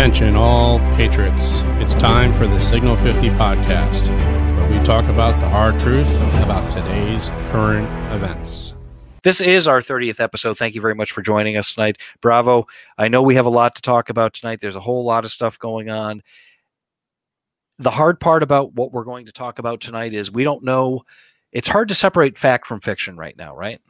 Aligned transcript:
Attention, 0.00 0.34
all 0.34 0.78
patriots. 0.96 1.60
It's 1.76 1.94
time 1.94 2.32
for 2.38 2.46
the 2.46 2.58
Signal 2.58 2.96
50 2.96 3.28
podcast, 3.32 4.06
where 4.56 4.70
we 4.70 4.82
talk 4.82 5.04
about 5.10 5.38
the 5.40 5.48
hard 5.50 5.78
truth 5.78 6.08
about 6.42 6.72
today's 6.72 7.28
current 7.52 7.86
events. 8.10 8.72
This 9.24 9.42
is 9.42 9.68
our 9.68 9.80
30th 9.80 10.18
episode. 10.18 10.56
Thank 10.56 10.74
you 10.74 10.80
very 10.80 10.94
much 10.94 11.12
for 11.12 11.20
joining 11.20 11.58
us 11.58 11.74
tonight. 11.74 11.98
Bravo. 12.22 12.66
I 12.96 13.08
know 13.08 13.20
we 13.20 13.34
have 13.34 13.44
a 13.44 13.50
lot 13.50 13.74
to 13.74 13.82
talk 13.82 14.08
about 14.08 14.32
tonight. 14.32 14.60
There's 14.62 14.74
a 14.74 14.80
whole 14.80 15.04
lot 15.04 15.26
of 15.26 15.32
stuff 15.32 15.58
going 15.58 15.90
on. 15.90 16.22
The 17.78 17.90
hard 17.90 18.20
part 18.20 18.42
about 18.42 18.72
what 18.72 18.92
we're 18.92 19.04
going 19.04 19.26
to 19.26 19.32
talk 19.32 19.58
about 19.58 19.82
tonight 19.82 20.14
is 20.14 20.32
we 20.32 20.44
don't 20.44 20.64
know. 20.64 21.04
It's 21.52 21.68
hard 21.68 21.88
to 21.88 21.94
separate 21.94 22.38
fact 22.38 22.66
from 22.66 22.80
fiction 22.80 23.18
right 23.18 23.36
now, 23.36 23.54
right? 23.54 23.82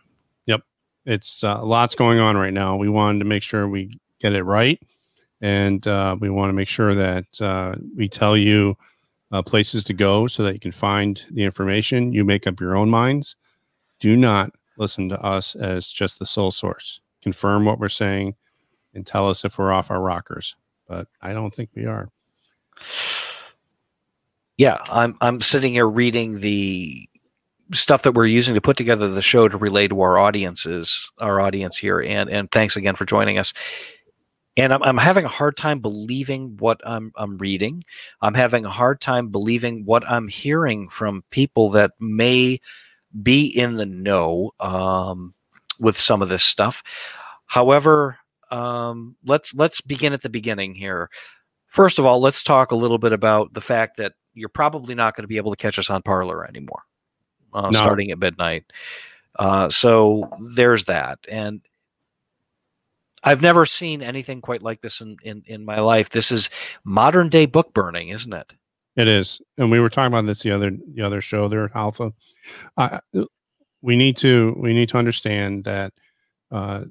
Yep. 0.46 0.62
It's 1.06 1.44
uh, 1.44 1.64
lots 1.64 1.94
going 1.94 2.18
on 2.18 2.36
right 2.36 2.52
now. 2.52 2.74
We 2.74 2.88
wanted 2.88 3.20
to 3.20 3.26
make 3.26 3.44
sure 3.44 3.68
we 3.68 3.96
get 4.18 4.32
it 4.32 4.42
right 4.42 4.80
and 5.40 5.86
uh, 5.86 6.16
we 6.20 6.30
want 6.30 6.50
to 6.50 6.54
make 6.54 6.68
sure 6.68 6.94
that 6.94 7.40
uh, 7.40 7.74
we 7.96 8.08
tell 8.08 8.36
you 8.36 8.76
uh, 9.32 9.42
places 9.42 9.84
to 9.84 9.92
go 9.92 10.26
so 10.26 10.42
that 10.42 10.54
you 10.54 10.60
can 10.60 10.72
find 10.72 11.24
the 11.30 11.44
information. 11.44 12.12
You 12.12 12.24
make 12.24 12.46
up 12.46 12.60
your 12.60 12.76
own 12.76 12.90
minds. 12.90 13.36
Do 14.00 14.16
not 14.16 14.52
listen 14.76 15.08
to 15.10 15.20
us 15.20 15.54
as 15.54 15.90
just 15.90 16.18
the 16.18 16.26
sole 16.26 16.50
source. 16.50 17.00
Confirm 17.22 17.64
what 17.64 17.78
we're 17.78 17.88
saying 17.88 18.34
and 18.94 19.06
tell 19.06 19.28
us 19.28 19.44
if 19.44 19.58
we're 19.58 19.72
off 19.72 19.90
our 19.90 20.00
rockers. 20.00 20.56
But 20.88 21.06
I 21.22 21.32
don't 21.32 21.54
think 21.54 21.70
we 21.74 21.86
are. 21.86 22.10
Yeah, 24.56 24.78
I'm 24.90 25.14
I'm 25.20 25.40
sitting 25.40 25.72
here 25.72 25.88
reading 25.88 26.40
the 26.40 27.08
stuff 27.72 28.02
that 28.02 28.12
we're 28.12 28.26
using 28.26 28.54
to 28.54 28.60
put 28.60 28.76
together 28.76 29.08
the 29.08 29.22
show 29.22 29.48
to 29.48 29.56
relay 29.56 29.86
to 29.88 30.00
our 30.00 30.18
audiences, 30.18 31.10
our 31.18 31.40
audience 31.40 31.78
here, 31.78 32.00
and 32.00 32.28
and 32.28 32.50
thanks 32.50 32.76
again 32.76 32.96
for 32.96 33.04
joining 33.04 33.38
us 33.38 33.54
and 34.56 34.72
I'm, 34.72 34.82
I'm 34.82 34.98
having 34.98 35.24
a 35.24 35.28
hard 35.28 35.56
time 35.56 35.80
believing 35.80 36.56
what 36.58 36.80
I'm, 36.84 37.12
I'm 37.16 37.38
reading. 37.38 37.82
I'm 38.20 38.34
having 38.34 38.64
a 38.64 38.70
hard 38.70 39.00
time 39.00 39.28
believing 39.28 39.84
what 39.84 40.08
I'm 40.08 40.28
hearing 40.28 40.88
from 40.88 41.24
people 41.30 41.70
that 41.70 41.92
may 42.00 42.60
be 43.22 43.46
in 43.46 43.74
the 43.74 43.86
know 43.86 44.52
um, 44.60 45.34
with 45.78 45.96
some 45.96 46.22
of 46.22 46.28
this 46.28 46.44
stuff. 46.44 46.82
However, 47.46 48.18
um, 48.50 49.16
let's 49.24 49.54
let's 49.54 49.80
begin 49.80 50.12
at 50.12 50.22
the 50.22 50.28
beginning 50.28 50.74
here. 50.74 51.10
First 51.68 51.98
of 51.98 52.04
all, 52.04 52.20
let's 52.20 52.42
talk 52.42 52.72
a 52.72 52.76
little 52.76 52.98
bit 52.98 53.12
about 53.12 53.54
the 53.54 53.60
fact 53.60 53.96
that 53.98 54.14
you're 54.34 54.48
probably 54.48 54.94
not 54.94 55.14
going 55.14 55.24
to 55.24 55.28
be 55.28 55.36
able 55.36 55.52
to 55.52 55.56
catch 55.56 55.78
us 55.78 55.90
on 55.90 56.02
Parler 56.02 56.46
anymore, 56.46 56.82
uh, 57.52 57.70
no. 57.70 57.80
starting 57.80 58.10
at 58.10 58.18
midnight. 58.18 58.64
Uh, 59.38 59.68
so 59.70 60.28
there's 60.54 60.84
that, 60.86 61.18
and 61.28 61.60
I've 63.22 63.42
never 63.42 63.66
seen 63.66 64.02
anything 64.02 64.40
quite 64.40 64.62
like 64.62 64.80
this 64.80 65.00
in, 65.00 65.16
in, 65.22 65.42
in 65.46 65.64
my 65.64 65.80
life. 65.80 66.10
This 66.10 66.32
is 66.32 66.50
modern 66.84 67.28
day 67.28 67.46
book 67.46 67.74
burning, 67.74 68.08
isn't 68.08 68.32
it? 68.32 68.54
It 68.96 69.08
is, 69.08 69.40
and 69.56 69.70
we 69.70 69.78
were 69.80 69.88
talking 69.88 70.12
about 70.12 70.26
this 70.26 70.42
the 70.42 70.50
other 70.50 70.72
the 70.94 71.02
other 71.02 71.20
show 71.20 71.48
there, 71.48 71.70
Alpha. 71.74 72.12
Uh, 72.76 72.98
we 73.82 73.96
need 73.96 74.16
to 74.18 74.54
we 74.58 74.74
need 74.74 74.88
to 74.90 74.98
understand 74.98 75.64
that 75.64 75.92
uh, 76.50 76.84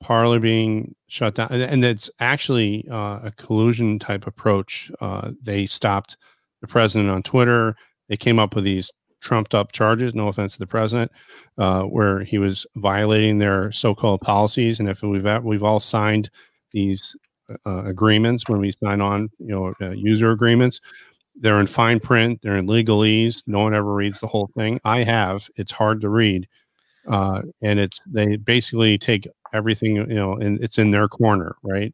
Parler 0.00 0.40
being 0.40 0.94
shut 1.08 1.34
down, 1.34 1.48
and 1.50 1.84
it's 1.84 2.10
actually 2.20 2.86
uh, 2.90 3.20
a 3.24 3.32
collusion 3.36 3.98
type 3.98 4.26
approach. 4.26 4.90
Uh, 5.00 5.32
they 5.42 5.66
stopped 5.66 6.16
the 6.60 6.68
president 6.68 7.10
on 7.10 7.22
Twitter. 7.22 7.76
They 8.08 8.16
came 8.16 8.38
up 8.38 8.54
with 8.54 8.64
these 8.64 8.92
trumped 9.22 9.54
up 9.54 9.72
charges. 9.72 10.14
No 10.14 10.28
offense 10.28 10.52
to 10.54 10.58
the 10.58 10.66
president, 10.66 11.10
uh, 11.56 11.82
where 11.84 12.20
he 12.20 12.38
was 12.38 12.66
violating 12.76 13.38
their 13.38 13.72
so-called 13.72 14.20
policies. 14.20 14.80
And 14.80 14.88
if 14.88 15.02
we've 15.02 15.26
we've 15.42 15.62
all 15.62 15.80
signed 15.80 16.28
these 16.72 17.16
uh, 17.64 17.84
agreements 17.84 18.48
when 18.48 18.60
we 18.60 18.72
sign 18.72 19.00
on, 19.00 19.30
you 19.38 19.48
know, 19.48 19.74
uh, 19.80 19.90
user 19.90 20.32
agreements, 20.32 20.80
they're 21.36 21.60
in 21.60 21.66
fine 21.66 22.00
print. 22.00 22.40
They're 22.42 22.56
in 22.56 22.66
legalese. 22.66 23.42
No 23.46 23.60
one 23.60 23.74
ever 23.74 23.94
reads 23.94 24.20
the 24.20 24.26
whole 24.26 24.50
thing. 24.54 24.80
I 24.84 25.02
have. 25.04 25.48
It's 25.56 25.72
hard 25.72 26.00
to 26.02 26.10
read, 26.10 26.46
uh, 27.08 27.42
and 27.62 27.78
it's 27.78 28.00
they 28.06 28.36
basically 28.36 28.98
take 28.98 29.26
everything, 29.54 29.96
you 29.96 30.06
know, 30.06 30.34
and 30.34 30.62
it's 30.62 30.78
in 30.78 30.90
their 30.90 31.08
corner, 31.08 31.56
right? 31.62 31.92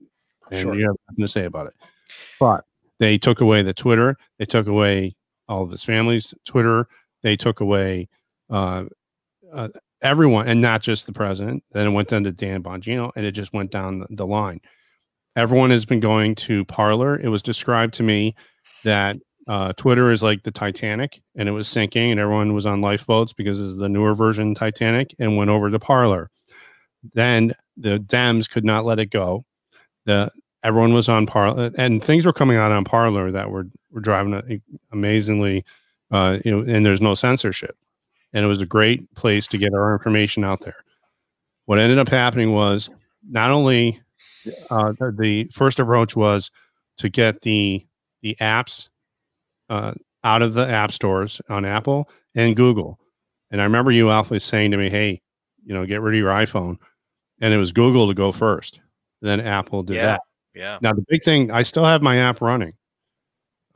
And 0.51 0.61
sure. 0.61 0.75
you 0.75 0.87
have 0.87 0.97
nothing 1.09 1.25
to 1.25 1.29
say 1.29 1.45
about 1.45 1.67
it. 1.67 1.75
But 2.41 2.65
they 2.99 3.19
took 3.19 3.41
away 3.41 3.63
the 3.63 3.75
Twitter. 3.75 4.17
They 4.39 4.47
took 4.47 4.67
away 4.67 5.15
all 5.49 5.63
of 5.63 5.71
his 5.71 5.85
family's 5.85 6.35
Twitter 6.45 6.89
they 7.23 7.37
took 7.37 7.61
away 7.61 8.09
uh, 8.51 8.85
uh, 9.53 9.69
everyone, 10.03 10.49
and 10.49 10.61
not 10.61 10.83
just 10.83 11.07
the 11.07 11.13
president. 11.13 11.63
Then 11.73 11.87
it 11.87 11.91
went 11.91 12.09
down 12.09 12.25
to 12.25 12.33
Dan 12.33 12.63
Bongino, 12.63 13.11
and 13.17 13.25
it 13.25 13.33
just 13.33 13.53
went 13.53 13.71
down 13.71 14.05
the, 14.11 14.27
line. 14.27 14.61
Everyone 15.37 15.71
has 15.71 15.85
been 15.85 16.01
going 16.01 16.35
to 16.37 16.65
Parler. 16.65 17.19
It 17.19 17.29
was 17.29 17.43
described 17.43 17.95
to 17.95 18.03
me 18.03 18.35
that 18.85 19.17
uh, 19.47 19.73
Twitter 19.75 20.11
is 20.11 20.23
like 20.23 20.43
the 20.43 20.51
Titanic, 20.51 21.21
and 21.37 21.49
it 21.49 21.53
was 21.53 21.69
sinking, 21.69 22.11
and 22.11 22.21
everyone 22.21 22.55
was 22.55 22.67
on 22.67 22.81
lifeboats 22.81 23.33
because 23.33 23.61
it's 23.61 23.79
the 23.79 23.89
newer 23.89 24.15
version 24.15 24.55
Titanic, 24.55 25.15
and 25.19 25.37
went 25.37 25.51
over 25.51 25.71
to 25.71 25.79
Parler. 25.79 26.31
Then 27.15 27.55
the 27.77 27.99
Dems 27.99 28.51
could 28.51 28.65
not 28.65 28.85
let 28.85 28.99
it 28.99 29.11
go. 29.11 29.45
The 30.05 30.31
everyone 30.63 30.93
was 30.93 31.09
on 31.09 31.27
Parler, 31.27 31.71
and 31.79 32.03
things 32.03 32.27
were 32.27 32.33
coming 32.33 32.57
out 32.57 32.73
on 32.73 32.85
Parler 32.85 33.31
that 33.31 33.51
were 33.51 33.67
were 33.91 34.01
driving 34.01 34.61
amazingly 34.93 35.65
uh, 36.11 36.39
you 36.45 36.51
know, 36.51 36.73
and 36.73 36.85
there's 36.85 37.01
no 37.01 37.15
censorship. 37.15 37.77
And 38.33 38.45
it 38.45 38.49
was 38.49 38.61
a 38.61 38.67
great 38.67 39.13
place 39.15 39.47
to 39.49 39.59
get 39.59 39.75
our 39.75 39.93
information 39.93 40.45
out 40.45 40.61
there. 40.61 40.77
What 41.65 41.79
ended 41.79 41.99
up 41.99 42.09
happening 42.09 42.53
was 42.53 42.91
not 43.29 43.51
only 43.51 44.01
uh, 44.71 44.93
the, 44.99 45.49
first 45.53 45.79
approach 45.79 46.17
was 46.17 46.51
to 46.99 47.09
get 47.09 47.41
the 47.43 47.85
the 48.23 48.37
apps 48.41 48.89
uh, 49.69 49.95
out 50.25 50.43
of 50.43 50.55
the 50.55 50.69
app 50.69 50.93
stores 50.93 51.41
on 51.49 51.65
Apple 51.65 52.09
and 52.35 52.57
Google. 52.57 52.99
And 53.51 53.61
I 53.61 53.65
remember 53.65 53.91
you, 53.91 54.11
Alpha, 54.11 54.41
saying 54.41 54.73
to 54.73 54.77
me, 54.77 54.91
"Hey, 54.91 55.21
you 55.65 55.75
know, 55.75 55.87
get 55.87 56.01
rid 56.01 56.15
of 56.15 56.19
your 56.19 56.31
iPhone," 56.31 56.77
and 57.41 57.55
it 57.55 57.59
was 57.59 57.73
Google 57.73 58.09
to 58.09 58.15
go 58.15 58.33
first. 58.33 58.81
Then 59.21 59.41
Apple 59.41 59.83
did 59.83 59.97
yeah, 59.97 60.07
that. 60.07 60.23
Yeah. 60.55 60.79
Now 60.81 60.93
the 60.93 61.05
big 61.09 61.23
thing, 61.23 61.51
I 61.51 61.63
still 61.63 61.85
have 61.85 62.03
my 62.03 62.17
app 62.17 62.41
running. 62.41 62.75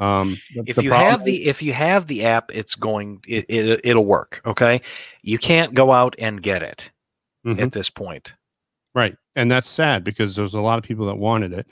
Um, 0.03 0.37
if 0.67 0.83
you 0.83 0.91
have 0.91 1.25
the 1.25 1.47
if 1.47 1.63
you 1.63 1.73
have 1.73 2.09
the 2.09 2.25
app, 2.25 2.51
it's 2.53 2.75
going 2.75 3.23
it, 3.29 3.47
it 3.49 3.81
it'll 3.85 4.05
work. 4.05 4.41
Okay, 4.45 4.81
you 5.23 5.39
can't 5.39 5.75
go 5.75 5.93
out 5.93 6.17
and 6.19 6.43
get 6.43 6.61
it 6.61 6.91
mm-hmm. 7.47 7.63
at 7.63 7.71
this 7.71 7.89
point. 7.89 8.33
Right, 8.97 9.17
and 9.37 9.49
that's 9.49 9.69
sad 9.69 10.03
because 10.03 10.35
there's 10.35 10.55
a 10.55 10.61
lot 10.61 10.79
of 10.79 10.85
people 10.85 11.07
that 11.07 11.19
wanted 11.19 11.53
it. 11.53 11.69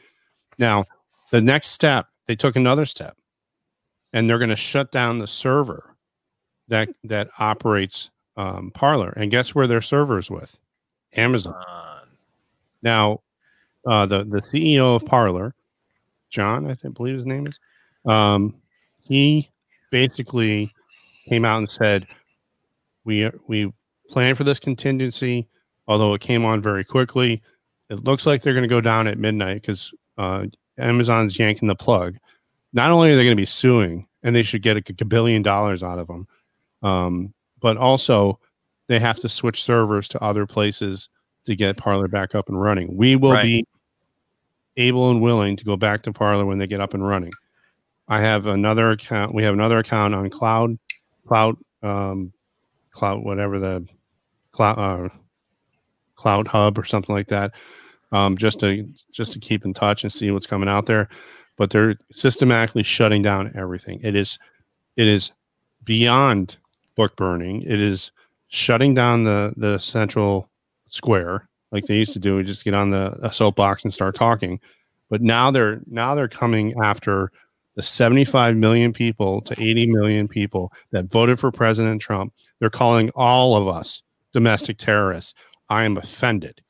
Now, 0.59 0.85
the 1.33 1.41
next 1.41 1.69
step, 1.69 2.07
they 2.27 2.37
took 2.37 2.55
another 2.55 2.85
step, 2.85 3.17
and 4.13 4.31
they're 4.31 4.39
going 4.39 4.51
to 4.51 4.57
shut 4.57 4.93
down 4.93 5.19
the 5.19 5.27
server 5.27 5.97
that 6.69 6.89
that 7.03 7.31
operates 7.41 8.11
um, 8.37 8.71
Parler. 8.73 9.13
And 9.17 9.33
guess 9.33 9.57
where 9.57 9.67
their 9.67 9.83
servers 9.83 10.31
with? 10.31 10.57
Amazon. 11.17 12.07
Now, 12.81 13.23
uh, 13.85 14.07
the 14.07 14.23
the 14.23 14.41
CEO 14.41 14.95
of 14.95 15.05
Parler, 15.05 15.53
John, 16.29 16.71
I 16.71 16.75
think, 16.75 16.95
believe 16.95 17.17
his 17.17 17.27
name 17.27 17.49
is 17.49 17.59
um, 18.07 18.55
he 19.01 19.49
basically 19.91 20.73
came 21.29 21.45
out 21.45 21.59
and 21.59 21.69
said, 21.69 22.07
"We 23.05 23.31
we 23.47 23.73
planned 24.09 24.37
for 24.37 24.45
this 24.45 24.61
contingency, 24.61 25.49
although 25.87 26.15
it 26.15 26.21
came 26.21 26.45
on 26.45 26.61
very 26.61 26.85
quickly. 26.85 27.43
It 27.89 28.05
looks 28.05 28.27
like 28.27 28.43
they're 28.43 28.55
going 28.55 28.63
to 28.63 28.69
go 28.69 28.81
down 28.81 29.09
at 29.09 29.19
midnight 29.19 29.63
because 29.63 29.93
uh, 30.19 30.47
Amazon's 30.79 31.39
yanking 31.39 31.69
the 31.69 31.75
plug. 31.75 32.17
Not 32.73 32.91
only 32.91 33.11
are 33.11 33.17
they 33.17 33.25
going 33.25 33.37
to 33.37 33.41
be 33.41 33.47
suing, 33.47 34.07
and 34.23 34.35
they 34.35 34.43
should 34.43 34.63
get 34.63 34.77
a, 34.77 35.05
billion 35.05 35.43
dollars 35.43 35.83
out 35.83 35.99
of 35.99 36.07
them, 36.07 36.29
um, 36.83 37.35
but 37.61 37.77
also 37.77 38.39
they 38.87 38.99
have 38.99 39.19
to 39.21 39.29
switch 39.29 39.63
servers 39.63 40.09
to 40.09 40.23
other 40.23 40.47
places 40.47 41.09
to 41.47 41.57
get 41.57 41.77
Parler 41.77 42.09
back 42.09 42.35
up 42.35 42.49
and 42.49 42.61
running. 42.61 42.97
We 42.97 43.17
will 43.17 43.33
right. 43.33 43.43
be 43.43 43.67
able 44.77 45.11
and 45.11 45.21
willing 45.21 45.57
to 45.57 45.65
go 45.65 45.77
back 45.77 46.03
to 46.03 46.13
Parler 46.13 46.47
when 46.47 46.59
they 46.59 46.67
get 46.67 46.81
up 46.81 46.95
and 46.95 47.07
running. 47.07 47.33
I 48.11 48.21
have 48.21 48.49
another 48.49 48.91
account. 48.91 49.33
We 49.35 49.45
have 49.45 49.55
another 49.55 49.79
account 49.79 50.17
on 50.17 50.29
Cloud, 50.31 50.77
Cloud, 51.29 51.57
um, 51.85 52.33
Cloud, 52.91 53.23
whatever 53.25 53.61
the 53.61 53.87
Cloud, 54.51 54.79
uh, 54.79 55.09
Cloud 56.17 56.49
Hub 56.49 56.77
or 56.77 56.85
something 56.85 57.15
like 57.15 57.29
that, 57.29 57.53
um, 58.11 58.37
just 58.37 58.59
to 58.61 58.85
just 59.13 59.33
to 59.35 59.39
keep 59.39 59.65
in 59.65 59.73
touch 59.73 60.03
and 60.03 60.13
see 60.13 60.33
what's 60.33 60.47
coming 60.47 60.69
out 60.69 60.87
there. 60.87 61.09
But 61.57 61.71
they're 61.71 61.95
systematically 62.11 62.83
shutting 62.83 63.23
down 63.23 63.53
everything. 63.55 64.01
It 64.03 64.17
is, 64.17 64.41
it 64.97 65.07
is 65.07 65.31
beyond 65.85 66.57
book 66.97 67.15
burning. 67.15 67.63
It 67.63 67.81
is 67.81 68.11
shutting 68.49 68.93
down 68.93 69.23
the 69.23 69.55
the 69.57 69.79
central 69.79 70.51
square 70.89 71.49
like 71.71 71.87
they 71.87 71.95
used 71.97 72.15
to 72.15 72.19
do. 72.19 72.35
We 72.35 72.43
just 72.43 72.65
get 72.65 72.75
on 72.75 72.91
the 72.91 73.31
soapbox 73.31 73.85
and 73.85 73.95
start 73.95 74.17
talking. 74.17 74.59
But 75.09 75.23
now 75.23 75.53
they're 75.53 75.81
now 75.87 76.17
they're 76.17 76.29
coming 76.29 76.75
after 76.83 77.31
the 77.81 77.87
75 77.87 78.59
million 78.59 78.93
people 78.93 79.41
to 79.41 79.55
80 79.59 79.87
million 79.87 80.29
people 80.29 80.71
that 80.91 81.07
voted 81.07 81.41
for 81.41 81.51
President 81.51 81.99
Trump, 81.99 82.35
they're 82.59 82.69
calling 82.69 83.09
all 83.15 83.57
of 83.57 83.67
us 83.69 84.03
domestic 84.35 84.77
terrorists. 84.77 85.33
I 85.71 85.85
am 85.85 85.97
offended 85.97 86.61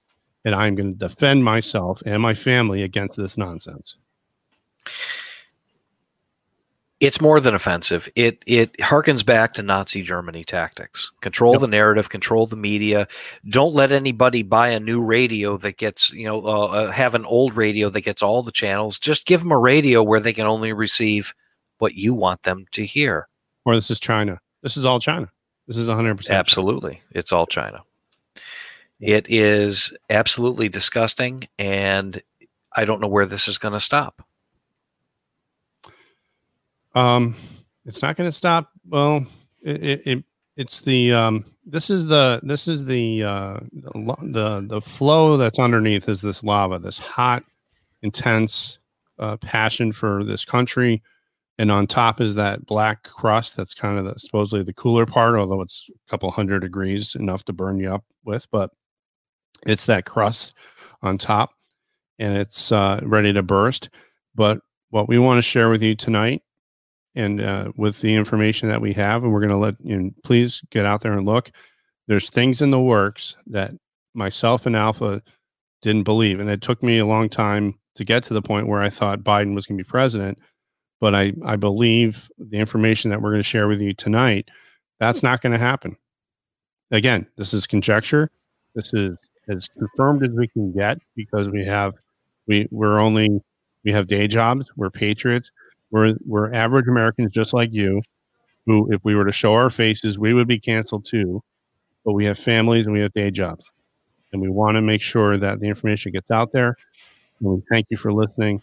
and 0.45 0.55
I'm 0.55 0.77
going 0.77 0.93
to 0.93 1.09
defend 1.09 1.45
myself 1.45 2.01
and 2.07 2.23
my 2.23 2.35
family 2.35 2.85
against 2.85 3.17
this 3.17 3.37
nonsense. 3.37 3.97
It's 7.01 7.19
more 7.21 7.41
than 7.41 7.55
offensive. 7.55 8.11
It 8.15 8.43
it 8.47 8.77
harkens 8.79 9.25
back 9.25 9.55
to 9.55 9.63
Nazi 9.63 10.03
Germany 10.03 10.45
tactics. 10.45 11.11
Control 11.23 11.53
Yep. 11.55 11.61
the 11.63 11.67
narrative, 11.69 12.11
control 12.11 12.47
the 12.47 12.57
media. 12.57 13.09
Don't 13.49 13.75
let 13.75 13.91
anybody 13.91 14.43
buy 14.43 14.69
a 14.69 14.79
new 14.79 15.01
radio 15.01 15.57
that 15.59 15.79
gets 15.79 16.13
you 16.13 16.27
know 16.27 16.45
uh, 16.47 16.67
uh, 16.67 16.91
have 16.91 17.15
an 17.15 17.25
old 17.25 17.57
radio 17.57 17.89
that 17.89 18.03
gets 18.03 18.23
all 18.23 18.43
the 18.43 18.53
channels. 18.53 18.99
Just 18.99 19.25
give 19.25 19.41
them 19.41 19.51
a 19.51 19.59
radio 19.59 20.03
where 20.03 20.21
they 20.21 20.35
can 20.35 20.47
only 20.47 20.75
receive 20.75 21.33
what 21.79 21.95
you 21.95 22.13
want 22.13 22.43
them 22.43 22.67
to 22.73 22.85
hear. 22.85 23.29
Or 23.65 23.75
this 23.75 23.91
is 23.91 23.99
China. 23.99 24.39
This 24.63 24.77
is 24.77 24.85
all 24.85 25.01
China. 25.01 25.31
This 25.67 25.79
is 25.79 25.89
100%. 25.89 26.27
China. 26.27 26.39
Absolutely, 26.39 27.01
it's 27.13 27.33
all 27.33 27.47
China. 27.47 27.81
It 28.99 29.27
is 29.31 29.95
absolutely 30.11 30.69
disgusting, 30.69 31.45
and 31.59 32.21
I 32.77 32.85
don't 32.85 33.01
know 33.01 33.09
where 33.09 33.25
this 33.25 33.49
is 33.49 33.57
going 33.57 33.73
to 33.73 33.81
stop. 33.81 34.23
Um, 36.95 37.35
it's 37.85 38.03
not 38.03 38.17
going 38.17 38.29
to 38.29 38.33
stop. 38.33 38.71
Well, 38.87 39.27
it, 39.63 39.83
it, 39.83 40.03
it 40.07 40.25
it's 40.57 40.81
the 40.81 41.13
um, 41.13 41.45
this 41.65 41.91
is 41.91 42.07
the 42.07 42.41
this 42.43 42.69
is 42.69 42.85
the 42.85 43.23
uh, 43.23 43.61
the 43.73 44.17
the 44.23 44.67
the 44.67 44.81
flow 44.81 45.37
that's 45.37 45.59
underneath 45.59 46.09
is 46.09 46.21
this 46.21 46.43
lava, 46.43 46.79
this 46.79 46.99
hot, 46.99 47.45
intense 48.03 48.79
uh, 49.19 49.37
passion 49.39 49.93
for 49.93 50.25
this 50.25 50.45
country, 50.45 51.03
and 51.59 51.71
on 51.71 51.87
top 51.87 52.21
is 52.21 52.35
that 52.35 52.67
black 52.67 53.05
crust 53.05 53.57
that's 53.57 53.75
kind 53.75 53.99
of 53.99 54.05
the, 54.05 54.19
supposedly 54.19 54.63
the 54.63 54.73
cooler 54.73 55.07
part, 55.07 55.37
although 55.37 55.63
it's 55.63 55.89
a 55.89 56.11
couple 56.11 56.31
hundred 56.31 56.61
degrees, 56.61 57.15
enough 57.15 57.45
to 57.45 57.53
burn 57.53 57.79
you 57.79 57.93
up 57.93 58.05
with, 58.25 58.47
but 58.51 58.71
it's 59.67 59.87
that 59.87 60.07
crust 60.07 60.55
on 61.03 61.19
top, 61.19 61.53
and 62.19 62.37
it's 62.37 62.73
uh, 62.73 63.01
ready 63.03 63.33
to 63.33 63.43
burst. 63.43 63.91
But 64.35 64.61
what 64.91 65.09
we 65.09 65.19
want 65.19 65.39
to 65.39 65.43
share 65.43 65.69
with 65.69 65.83
you 65.83 65.95
tonight 65.95 66.43
and 67.15 67.41
uh, 67.41 67.73
with 67.77 68.01
the 68.01 68.15
information 68.15 68.69
that 68.69 68.81
we 68.81 68.93
have, 68.93 69.25
and 69.25 69.33
we're 69.33 69.41
going 69.41 69.51
to 69.51 69.57
let 69.57 69.75
you 69.83 69.99
know, 69.99 70.11
please 70.25 70.63
get 70.71 70.85
out 70.85 71.01
there 71.01 71.13
and 71.13 71.27
look. 71.27 71.51
There's 72.07 72.31
things 72.31 72.63
in 72.63 72.71
the 72.71 72.81
works 72.81 73.37
that 73.47 73.73
myself 74.15 74.67
and 74.67 74.77
Alpha 74.77 75.23
didn't 75.83 76.05
believe, 76.05 76.41
and 76.41 76.51
it 76.51 76.61
took 76.61 76.83
me 76.83 76.99
a 76.99 77.07
long 77.07 77.29
time 77.29 77.75
to 77.97 78.05
get 78.05 78.23
to 78.25 78.35
the 78.35 78.43
point 78.43 78.69
where 78.69 78.81
I 78.81 78.91
thought 78.91 79.25
Biden 79.25 79.55
was 79.55 79.67
going 79.67 79.79
to 79.79 79.85
be 79.85 79.89
president. 79.89 80.39
But 81.01 81.15
I, 81.15 81.33
I 81.45 81.57
believe 81.57 82.31
the 82.39 82.59
information 82.59 83.11
that 83.11 83.23
we're 83.23 83.31
going 83.31 83.43
to 83.43 83.49
share 83.49 83.69
with 83.69 83.81
you 83.81 83.95
tonight, 83.95 84.51
that's 84.99 85.23
not 85.23 85.41
going 85.41 85.53
to 85.53 85.59
happen. 85.59 85.97
Again, 86.91 87.27
this 87.37 87.55
is 87.55 87.67
conjecture. 87.67 88.31
This 88.75 88.93
is 88.93 89.17
as 89.49 89.69
confirmed 89.69 90.23
as 90.23 90.31
we 90.31 90.47
can 90.49 90.73
get 90.73 90.99
because 91.17 91.49
we 91.49 91.65
have 91.65 91.95
we 92.47 92.69
we're 92.71 92.99
only 92.99 93.41
we 93.85 93.93
have 93.93 94.09
day 94.09 94.29
jobs. 94.29 94.71
We're 94.77 94.91
patriots 94.91 95.51
we're 95.91 96.15
we're 96.27 96.53
average 96.53 96.89
Americans 96.89 97.33
just 97.33 97.53
like 97.53 97.73
you, 97.73 98.03
who 98.67 98.91
if 98.93 99.01
we 99.05 99.15
were 99.15 99.25
to 99.25 99.33
show 99.33 99.55
our 99.55 99.71
faces, 99.71 100.19
we 100.19 100.35
would 100.35 100.49
be 100.49 100.59
canceled 100.59 101.05
too. 101.05 101.43
But 102.05 102.13
we 102.13 102.25
have 102.25 102.39
families 102.39 102.87
and 102.87 102.95
we 102.95 103.01
have 103.01 103.13
day 103.13 103.31
jobs, 103.31 103.65
and 104.33 104.41
we 104.41 104.49
want 104.49 104.77
to 104.77 104.83
make 104.83 105.03
sure 105.03 105.37
that 105.37 105.61
the 105.61 105.67
information 105.67 106.13
gets 106.13 106.31
out 106.31 106.53
there. 106.53 106.77
And 107.41 107.51
we 107.51 107.63
thank 107.71 107.87
you 107.91 107.97
for 107.97 108.13
listening. 108.13 108.63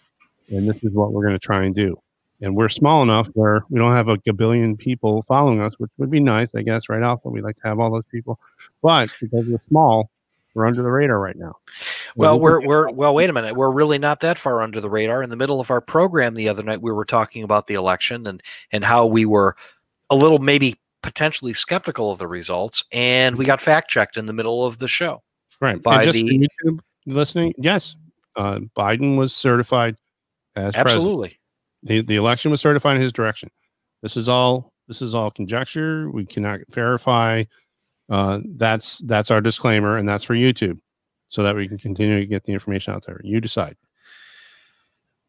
And 0.50 0.68
this 0.68 0.82
is 0.84 0.94
what 0.94 1.12
we're 1.12 1.24
going 1.24 1.36
to 1.36 1.40
try 1.40 1.64
and 1.64 1.76
do. 1.76 2.00
And 2.42 2.56
we're 2.56 2.70
small 2.70 3.02
enough 3.02 3.28
where 3.34 3.62
we 3.70 3.80
don't 3.80 3.94
have 3.94 4.08
a 4.10 4.18
billion 4.34 4.78
people 4.78 5.24
following 5.28 5.60
us, 5.62 5.74
which 5.80 5.92
would 5.98 6.12
be 6.12 6.20
nice, 6.20 6.50
I 6.56 6.62
guess, 6.62 6.88
right 6.88 7.02
off. 7.02 7.22
But 7.24 7.32
we 7.32 7.42
like 7.42 7.56
to 7.58 7.68
have 7.68 7.80
all 7.80 7.92
those 7.92 8.06
people. 8.12 8.40
But 8.82 9.10
because 9.20 9.46
we're 9.48 9.60
small, 9.68 10.10
we're 10.54 10.68
under 10.68 10.84
the 10.84 10.92
radar 10.92 11.20
right 11.20 11.36
now. 11.36 11.56
Well, 12.15 12.39
we're 12.39 12.62
we're 12.65 12.89
well. 12.92 13.13
Wait 13.13 13.30
a 13.30 13.33
minute. 13.33 13.56
We're 13.56 13.71
really 13.71 13.98
not 13.98 14.19
that 14.21 14.38
far 14.38 14.62
under 14.62 14.80
the 14.81 14.89
radar. 14.89 15.24
In 15.24 15.30
the 15.30 15.36
middle 15.36 15.59
of 15.59 15.71
our 15.71 15.81
program 15.81 16.33
the 16.33 16.50
other 16.50 16.63
night, 16.63 16.81
we 16.81 16.92
were 16.92 17.06
talking 17.06 17.44
about 17.44 17.68
the 17.68 17.74
election 17.75 18.27
and 18.27 18.42
and 18.71 18.83
how 18.83 19.06
we 19.06 19.25
were 19.25 19.56
a 20.09 20.15
little 20.15 20.39
maybe 20.39 20.75
potentially 21.04 21.54
skeptical 21.54 22.12
of 22.12 22.19
the 22.19 22.27
results, 22.27 22.83
and 22.92 23.36
we 23.38 23.45
got 23.45 23.62
fact 23.62 23.89
checked 23.89 24.18
in 24.18 24.25
the 24.25 24.33
middle 24.33 24.65
of 24.65 24.77
the 24.77 24.88
show. 24.88 25.21
right 25.62 25.81
by 25.81 26.06
the- 26.06 26.48
YouTube 26.63 26.80
listening. 27.06 27.54
Yes, 27.57 27.95
uh, 28.36 28.59
Biden 28.75 29.18
was 29.18 29.33
certified 29.36 29.95
as 30.56 30.74
president. 30.74 30.95
Absolutely. 30.98 31.39
the, 31.83 32.01
the 32.01 32.15
election 32.15 32.51
was 32.51 32.62
certified 32.62 32.95
in 32.95 33.01
his 33.01 33.13
direction. 33.13 33.50
This 34.01 34.18
is 34.18 34.30
all 34.30 34.74
this 34.88 35.01
is 35.01 35.13
all 35.13 35.31
conjecture. 35.31 36.09
We 36.12 36.25
cannot 36.25 36.62
verify. 36.69 37.44
Uh, 38.09 38.39
that's 38.56 39.00
that's 39.00 39.31
our 39.31 39.42
disclaimer, 39.42 39.98
and 39.98 40.07
that's 40.07 40.24
for 40.24 40.33
YouTube, 40.33 40.80
so 41.30 41.44
that 41.44 41.56
we 41.56 41.68
can 41.68 41.78
continue 41.78 42.20
to 42.20 42.26
get 42.26 42.44
the 42.44 42.54
information 42.54 42.94
out 42.94 43.06
there. 43.06 43.20
You 43.24 43.42
decide. 43.42 43.76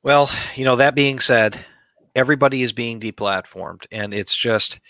Well, 0.02 0.30
you 0.54 0.64
know, 0.64 0.76
that 0.76 0.94
being 0.94 1.18
said, 1.18 1.64
everybody 2.14 2.62
is 2.62 2.72
being 2.72 3.00
deplatformed 3.00 3.86
and 3.90 4.14
it's 4.14 4.36
just 4.36 4.80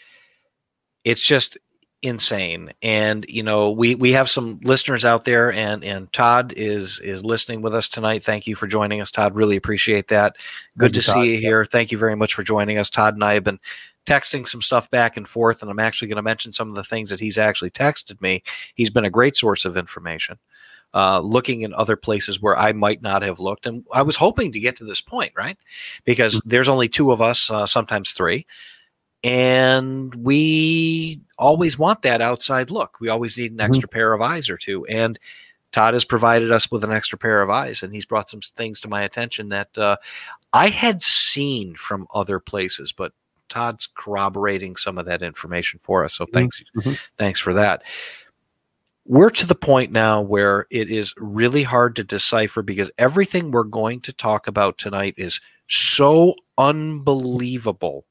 it's 1.04 1.22
just 1.22 1.56
insane. 2.02 2.72
And 2.82 3.24
you 3.28 3.42
know, 3.42 3.70
we 3.70 3.94
we 3.94 4.12
have 4.12 4.30
some 4.30 4.60
listeners 4.62 5.04
out 5.04 5.24
there 5.24 5.52
and 5.52 5.82
and 5.82 6.12
Todd 6.12 6.52
is 6.56 7.00
is 7.00 7.24
listening 7.24 7.62
with 7.62 7.74
us 7.74 7.88
tonight. 7.88 8.22
Thank 8.22 8.46
you 8.46 8.54
for 8.54 8.66
joining 8.66 9.00
us, 9.00 9.10
Todd. 9.10 9.34
Really 9.34 9.56
appreciate 9.56 10.08
that. 10.08 10.36
Good 10.76 10.92
Thank 10.92 10.96
you, 10.96 11.00
to 11.02 11.06
Todd. 11.06 11.22
see 11.22 11.34
you 11.34 11.40
here. 11.40 11.64
Thank 11.64 11.90
you 11.90 11.98
very 11.98 12.16
much 12.16 12.34
for 12.34 12.42
joining 12.42 12.78
us. 12.78 12.90
Todd 12.90 13.14
and 13.14 13.24
I 13.24 13.34
have 13.34 13.44
been 13.44 13.60
texting 14.06 14.46
some 14.46 14.62
stuff 14.62 14.90
back 14.90 15.16
and 15.16 15.28
forth 15.28 15.60
and 15.60 15.70
I'm 15.70 15.78
actually 15.78 16.08
going 16.08 16.16
to 16.16 16.22
mention 16.22 16.52
some 16.52 16.68
of 16.70 16.74
the 16.74 16.84
things 16.84 17.10
that 17.10 17.20
he's 17.20 17.36
actually 17.36 17.70
texted 17.70 18.20
me. 18.22 18.42
He's 18.74 18.90
been 18.90 19.04
a 19.04 19.10
great 19.10 19.36
source 19.36 19.64
of 19.64 19.76
information 19.76 20.38
uh, 20.94 21.20
looking 21.20 21.60
in 21.60 21.74
other 21.74 21.96
places 21.96 22.40
where 22.40 22.56
I 22.56 22.72
might 22.72 23.02
not 23.02 23.22
have 23.22 23.40
looked. 23.40 23.66
And 23.66 23.84
I 23.92 24.02
was 24.02 24.16
hoping 24.16 24.52
to 24.52 24.60
get 24.60 24.76
to 24.76 24.84
this 24.84 25.00
point, 25.00 25.32
right? 25.36 25.58
Because 26.04 26.40
there's 26.44 26.68
only 26.68 26.88
two 26.88 27.12
of 27.12 27.20
us, 27.20 27.50
uh, 27.50 27.66
sometimes 27.66 28.12
three. 28.12 28.46
And 29.24 30.14
we 30.14 31.20
always 31.38 31.78
want 31.78 32.02
that 32.02 32.20
outside 32.20 32.70
look. 32.70 32.98
We 33.00 33.08
always 33.08 33.36
need 33.36 33.52
an 33.52 33.58
Mhm. 33.58 33.64
extra 33.64 33.88
pair 33.88 34.12
of 34.12 34.22
eyes 34.22 34.48
or 34.48 34.56
two. 34.56 34.86
And 34.86 35.18
Todd 35.72 35.92
has 35.92 36.04
provided 36.04 36.50
us 36.50 36.70
with 36.70 36.84
an 36.84 36.92
extra 36.92 37.18
pair 37.18 37.42
of 37.42 37.50
eyes, 37.50 37.82
and 37.82 37.92
he's 37.92 38.06
brought 38.06 38.30
some 38.30 38.40
things 38.40 38.80
to 38.80 38.88
my 38.88 39.02
attention 39.02 39.50
that 39.50 39.76
uh, 39.76 39.96
I 40.52 40.68
had 40.68 41.02
seen 41.02 41.74
from 41.74 42.06
other 42.14 42.38
places, 42.38 42.92
but 42.92 43.12
Todd's 43.50 43.88
corroborating 43.94 44.76
some 44.76 44.96
of 44.96 45.06
that 45.06 45.22
information 45.22 45.78
for 45.82 46.04
us. 46.04 46.14
So 46.14 46.26
thanks, 46.32 46.62
Mhm. 46.76 46.98
thanks 47.18 47.40
for 47.40 47.52
that 47.54 47.82
we're 49.08 49.30
to 49.30 49.46
the 49.46 49.54
point 49.54 49.90
now 49.90 50.20
where 50.20 50.66
it 50.70 50.90
is 50.90 51.14
really 51.16 51.62
hard 51.62 51.96
to 51.96 52.04
decipher 52.04 52.60
because 52.60 52.90
everything 52.98 53.50
we're 53.50 53.64
going 53.64 54.00
to 54.00 54.12
talk 54.12 54.46
about 54.46 54.76
tonight 54.76 55.14
is 55.16 55.40
so 55.66 56.34
unbelievable. 56.58 58.04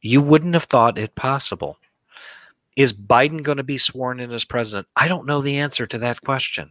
You 0.00 0.22
wouldn't 0.22 0.54
have 0.54 0.64
thought 0.64 0.96
it 0.96 1.16
possible. 1.16 1.76
Is 2.76 2.92
Biden 2.92 3.42
going 3.42 3.58
to 3.58 3.64
be 3.64 3.78
sworn 3.78 4.20
in 4.20 4.30
as 4.30 4.44
president? 4.44 4.86
I 4.94 5.08
don't 5.08 5.26
know 5.26 5.40
the 5.40 5.58
answer 5.58 5.84
to 5.88 5.98
that 5.98 6.20
question. 6.20 6.70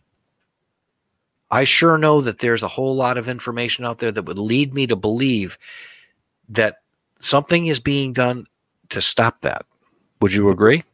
I 1.51 1.65
sure 1.65 1.97
know 1.97 2.21
that 2.21 2.39
there's 2.39 2.63
a 2.63 2.69
whole 2.69 2.95
lot 2.95 3.17
of 3.17 3.27
information 3.27 3.83
out 3.83 3.99
there 3.99 4.13
that 4.13 4.23
would 4.23 4.39
lead 4.39 4.73
me 4.73 4.87
to 4.87 4.95
believe 4.95 5.57
that 6.47 6.77
something 7.19 7.67
is 7.67 7.81
being 7.81 8.13
done 8.13 8.45
to 8.89 9.01
stop 9.01 9.41
that. 9.41 9.65
Would 10.21 10.33
you 10.33 10.49
agree? 10.51 10.85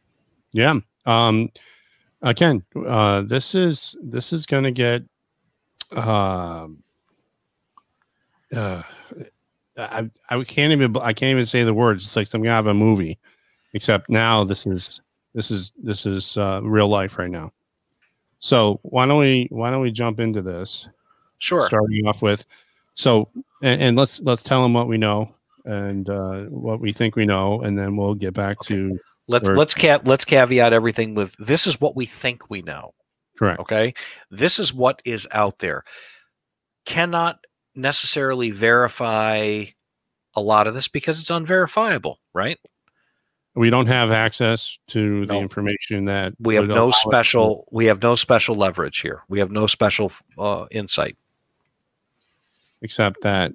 Yeah. 0.54 0.76
Um, 1.04 1.50
again, 2.22 2.64
uh, 2.86 3.22
this 3.22 3.54
is 3.54 3.96
this 4.02 4.32
is 4.32 4.46
going 4.46 4.64
to 4.64 4.70
get. 4.70 5.02
Um, 5.92 6.82
uh, 8.54 8.82
I 9.76 10.08
I 10.30 10.44
can't 10.44 10.72
even 10.72 10.96
I 10.96 11.12
can't 11.12 11.32
even 11.32 11.44
say 11.44 11.64
the 11.64 11.74
words. 11.74 12.04
It's 12.04 12.16
like 12.16 12.28
something 12.28 12.48
out 12.48 12.60
of 12.60 12.68
a 12.68 12.74
movie, 12.74 13.18
except 13.74 14.08
now 14.08 14.44
this 14.44 14.64
is 14.66 15.02
this 15.34 15.50
is 15.50 15.72
this 15.82 16.06
is 16.06 16.38
uh, 16.38 16.60
real 16.62 16.88
life 16.88 17.18
right 17.18 17.30
now. 17.30 17.52
So 18.38 18.78
why 18.82 19.06
don't 19.06 19.18
we 19.18 19.48
why 19.50 19.70
don't 19.70 19.82
we 19.82 19.90
jump 19.90 20.20
into 20.20 20.40
this? 20.40 20.88
Sure. 21.38 21.62
Starting 21.62 22.06
off 22.06 22.22
with, 22.22 22.46
so 22.94 23.28
and, 23.62 23.82
and 23.82 23.98
let's 23.98 24.20
let's 24.20 24.44
tell 24.44 24.62
them 24.62 24.72
what 24.72 24.86
we 24.86 24.98
know 24.98 25.34
and 25.64 26.08
uh, 26.08 26.44
what 26.44 26.78
we 26.78 26.92
think 26.92 27.16
we 27.16 27.26
know, 27.26 27.62
and 27.62 27.76
then 27.76 27.96
we'll 27.96 28.14
get 28.14 28.34
back 28.34 28.60
to 28.60 28.98
Let's 29.26 29.48
Or- 29.48 29.56
let's 29.56 29.74
ca- 29.74 30.00
let's 30.04 30.24
caveat 30.24 30.72
everything 30.72 31.14
with 31.14 31.34
this 31.38 31.66
is 31.66 31.80
what 31.80 31.96
we 31.96 32.06
think 32.06 32.50
we 32.50 32.62
know. 32.62 32.94
correct. 33.38 33.60
Okay, 33.60 33.94
this 34.30 34.58
is 34.58 34.72
what 34.72 35.00
is 35.04 35.26
out 35.32 35.58
there. 35.60 35.84
Cannot 36.84 37.38
necessarily 37.74 38.50
verify 38.52 39.64
a 40.34 40.40
lot 40.40 40.66
of 40.66 40.74
this 40.74 40.88
because 40.88 41.20
it's 41.20 41.30
unverifiable, 41.30 42.20
right? 42.32 42.58
we 43.56 43.70
don't 43.70 43.86
have 43.86 44.10
access 44.10 44.80
to 44.88 45.26
the 45.26 45.34
No. 45.34 45.40
information 45.40 46.06
that 46.06 46.34
We 46.40 46.56
have 46.56 46.66
no 46.66 46.90
special 46.90 47.68
we 47.70 47.84
have 47.86 48.02
no 48.02 48.16
special 48.16 48.56
leverage 48.56 48.98
here. 48.98 49.22
We 49.28 49.38
have 49.38 49.52
no 49.52 49.68
special 49.68 50.10
uh, 50.36 50.66
insight. 50.72 51.16
except 52.82 53.22
that 53.22 53.52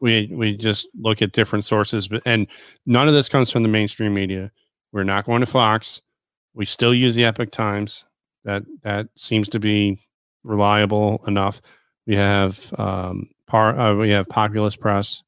we 0.00 0.30
we 0.32 0.56
just 0.56 0.88
look 0.98 1.22
at 1.22 1.32
different 1.32 1.64
sources 1.64 2.08
but 2.08 2.22
and 2.26 2.46
none 2.86 3.08
of 3.08 3.14
this 3.14 3.28
comes 3.28 3.50
from 3.50 3.62
the 3.62 3.68
mainstream 3.68 4.14
media 4.14 4.50
we're 4.92 5.04
not 5.04 5.24
going 5.26 5.40
to 5.40 5.46
fox 5.46 6.00
we 6.56 6.64
still 6.64 6.94
use 6.94 7.14
the 7.14 7.24
Epoch 7.24 7.50
Times 7.50 8.04
that 8.44 8.62
that 8.82 9.08
seems 9.16 9.48
to 9.50 9.60
be 9.60 9.98
reliable 10.42 11.22
enough 11.26 11.60
We 12.06 12.16
have 12.16 12.72
um, 12.78 13.28
par, 13.46 13.78
uh, 13.78 13.94
we 13.94 14.10
have 14.10 14.28
Populist 14.28 14.80
Press. 14.80 15.22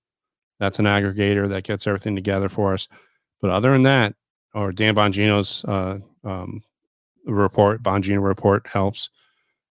That's 0.59 0.79
an 0.79 0.87
aggregator 0.87 1.49
that 1.51 1.65
gets 1.65 1.87
everything 1.87 2.17
together 2.17 2.49
for 2.49 2.73
us. 2.73 2.89
But 3.41 3.51
other 3.51 3.73
than 3.73 3.83
that, 3.83 4.15
or 4.55 4.73
Dan 4.73 4.95
Bongino's 4.95 5.65
uh, 5.67 5.99
um, 6.25 6.63
report, 7.27 7.83
Bongino 7.83 8.23
report 8.23 8.67
helps. 8.67 9.11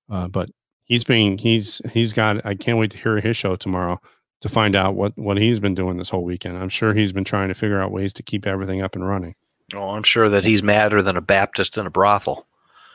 Uh, 0.10 0.28
but 0.28 0.50
he's 0.84 1.04
being 1.04 1.38
he's 1.38 1.82
he's 1.92 2.14
got. 2.14 2.46
I 2.46 2.54
can't 2.56 2.78
wait 2.78 2.92
to 2.92 2.98
hear 2.98 3.20
his 3.20 3.38
show 3.38 3.56
tomorrow 3.56 4.00
to 4.42 4.50
find 4.50 4.76
out 4.76 4.96
what 4.96 5.18
what 5.18 5.38
he's 5.38 5.60
been 5.60 5.76
doing 5.76 5.98
this 5.98 6.10
whole 6.10 6.24
weekend. 6.24 6.58
I'm 6.58 6.70
sure 6.70 6.94
he's 6.94 7.12
been 7.12 7.24
trying 7.24 7.48
to 7.48 7.54
figure 7.54 7.80
out 7.80 7.92
ways 7.92 8.14
to 8.14 8.24
keep 8.24 8.46
everything 8.46 8.82
up 8.82 8.96
and 8.96 9.08
running. 9.08 9.36
Oh, 9.74 9.90
I'm 9.92 10.04
sure 10.04 10.30
that 10.30 10.44
he's 10.44 10.62
madder 10.62 11.02
than 11.02 11.18
a 11.18 11.22
Baptist 11.22 11.78
in 11.78 11.88
a 11.88 11.90
brothel. 11.90 12.46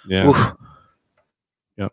Yeah. 0.07 0.29
Oof. 0.29 0.53
Yep. 1.77 1.93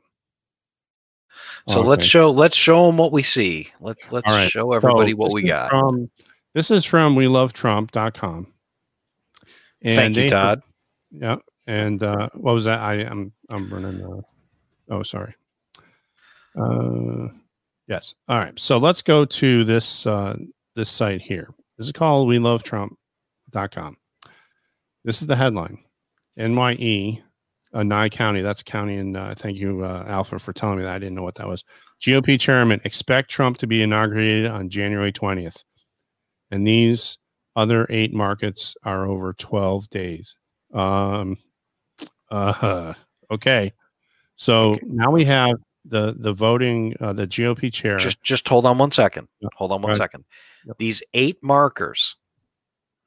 So 1.69 1.79
Okay. 1.79 1.87
let's 1.89 2.05
show 2.05 2.31
let's 2.31 2.55
show 2.57 2.87
them 2.87 2.97
what 2.97 3.11
we 3.11 3.23
see. 3.23 3.69
Let's 3.81 4.11
let's 4.11 4.29
right. 4.31 4.49
show 4.49 4.71
everybody 4.73 5.11
So 5.11 5.17
what 5.17 5.33
we 5.33 5.43
got. 5.43 5.69
From, 5.71 6.09
this 6.53 6.71
is 6.71 6.85
from 6.85 7.15
we 7.15 7.27
love 7.27 7.53
Trump.com. 7.53 8.47
And 9.81 9.95
Thank 9.95 10.15
you, 10.15 10.23
they- 10.23 10.29
Todd. 10.29 10.61
Yeah. 11.11 11.37
And 11.65 12.01
uh, 12.01 12.29
what 12.33 12.53
was 12.53 12.63
that? 12.63 12.79
I 12.79 12.95
am 13.01 13.33
I'm 13.49 13.69
running. 13.69 14.01
Uh, 14.01 14.21
oh, 14.93 15.03
sorry. 15.03 15.35
Uh, 16.55 17.27
yes. 17.87 18.15
All 18.27 18.37
right. 18.37 18.57
So 18.59 18.77
let's 18.77 19.01
go 19.01 19.25
to 19.25 19.63
this 19.63 20.05
uh, 20.05 20.37
this 20.75 20.89
site 20.89 21.21
here. 21.21 21.49
This 21.77 21.87
is 21.87 21.91
called 21.93 22.27
we 22.27 22.39
love 22.39 22.63
Trump.com. 22.63 23.97
This 25.03 25.21
is 25.21 25.27
the 25.27 25.35
headline. 25.35 25.79
NYE, 26.37 27.21
uh, 27.73 27.83
Nye 27.83 28.09
County. 28.09 28.41
That's 28.41 28.61
a 28.61 28.65
county. 28.65 28.97
And 28.97 29.15
uh, 29.17 29.33
thank 29.35 29.57
you, 29.57 29.83
uh, 29.83 30.05
Alpha, 30.07 30.37
for 30.37 30.53
telling 30.53 30.77
me 30.77 30.83
that. 30.83 30.95
I 30.95 30.99
didn't 30.99 31.15
know 31.15 31.23
what 31.23 31.35
that 31.35 31.47
was. 31.47 31.63
GOP 32.01 32.39
chairman 32.39 32.81
expect 32.83 33.31
Trump 33.31 33.57
to 33.59 33.67
be 33.67 33.81
inaugurated 33.81 34.47
on 34.47 34.69
January 34.69 35.11
20th. 35.11 35.63
And 36.51 36.65
these 36.65 37.17
other 37.55 37.87
eight 37.89 38.13
markets 38.13 38.75
are 38.83 39.05
over 39.07 39.33
12 39.33 39.89
days. 39.89 40.35
Um, 40.73 41.37
uh, 42.29 42.93
okay. 43.31 43.73
So 44.35 44.71
Okay. 44.71 44.81
now 44.85 45.09
we 45.09 45.25
have 45.25 45.55
the 45.87 46.15
the 46.17 46.33
voting, 46.33 46.95
uh, 46.99 47.13
the 47.13 47.27
GOP 47.27 47.71
chair. 47.71 47.97
Just 47.97 48.21
just 48.23 48.47
hold 48.47 48.65
on 48.65 48.77
one 48.77 48.91
second. 48.91 49.27
Yep. 49.41 49.51
Hold 49.55 49.71
on 49.71 49.81
one 49.81 49.89
Right. 49.91 49.97
second. 49.97 50.25
Yep. 50.65 50.77
These 50.77 51.03
eight 51.13 51.37
markers. 51.43 52.15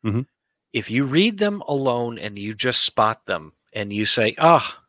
Mhm. 0.04 0.26
If 0.72 0.90
you 0.90 1.04
read 1.04 1.38
them 1.38 1.62
alone 1.68 2.18
and 2.18 2.38
you 2.38 2.54
just 2.54 2.84
spot 2.84 3.26
them 3.26 3.52
and 3.72 3.92
you 3.92 4.06
say, 4.06 4.34
"Ah, 4.38 4.82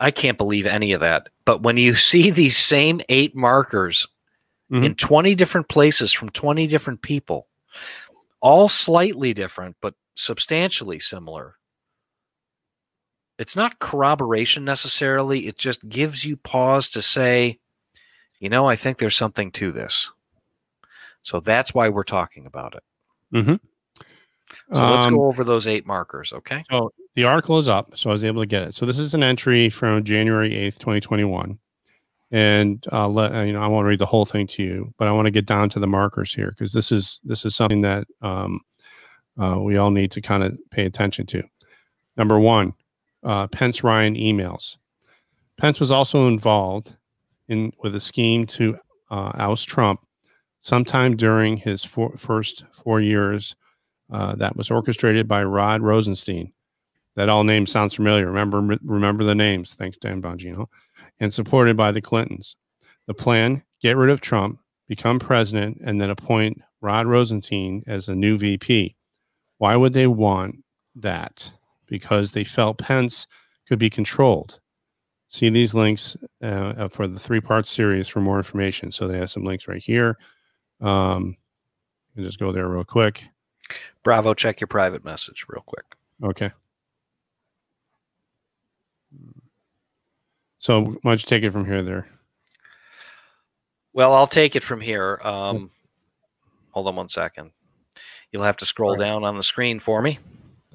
I 0.00 0.10
can't 0.10 0.38
believe 0.38 0.66
any 0.66 0.92
of 0.92 1.00
that," 1.00 1.28
but 1.44 1.62
when 1.62 1.76
you 1.76 1.94
see 2.10 2.30
these 2.30 2.56
same 2.56 3.00
eight 3.08 3.34
markers 3.36 4.06
Mhm. 4.70 4.84
in 4.84 4.94
20 4.94 5.34
different 5.34 5.68
places 5.68 6.12
from 6.12 6.30
20 6.30 6.66
different 6.66 7.02
people, 7.02 7.48
all 8.40 8.68
slightly 8.68 9.32
different 9.34 9.76
but 9.80 9.94
substantially 10.14 10.98
similar. 10.98 11.56
It's 13.42 13.56
not 13.56 13.80
corroboration 13.80 14.64
necessarily, 14.64 15.48
it 15.48 15.58
just 15.58 15.88
gives 15.88 16.24
you 16.24 16.36
pause 16.36 16.88
to 16.90 17.02
say, 17.02 17.58
you 18.38 18.48
know, 18.48 18.68
I 18.68 18.76
think 18.76 18.98
there's 18.98 19.16
something 19.16 19.50
to 19.52 19.72
this. 19.72 20.12
So 21.22 21.40
that's 21.40 21.74
why 21.74 21.88
we're 21.88 22.04
talking 22.04 22.46
about 22.46 22.76
it. 22.76 22.84
So 24.72 24.90
let's 24.90 25.06
Um, 25.06 25.16
go 25.16 25.26
over 25.26 25.42
those 25.42 25.66
eight 25.66 25.86
markers, 25.86 26.32
okay? 26.32 26.62
So 26.70 26.92
the 27.14 27.24
article 27.24 27.58
is 27.58 27.66
up, 27.66 27.98
so 27.98 28.10
I 28.10 28.12
was 28.12 28.22
able 28.22 28.42
to 28.42 28.46
get 28.46 28.62
it. 28.62 28.76
So 28.76 28.86
this 28.86 29.00
is 29.00 29.12
an 29.12 29.24
entry 29.24 29.70
from 29.70 30.04
January 30.04 30.54
eighth, 30.54 30.78
twenty 30.78 31.00
twenty 31.00 31.24
one, 31.24 31.58
and 32.30 32.86
uh, 32.92 33.08
let 33.08 33.34
uh, 33.34 33.40
you 33.40 33.52
know 33.52 33.60
I 33.60 33.66
won't 33.66 33.88
read 33.88 33.98
the 33.98 34.06
whole 34.06 34.24
thing 34.24 34.46
to 34.48 34.62
you, 34.62 34.94
but 34.98 35.08
I 35.08 35.12
want 35.12 35.26
to 35.26 35.32
get 35.32 35.46
down 35.46 35.68
to 35.70 35.80
the 35.80 35.88
markers 35.88 36.32
here 36.32 36.50
because 36.50 36.72
this 36.72 36.92
is 36.92 37.20
this 37.24 37.44
is 37.44 37.56
something 37.56 37.82
that 37.82 38.06
um, 38.20 38.60
uh, 39.36 39.58
we 39.58 39.78
all 39.78 39.90
need 39.90 40.12
to 40.12 40.20
kind 40.20 40.44
of 40.44 40.56
pay 40.70 40.86
attention 40.86 41.26
to. 41.26 41.42
Number 42.16 42.38
one, 42.38 42.74
uh, 43.22 43.46
Pence 43.48 43.84
Ryan 43.84 44.14
emails. 44.14 44.76
Pence 45.58 45.80
was 45.80 45.90
also 45.90 46.26
involved 46.28 46.94
in 47.48 47.72
with 47.82 47.94
a 47.94 48.00
scheme 48.00 48.46
to 48.46 48.76
uh, 49.10 49.32
oust 49.34 49.68
Trump 49.68 50.00
sometime 50.60 51.16
during 51.16 51.56
his 51.56 51.84
four, 51.84 52.16
first 52.16 52.64
four 52.72 53.00
years 53.00 53.54
uh, 54.10 54.34
that 54.36 54.56
was 54.56 54.70
orchestrated 54.70 55.28
by 55.28 55.44
Rod 55.44 55.82
Rosenstein. 55.82 56.52
That 57.14 57.28
all 57.28 57.44
names 57.44 57.70
sounds 57.70 57.94
familiar. 57.94 58.26
Remember, 58.26 58.78
remember 58.82 59.24
the 59.24 59.34
names. 59.34 59.74
Thanks, 59.74 59.98
Dan 59.98 60.22
Bongino, 60.22 60.66
and 61.20 61.32
supported 61.32 61.76
by 61.76 61.92
the 61.92 62.00
Clintons. 62.00 62.56
The 63.06 63.14
plan: 63.14 63.62
get 63.82 63.98
rid 63.98 64.08
of 64.08 64.22
Trump, 64.22 64.58
become 64.88 65.18
president, 65.18 65.78
and 65.84 66.00
then 66.00 66.08
appoint 66.08 66.62
Rod 66.80 67.06
Rosenstein 67.06 67.84
as 67.86 68.06
the 68.06 68.14
new 68.14 68.38
VP. 68.38 68.96
Why 69.58 69.76
would 69.76 69.92
they 69.92 70.06
want 70.06 70.64
that? 70.96 71.52
Because 71.92 72.32
they 72.32 72.42
felt 72.42 72.78
Pence 72.78 73.26
could 73.68 73.78
be 73.78 73.90
controlled. 73.90 74.60
See 75.28 75.50
these 75.50 75.74
links 75.74 76.16
uh, 76.42 76.88
for 76.88 77.06
the 77.06 77.20
three-part 77.20 77.66
series 77.66 78.08
for 78.08 78.22
more 78.22 78.38
information. 78.38 78.90
So 78.90 79.06
they 79.06 79.18
have 79.18 79.30
some 79.30 79.44
links 79.44 79.68
right 79.68 79.82
here. 79.82 80.16
Um, 80.80 81.36
you 82.08 82.22
can 82.22 82.24
just 82.24 82.38
go 82.38 82.50
there 82.50 82.66
real 82.66 82.82
quick. 82.82 83.28
Bravo, 84.04 84.32
check 84.32 84.58
your 84.58 84.68
private 84.68 85.04
message 85.04 85.44
real 85.48 85.62
quick. 85.66 85.84
Okay. 86.24 86.50
So 90.60 90.80
why 90.80 90.98
don't 91.04 91.22
you 91.22 91.26
take 91.26 91.42
it 91.42 91.50
from 91.50 91.66
here 91.66 91.82
there? 91.82 92.08
Well, 93.92 94.14
I'll 94.14 94.26
take 94.26 94.56
it 94.56 94.62
from 94.62 94.80
here. 94.80 95.20
Um, 95.22 95.70
hold 96.70 96.86
on 96.86 96.96
one 96.96 97.10
second. 97.10 97.50
You'll 98.30 98.44
have 98.44 98.56
to 98.56 98.64
scroll 98.64 98.92
right. 98.92 99.00
down 99.00 99.24
on 99.24 99.36
the 99.36 99.42
screen 99.42 99.78
for 99.78 100.00
me. 100.00 100.18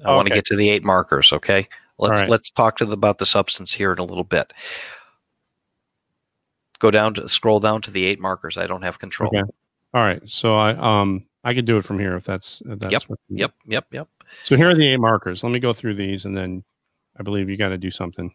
I 0.04 0.14
want 0.14 0.28
to 0.28 0.34
get 0.34 0.44
to 0.46 0.56
the 0.56 0.70
eight 0.70 0.84
markers. 0.84 1.32
Okay, 1.32 1.68
let's 1.98 2.20
right. 2.20 2.30
let's 2.30 2.50
talk 2.50 2.76
to 2.78 2.86
the, 2.86 2.92
about 2.92 3.18
the 3.18 3.26
substance 3.26 3.72
here 3.72 3.92
in 3.92 3.98
a 3.98 4.04
little 4.04 4.24
bit. 4.24 4.52
Go 6.78 6.90
down 6.90 7.14
to 7.14 7.28
scroll 7.28 7.60
down 7.60 7.82
to 7.82 7.90
the 7.90 8.04
eight 8.04 8.20
markers. 8.20 8.56
I 8.56 8.66
don't 8.66 8.82
have 8.82 8.98
control. 8.98 9.28
Okay. 9.28 9.42
All 9.94 10.02
right. 10.02 10.22
So 10.28 10.56
I 10.56 10.70
um 10.74 11.26
I 11.44 11.54
could 11.54 11.64
do 11.64 11.76
it 11.76 11.84
from 11.84 11.98
here 11.98 12.14
if 12.14 12.24
that's 12.24 12.62
if 12.66 12.78
that's 12.78 12.92
Yep, 12.92 13.02
Yep, 13.28 13.52
yep, 13.66 13.86
yep. 13.90 14.08
So 14.42 14.56
here 14.56 14.68
are 14.68 14.74
the 14.74 14.88
eight 14.88 15.00
markers. 15.00 15.42
Let 15.42 15.52
me 15.52 15.58
go 15.58 15.72
through 15.72 15.94
these 15.94 16.24
and 16.24 16.36
then 16.36 16.62
I 17.18 17.22
believe 17.22 17.48
you 17.48 17.56
got 17.56 17.70
to 17.70 17.78
do 17.78 17.90
something. 17.90 18.30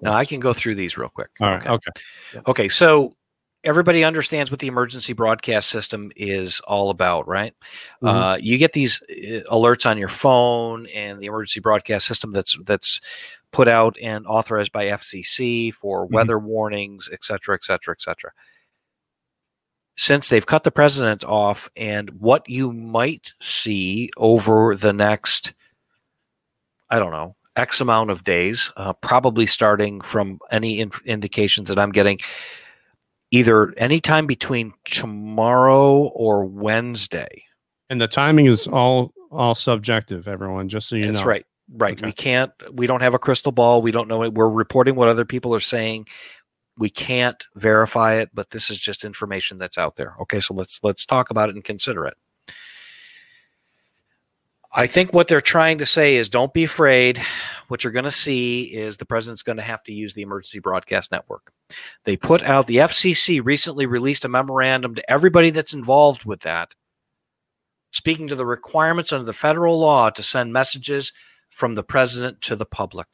Now 0.00 0.14
I 0.14 0.24
can 0.24 0.40
go 0.40 0.52
through 0.52 0.74
these 0.74 0.96
real 0.96 1.10
quick. 1.10 1.28
All 1.40 1.50
right. 1.50 1.66
Okay. 1.66 1.90
Okay. 2.34 2.42
Okay, 2.46 2.68
so 2.68 3.14
everybody 3.66 4.04
understands 4.04 4.50
what 4.50 4.60
the 4.60 4.66
emergency 4.68 5.12
broadcast 5.12 5.68
system 5.68 6.10
is 6.16 6.60
all 6.60 6.88
about, 6.90 7.26
right? 7.28 7.52
Mhm. 8.02 8.08
Uh, 8.08 8.36
you 8.40 8.56
get 8.56 8.72
these 8.72 9.02
uh, 9.10 9.42
alerts 9.52 9.84
on 9.88 9.98
your 9.98 10.08
phone, 10.08 10.86
and 10.86 11.20
the 11.20 11.26
emergency 11.26 11.60
broadcast 11.60 12.06
system 12.06 12.32
that's 12.32 12.56
that's 12.64 13.00
put 13.52 13.68
out 13.68 13.96
and 14.02 14.26
authorized 14.26 14.72
by 14.72 14.86
FCC 14.86 15.70
for 15.70 16.06
Mhm. 16.06 16.12
weather 16.12 16.38
warnings, 16.38 17.08
et 17.12 17.24
cetera, 17.24 17.54
et 17.54 17.64
cetera, 17.64 17.94
et 17.94 18.00
cetera. 18.00 18.30
Since 19.96 20.28
they've 20.28 20.44
cut 20.46 20.62
the 20.64 20.70
president 20.70 21.24
off, 21.24 21.68
and 21.76 22.10
what 22.20 22.48
you 22.48 22.72
might 22.72 23.32
see 23.40 24.10
over 24.18 24.76
the 24.76 24.92
next, 24.92 25.54
I 26.90 26.98
don't 26.98 27.12
know, 27.12 27.34
X 27.56 27.80
amount 27.80 28.10
of 28.10 28.22
days, 28.22 28.70
uh, 28.76 28.92
probably 28.92 29.46
starting 29.46 30.02
from 30.02 30.38
any 30.50 30.80
in- 30.80 30.92
indications 31.06 31.68
that 31.68 31.78
I'm 31.78 31.92
getting, 31.92 32.18
either 33.30 33.72
anytime 33.76 34.26
between 34.26 34.72
tomorrow 34.84 36.08
or 36.14 36.44
Wednesday. 36.44 37.44
And 37.90 38.00
the 38.00 38.08
timing 38.08 38.46
is 38.46 38.66
all 38.66 39.12
all 39.30 39.54
subjective, 39.54 40.28
everyone. 40.28 40.68
Just 40.68 40.88
so 40.88 40.96
you 40.96 41.10
That's 41.10 41.22
know. 41.22 41.28
right. 41.28 41.46
Right. 41.72 41.98
Okay. 41.98 42.06
We 42.06 42.12
can't, 42.12 42.52
we 42.72 42.86
don't 42.86 43.00
have 43.00 43.14
a 43.14 43.18
crystal 43.18 43.50
ball. 43.50 43.82
We 43.82 43.90
don't 43.90 44.08
know 44.08 44.22
it. 44.22 44.34
We're 44.34 44.48
reporting 44.48 44.94
what 44.94 45.08
other 45.08 45.24
people 45.24 45.54
are 45.54 45.60
saying. 45.60 46.06
We 46.78 46.90
can't 46.90 47.44
verify 47.56 48.14
it, 48.14 48.30
but 48.32 48.50
this 48.50 48.70
is 48.70 48.78
just 48.78 49.04
information 49.04 49.58
that's 49.58 49.76
out 49.76 49.96
there. 49.96 50.14
Okay. 50.20 50.38
So 50.38 50.54
let's, 50.54 50.78
let's 50.84 51.04
talk 51.04 51.30
about 51.30 51.48
it 51.48 51.56
and 51.56 51.64
consider 51.64 52.06
it. 52.06 52.14
I 54.78 54.86
think 54.86 55.14
what 55.14 55.26
they're 55.26 55.40
trying 55.40 55.78
to 55.78 55.86
say 55.86 56.16
is 56.16 56.28
don't 56.28 56.52
be 56.52 56.64
afraid. 56.64 57.18
What 57.68 57.82
you're 57.82 57.94
going 57.94 58.04
to 58.04 58.10
see 58.10 58.64
is 58.64 58.98
the 58.98 59.06
president's 59.06 59.42
going 59.42 59.56
to 59.56 59.62
have 59.62 59.82
to 59.84 59.92
use 59.92 60.12
the 60.12 60.20
emergency 60.20 60.58
broadcast 60.58 61.10
network. 61.10 61.50
They 62.04 62.18
put 62.18 62.42
out 62.42 62.66
the 62.66 62.76
FCC 62.76 63.42
recently 63.42 63.86
released 63.86 64.26
a 64.26 64.28
memorandum 64.28 64.94
to 64.94 65.10
everybody 65.10 65.48
that's 65.48 65.72
involved 65.72 66.26
with 66.26 66.40
that, 66.42 66.74
speaking 67.90 68.28
to 68.28 68.34
the 68.34 68.44
requirements 68.44 69.14
under 69.14 69.24
the 69.24 69.32
federal 69.32 69.80
law 69.80 70.10
to 70.10 70.22
send 70.22 70.52
messages 70.52 71.10
from 71.48 71.74
the 71.74 71.82
president 71.82 72.42
to 72.42 72.54
the 72.54 72.66
public. 72.66 73.06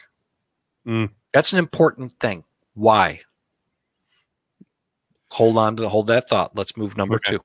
Mm. 0.85 1.11
That's 1.33 1.53
an 1.53 1.61
important 1.61 2.13
thing. 2.19 2.43
Why? 2.75 3.21
Hold 5.31 5.57
on 5.59 5.77
to 5.77 5.89
hold 5.89 6.09
that 6.09 6.29
thought. 6.29 6.57
Let's 6.57 6.77
move 6.77 6.97
number 6.97 7.15
Okay. 7.17 7.33
two. 7.33 7.41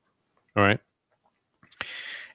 All 0.55 0.63
right. 0.63 0.79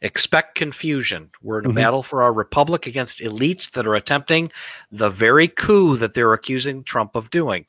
Expect 0.03 0.57
confusion. 0.57 1.31
We're 1.43 1.61
in 1.61 1.67
a 1.67 1.69
Mhm. 1.71 1.75
battle 1.77 2.03
for 2.03 2.23
our 2.23 2.33
republic 2.33 2.87
against 2.87 3.21
elites 3.21 3.71
that 3.71 3.87
are 3.87 3.95
attempting 3.95 4.51
the 4.91 5.09
very 5.09 5.49
coup 5.49 5.97
that 5.97 6.13
they're 6.15 6.33
accusing 6.35 6.85
Trump 6.85 7.17
of 7.17 7.31
doing. 7.31 7.67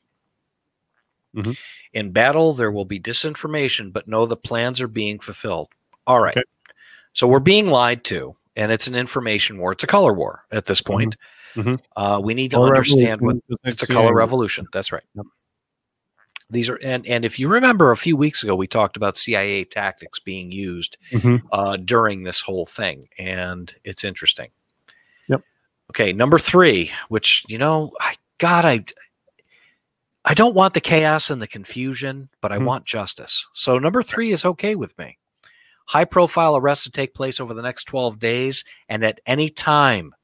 Mhm. 1.34 1.56
In 1.92 2.10
battle, 2.10 2.52
there 2.52 2.70
will 2.72 2.84
be 2.84 3.00
disinformation, 3.00 3.92
but 3.92 4.06
know 4.08 4.26
the 4.26 4.36
plans 4.36 4.80
are 4.80 4.88
being 4.88 5.18
fulfilled. 5.20 5.68
All 6.06 6.20
right. 6.20 6.36
Okay. 6.36 6.44
So 7.12 7.26
we're 7.26 7.38
being 7.38 7.68
lied 7.68 8.04
to, 8.04 8.36
and 8.56 8.72
it's 8.72 8.86
an 8.88 8.94
information 8.96 9.58
war. 9.58 9.72
It's 9.72 9.84
a 9.84 9.88
color 9.88 10.12
war 10.12 10.44
at 10.50 10.66
this 10.66 10.80
point. 10.82 11.16
Mhm. 11.54 11.78
Uh, 11.94 12.20
we 12.22 12.34
need 12.34 12.50
to 12.50 12.56
Color 12.56 12.68
understand 12.68 13.20
what 13.20 13.36
it's 13.62 13.82
a 13.84 13.86
color 13.86 14.12
revolution. 14.12 14.66
That's 14.72 14.90
right. 14.90 15.04
Yep. 15.14 15.26
These 16.54 16.68
are 16.70 16.76
and 16.76 17.06
and 17.06 17.24
if 17.24 17.38
you 17.38 17.48
remember 17.48 17.90
a 17.90 17.96
few 17.96 18.16
weeks 18.16 18.42
ago, 18.42 18.54
we 18.54 18.66
talked 18.66 18.96
about 18.96 19.16
CIA 19.16 19.64
tactics 19.64 20.18
being 20.20 20.50
used 20.52 20.96
Mhm. 21.10 21.42
uh, 21.52 21.76
during 21.76 22.22
this 22.22 22.40
whole 22.40 22.64
thing, 22.64 23.02
and 23.18 23.74
it's 23.84 24.04
interesting. 24.04 24.50
Yep. 25.28 25.42
Okay, 25.90 26.12
number 26.12 26.38
three, 26.38 26.92
which 27.08 27.44
you 27.48 27.58
know, 27.58 27.92
I 28.00 28.14
God, 28.38 28.64
I 28.64 28.84
I 30.24 30.32
don't 30.34 30.54
want 30.54 30.72
the 30.74 30.80
chaos 30.80 31.28
and 31.28 31.42
the 31.42 31.46
confusion, 31.46 32.30
but 32.40 32.50
I 32.52 32.58
Mhm. 32.58 32.64
want 32.64 32.84
justice. 32.86 33.46
So 33.52 33.78
number 33.78 34.02
three 34.02 34.30
is 34.32 34.44
okay 34.44 34.74
with 34.74 34.96
me. 34.96 35.18
High 35.86 36.06
profile 36.06 36.56
arrests 36.56 36.84
to 36.84 36.90
take 36.90 37.12
place 37.12 37.40
over 37.40 37.52
the 37.52 37.60
next 37.62 37.84
12 37.84 38.18
days, 38.18 38.64
and 38.88 39.04
at 39.04 39.20
any 39.26 39.48
time. 39.50 40.14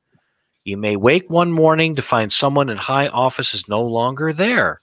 You 0.63 0.77
may 0.77 0.95
wake 0.95 1.29
one 1.31 1.51
morning 1.51 1.97
to 1.97 2.03
find 2.03 2.31
someone 2.31 2.69
in 2.69 2.77
high 2.77 3.09
office 3.09 3.55
is 3.55 3.67
no 3.67 3.81
longer 3.83 4.31
there. 4.35 4.83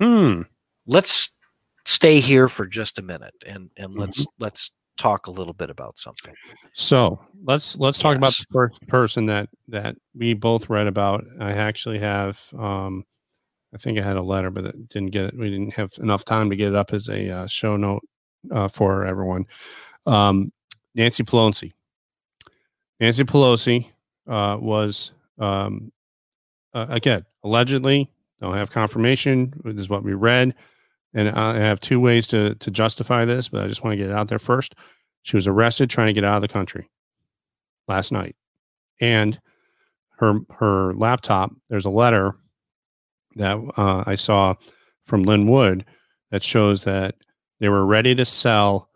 Hmm. 0.00 0.42
Let's 0.86 1.30
stay 1.84 2.20
here 2.20 2.48
for 2.48 2.66
just 2.66 2.98
a 2.98 3.02
minute 3.02 3.34
and 3.46 3.70
and 3.76 3.90
Mm-hmm. 3.90 4.00
let's 4.00 4.26
let's 4.38 4.70
talk 4.96 5.26
a 5.26 5.30
little 5.30 5.52
bit 5.54 5.70
about 5.70 5.96
something. 5.98 6.34
So 6.74 7.20
let's 7.44 7.76
let's 7.76 7.98
talk 7.98 8.16
about 8.16 8.36
the 8.36 8.46
first 8.52 8.86
person 8.88 9.26
that 9.26 9.48
that 9.68 9.96
we 10.14 10.34
both 10.34 10.68
read 10.68 10.86
about. 10.86 11.24
I 11.40 11.52
actually 11.52 11.98
have, 12.00 12.40
um, 12.58 13.04
I 13.74 13.78
think 13.78 13.98
I 13.98 14.02
had 14.02 14.16
a 14.16 14.22
letter, 14.22 14.50
but 14.50 14.64
it 14.64 14.88
didn't 14.88 15.10
get 15.12 15.26
it. 15.26 15.38
We 15.38 15.50
didn't 15.50 15.74
have 15.74 15.92
enough 15.98 16.24
time 16.24 16.50
to 16.50 16.56
get 16.56 16.68
it 16.68 16.74
up 16.74 16.92
as 16.92 17.08
a 17.08 17.30
uh, 17.30 17.46
show 17.46 17.76
note 17.76 18.02
uh, 18.50 18.68
for 18.68 19.04
everyone. 19.04 19.46
Um, 20.06 20.52
Nancy 20.94 21.22
Pelosi. 21.22 21.72
Nancy 23.00 23.24
Pelosi 23.24 23.86
uh, 24.26 24.56
was 24.60 25.12
um, 25.38 25.92
uh, 26.74 26.86
again 26.88 27.24
allegedly 27.44 28.10
don't 28.40 28.54
have 28.54 28.70
confirmation. 28.70 29.52
This 29.64 29.76
is 29.76 29.88
what 29.88 30.04
we 30.04 30.14
read, 30.14 30.54
and 31.14 31.28
I 31.30 31.56
have 31.56 31.80
two 31.80 32.00
ways 32.00 32.26
to 32.28 32.54
to 32.56 32.70
justify 32.70 33.24
this, 33.24 33.48
but 33.48 33.64
I 33.64 33.68
just 33.68 33.82
want 33.82 33.92
to 33.92 33.96
get 33.96 34.10
it 34.10 34.16
out 34.16 34.28
there 34.28 34.38
first. 34.38 34.74
She 35.22 35.36
was 35.36 35.46
arrested 35.46 35.90
trying 35.90 36.08
to 36.08 36.12
get 36.12 36.24
out 36.24 36.36
of 36.36 36.42
the 36.42 36.48
country 36.48 36.88
last 37.86 38.12
night, 38.12 38.36
and 39.00 39.38
her 40.18 40.40
her 40.58 40.94
laptop. 40.94 41.52
There's 41.68 41.86
a 41.86 41.90
letter 41.90 42.34
that 43.36 43.58
uh, 43.76 44.04
I 44.06 44.16
saw 44.16 44.54
from 45.04 45.22
Lin 45.22 45.48
Wood 45.48 45.84
that 46.30 46.42
shows 46.42 46.84
that 46.84 47.14
they 47.60 47.68
were 47.68 47.86
ready 47.86 48.14
to 48.14 48.24
sell 48.24 48.88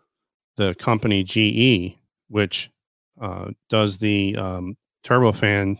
the 0.55 0.75
company 0.75 1.23
GE, 1.23 1.97
which 2.29 2.69
uh, 3.19 3.51
does 3.69 3.97
the 3.97 4.35
um, 4.37 4.77
turbofan 5.03 5.77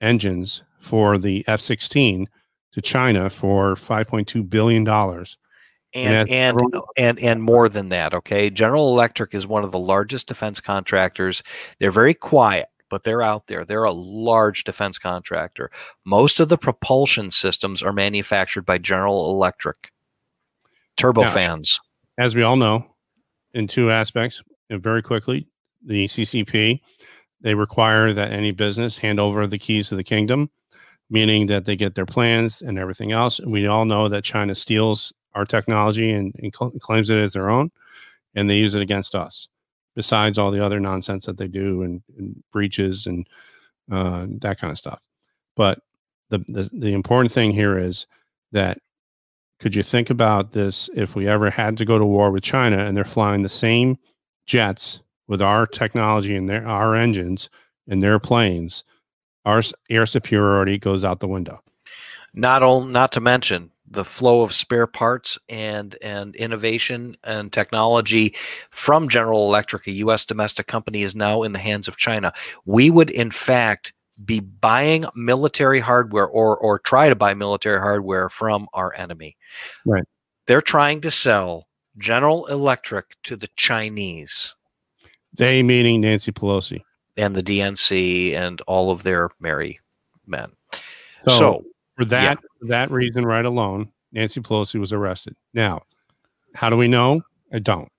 engines 0.00 0.62
for 0.80 1.18
the 1.18 1.44
F-16 1.46 2.26
to 2.72 2.80
China 2.80 3.30
for 3.30 3.74
5.2 3.74 4.48
billion 4.48 4.84
dollars. 4.84 5.36
And 5.94 6.28
Yeah, 6.28 6.48
and 6.48 6.74
and 6.96 7.18
and 7.18 7.42
more 7.42 7.68
than 7.68 7.90
that, 7.90 8.14
okay? 8.14 8.48
General 8.48 8.92
Electric 8.92 9.34
is 9.34 9.46
one 9.46 9.62
of 9.62 9.72
the 9.72 9.78
largest 9.78 10.26
defense 10.26 10.60
contractors. 10.60 11.42
They're 11.78 11.90
very 11.90 12.14
quiet, 12.14 12.68
but 12.88 13.04
they're 13.04 13.22
out 13.22 13.46
there. 13.46 13.64
They're 13.66 13.84
a 13.84 13.92
large 13.92 14.64
defense 14.64 14.98
contractor. 14.98 15.70
Most 16.04 16.40
of 16.40 16.48
the 16.48 16.56
propulsion 16.56 17.30
systems 17.30 17.82
are 17.82 17.92
manufactured 17.92 18.64
by 18.64 18.78
General 18.78 19.30
Electric. 19.30 19.92
Turbofans. 20.96 21.80
as 22.18 22.34
we 22.34 22.42
all 22.42 22.56
know, 22.56 22.86
in 23.54 23.66
two 23.66 23.90
aspects, 23.90 24.42
and 24.70 24.82
very 24.82 25.02
quickly, 25.02 25.48
the 25.84 26.06
CCP, 26.06 26.80
they 27.40 27.54
require 27.54 28.12
that 28.12 28.30
any 28.30 28.52
business 28.52 28.98
hand 28.98 29.18
over 29.18 29.46
the 29.46 29.58
keys 29.58 29.88
to 29.88 29.96
the 29.96 30.04
kingdom, 30.04 30.50
meaning 31.12 31.46
that 31.46 31.66
they 31.66 31.76
get 31.76 31.94
their 31.94 32.06
plans 32.06 32.62
and 32.62 32.78
everything 32.78 33.12
else. 33.12 33.38
And 33.38 33.52
we 33.52 33.66
all 33.66 33.84
know 33.84 34.08
that 34.08 34.24
China 34.24 34.54
steals 34.54 35.12
our 35.34 35.44
technology 35.44 36.10
and, 36.10 36.34
and 36.42 36.54
cl- 36.56 36.72
claims 36.80 37.10
it 37.10 37.18
as 37.18 37.34
their 37.34 37.50
own, 37.50 37.70
and 38.34 38.48
they 38.48 38.56
use 38.56 38.74
it 38.74 38.82
against 38.82 39.14
us. 39.14 39.48
Besides 39.94 40.38
all 40.38 40.50
the 40.50 40.64
other 40.64 40.80
nonsense 40.80 41.26
that 41.26 41.36
they 41.36 41.48
do 41.48 41.82
and, 41.82 42.02
and 42.16 42.42
breaches 42.50 43.06
and 43.06 43.28
uh, 43.90 44.26
that 44.40 44.58
kind 44.58 44.70
of 44.70 44.78
stuff. 44.78 45.00
But 45.54 45.80
the, 46.30 46.38
the 46.48 46.70
the 46.72 46.94
important 46.94 47.30
thing 47.30 47.52
here 47.52 47.76
is 47.76 48.06
that 48.52 48.78
could 49.60 49.74
you 49.74 49.82
think 49.82 50.08
about 50.08 50.52
this 50.52 50.88
if 50.94 51.14
we 51.14 51.28
ever 51.28 51.50
had 51.50 51.76
to 51.76 51.84
go 51.84 51.98
to 51.98 52.06
war 52.06 52.30
with 52.30 52.42
China 52.42 52.78
and 52.78 52.96
they're 52.96 53.04
flying 53.04 53.42
the 53.42 53.50
same 53.50 53.98
jets 54.46 55.00
with 55.28 55.42
our 55.42 55.66
technology 55.66 56.34
and 56.34 56.48
their 56.48 56.66
our 56.66 56.94
engines 56.94 57.50
and 57.86 58.02
their 58.02 58.18
planes, 58.18 58.82
our 59.44 59.62
air 59.90 60.06
superiority 60.06 60.78
goes 60.78 61.04
out 61.04 61.20
the 61.20 61.28
window. 61.28 61.62
Not 62.34 62.62
on, 62.62 62.92
not 62.92 63.12
to 63.12 63.20
mention 63.20 63.70
the 63.92 64.04
flow 64.04 64.42
of 64.42 64.54
spare 64.54 64.86
parts 64.86 65.38
and 65.48 65.96
and 66.00 66.34
innovation 66.36 67.16
and 67.24 67.52
technology 67.52 68.34
from 68.70 69.08
General 69.08 69.46
Electric, 69.46 69.86
a 69.86 69.92
U.S. 69.92 70.24
domestic 70.24 70.66
company, 70.66 71.02
is 71.02 71.14
now 71.14 71.42
in 71.42 71.52
the 71.52 71.58
hands 71.58 71.88
of 71.88 71.98
China. 71.98 72.32
We 72.64 72.90
would, 72.90 73.10
in 73.10 73.30
fact, 73.30 73.92
be 74.24 74.40
buying 74.40 75.04
military 75.14 75.80
hardware 75.80 76.26
or 76.26 76.56
or 76.56 76.78
try 76.78 77.08
to 77.08 77.14
buy 77.14 77.34
military 77.34 77.78
hardware 77.78 78.28
from 78.28 78.66
our 78.72 78.94
enemy. 78.94 79.36
Right. 79.84 80.04
They're 80.46 80.62
trying 80.62 81.02
to 81.02 81.10
sell 81.10 81.68
General 81.98 82.46
Electric 82.46 83.16
to 83.24 83.36
the 83.36 83.48
Chinese 83.56 84.54
They 85.36 85.62
meaning 85.62 86.00
Nancy 86.00 86.32
Pelosi. 86.32 86.82
And 87.16 87.34
the 87.34 87.42
DNC 87.42 88.34
and 88.34 88.60
all 88.62 88.90
of 88.90 89.02
their 89.02 89.30
merry 89.40 89.80
men. 90.26 90.50
So, 91.28 91.38
so 91.38 91.64
for 91.96 92.04
that 92.06 92.38
for 92.60 92.66
that 92.66 92.90
reason 92.90 93.24
right 93.24 93.44
alone, 93.44 93.90
Nancy 94.12 94.40
Pelosi 94.40 94.80
was 94.80 94.92
arrested. 94.92 95.36
Now, 95.54 95.82
how 96.54 96.70
do 96.70 96.76
we 96.76 96.88
know? 96.88 97.22
I 97.52 97.58
don't, 97.58 97.90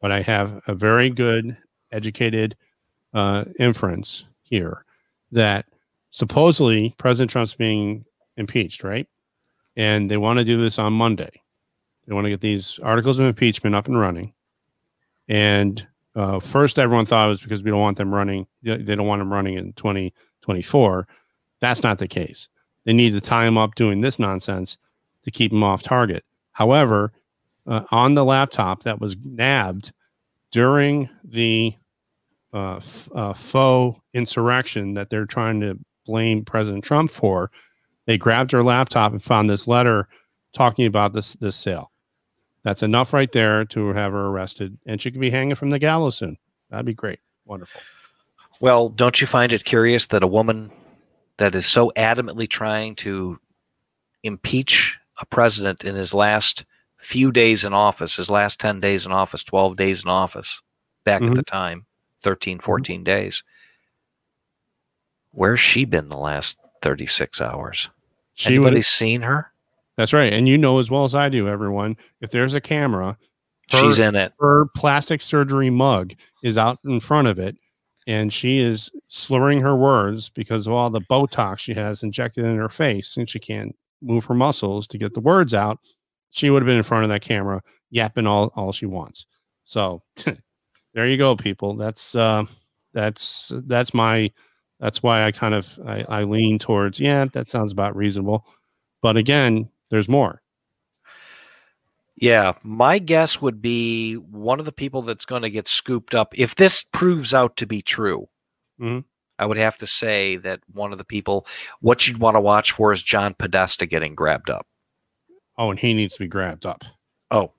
but 0.00 0.10
I 0.10 0.22
have 0.22 0.60
a 0.66 0.74
very 0.74 1.10
good 1.10 1.56
educated 1.92 2.56
uh, 3.14 3.44
inference 3.58 4.24
here 4.42 4.84
that 5.32 5.66
supposedly 6.10 6.94
President 6.98 7.30
Trump's 7.30 7.54
being 7.54 8.04
impeached, 8.36 8.84
right? 8.84 9.06
And 9.76 10.10
they 10.10 10.16
want 10.16 10.38
to 10.38 10.44
do 10.44 10.60
this 10.60 10.78
on 10.78 10.92
Monday. 10.92 11.30
They 12.06 12.14
want 12.14 12.24
to 12.24 12.30
get 12.30 12.40
these 12.40 12.78
articles 12.82 13.18
of 13.18 13.26
impeachment 13.26 13.74
up 13.74 13.86
and 13.86 13.98
running. 13.98 14.32
And 15.28 15.86
uh, 16.14 16.40
first, 16.40 16.78
everyone 16.78 17.06
thought 17.06 17.26
it 17.26 17.30
was 17.30 17.40
because 17.40 17.62
we 17.62 17.70
don't 17.70 17.80
want 17.80 17.96
them 17.96 18.12
running. 18.12 18.46
They 18.62 18.76
don't 18.76 19.06
want 19.06 19.20
them 19.20 19.32
running 19.32 19.56
in 19.56 19.72
2024. 19.74 21.06
That's 21.60 21.82
not 21.82 21.98
the 21.98 22.08
case. 22.08 22.48
They 22.84 22.92
need 22.92 23.12
to 23.12 23.20
tie 23.20 23.44
them 23.44 23.56
up 23.56 23.74
doing 23.76 24.00
this 24.00 24.18
nonsense 24.18 24.76
to 25.24 25.30
keep 25.30 25.52
them 25.52 25.62
off 25.62 25.82
target. 25.82 26.24
However, 26.52 27.12
uh, 27.66 27.84
on 27.90 28.14
the 28.14 28.24
laptop 28.24 28.82
that 28.82 29.00
was 29.00 29.16
nabbed 29.24 29.92
during 30.50 31.08
the 31.24 31.74
uh, 32.52 32.80
uh, 33.14 33.32
faux 33.32 34.00
insurrection 34.12 34.94
that 34.94 35.08
they're 35.08 35.26
trying 35.26 35.60
to 35.60 35.78
blame 36.04 36.44
President 36.44 36.84
Trump 36.84 37.10
for, 37.10 37.50
they 38.06 38.18
grabbed 38.18 38.50
her 38.50 38.64
laptop 38.64 39.12
and 39.12 39.22
found 39.22 39.48
this 39.48 39.66
letter 39.66 40.08
talking 40.52 40.86
about 40.86 41.12
this 41.12 41.34
this 41.34 41.56
sale. 41.56 41.91
That's 42.64 42.82
enough 42.82 43.12
right 43.12 43.30
there 43.32 43.64
to 43.66 43.88
have 43.92 44.12
her 44.12 44.26
arrested, 44.28 44.78
and 44.86 45.00
she 45.00 45.10
could 45.10 45.20
be 45.20 45.30
hanging 45.30 45.56
from 45.56 45.70
the 45.70 45.78
gallows 45.78 46.16
soon. 46.16 46.38
That'd 46.70 46.86
be 46.86 46.94
great, 46.94 47.18
wonderful. 47.44 47.80
Well, 48.60 48.88
don't 48.88 49.20
you 49.20 49.26
find 49.26 49.52
it 49.52 49.64
curious 49.64 50.06
that 50.08 50.22
a 50.22 50.26
woman 50.28 50.70
that 51.38 51.54
is 51.54 51.66
so 51.66 51.92
adamantly 51.96 52.48
trying 52.48 52.94
to 52.96 53.38
impeach 54.22 54.98
a 55.20 55.26
president 55.26 55.84
in 55.84 55.96
his 55.96 56.14
last 56.14 56.64
few 56.98 57.32
days 57.32 57.64
in 57.64 57.72
office, 57.72 58.14
his 58.16 58.30
last 58.30 58.60
10 58.60 58.78
days 58.78 59.04
in 59.06 59.10
office, 59.12 59.42
12 59.42 59.76
days 59.76 60.04
in 60.04 60.08
office, 60.10 60.60
back 61.04 61.22
at 61.22 61.30
Mhm. 61.30 61.34
the 61.34 61.42
time, 61.42 61.86
13, 62.20 62.60
14 62.60 63.02
days, 63.02 63.42
where's 65.32 65.58
she 65.58 65.84
been 65.84 66.08
the 66.08 66.16
last 66.16 66.56
36 66.80 67.40
hours? 67.40 67.90
She 68.34 68.54
Anybody 68.54 68.82
seen 68.82 69.22
her? 69.22 69.51
That's 69.96 70.12
right, 70.12 70.32
and 70.32 70.48
you 70.48 70.56
know 70.58 70.78
as 70.78 70.90
well 70.90 71.04
as 71.04 71.14
I 71.14 71.28
do, 71.28 71.48
everyone. 71.48 71.96
If 72.20 72.30
there's 72.30 72.54
a 72.54 72.60
camera, 72.60 73.16
her- 73.70 73.78
She's 73.80 73.98
in 73.98 74.14
it. 74.14 74.32
her 74.40 74.66
plastic 74.76 75.20
surgery 75.20 75.70
mug 75.70 76.12
is 76.42 76.58
out 76.58 76.78
in 76.84 77.00
front 77.00 77.28
of 77.28 77.38
it 77.38 77.56
and 78.06 78.32
she 78.32 78.58
is 78.58 78.90
slurring 79.08 79.60
her 79.60 79.76
words 79.76 80.28
because 80.28 80.66
of 80.66 80.72
all 80.72 80.90
the 80.90 81.00
botox 81.02 81.60
she 81.60 81.72
has 81.72 82.02
injected 82.02 82.44
in 82.44 82.56
her 82.56 82.68
face 82.68 83.16
and 83.16 83.30
she 83.30 83.38
can't 83.38 83.74
move 84.02 84.24
her 84.24 84.34
muscles 84.34 84.86
to 84.88 84.98
get 84.98 85.14
the 85.14 85.20
words 85.20 85.54
out 85.54 85.78
she 86.30 86.50
would 86.50 86.60
have 86.60 86.66
been 86.66 86.76
in 86.76 86.82
front 86.82 87.04
of 87.04 87.08
that 87.10 87.22
camera 87.22 87.62
yapping 87.90 88.26
all, 88.26 88.50
all 88.56 88.72
she 88.72 88.86
wants 88.86 89.26
so 89.62 90.02
there 90.94 91.06
you 91.06 91.16
go 91.16 91.36
people 91.36 91.76
that's 91.76 92.16
uh 92.16 92.44
that's 92.92 93.52
that's 93.66 93.94
my 93.94 94.30
that's 94.80 95.02
why 95.02 95.24
i 95.24 95.30
kind 95.30 95.54
of 95.54 95.78
I, 95.86 96.04
I 96.08 96.22
lean 96.24 96.58
towards 96.58 96.98
yeah 96.98 97.24
that 97.32 97.48
sounds 97.48 97.70
about 97.72 97.94
reasonable 97.96 98.44
but 99.00 99.16
again 99.16 99.68
there's 99.92 100.08
more 100.08 100.42
Yeah, 102.16 102.54
my 102.62 102.98
guess 102.98 103.40
would 103.40 103.60
be 103.62 104.14
one 104.14 104.58
of 104.60 104.66
the 104.66 104.72
people 104.72 105.02
that's 105.02 105.24
going 105.24 105.42
to 105.42 105.50
get 105.50 105.66
scooped 105.66 106.14
up. 106.14 106.32
If 106.36 106.54
this 106.54 106.82
proves 106.92 107.34
out 107.34 107.56
to 107.56 107.66
be 107.66 107.82
true, 107.82 108.28
Mhm. 108.80 109.04
I 109.38 109.46
would 109.46 109.56
have 109.56 109.76
to 109.78 109.86
say 109.86 110.36
that 110.36 110.60
one 110.72 110.92
of 110.92 110.98
the 110.98 111.04
people, 111.04 111.46
what 111.80 112.06
you'd 112.06 112.18
want 112.18 112.36
to 112.36 112.40
watch 112.40 112.70
for 112.72 112.92
is 112.92 113.02
John 113.02 113.34
Podesta 113.34 113.86
getting 113.86 114.14
grabbed 114.14 114.50
up. 114.50 114.66
Oh, 115.58 115.70
and 115.70 115.78
he 115.80 115.94
needs 115.94 116.14
to 116.14 116.20
be 116.20 116.28
grabbed 116.28 116.64
up. 116.64 116.84
Oh, 117.30 117.52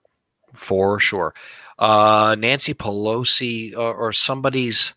for 0.54 0.98
sure. 1.00 1.34
Uh, 1.78 2.36
Nancy 2.40 2.74
Pelosi 2.74 3.76
or, 3.76 3.94
or 3.94 4.14
somebody's. 4.14 4.96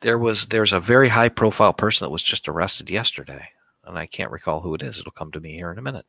There 0.00 0.18
was 0.18 0.48
there's 0.48 0.72
a 0.74 0.80
very 0.80 1.08
high 1.08 1.30
profile 1.30 1.72
person 1.72 2.04
that 2.04 2.10
was 2.10 2.22
just 2.22 2.48
arrested 2.48 2.90
yesterday, 2.90 3.48
and 3.86 3.98
I 3.98 4.06
can't 4.06 4.30
recall 4.30 4.60
who 4.60 4.74
it 4.74 4.82
is. 4.82 4.98
It'll 4.98 5.12
come 5.12 5.32
to 5.32 5.40
me 5.40 5.52
here 5.52 5.70
in 5.72 5.78
a 5.78 5.82
minute. 5.82 6.06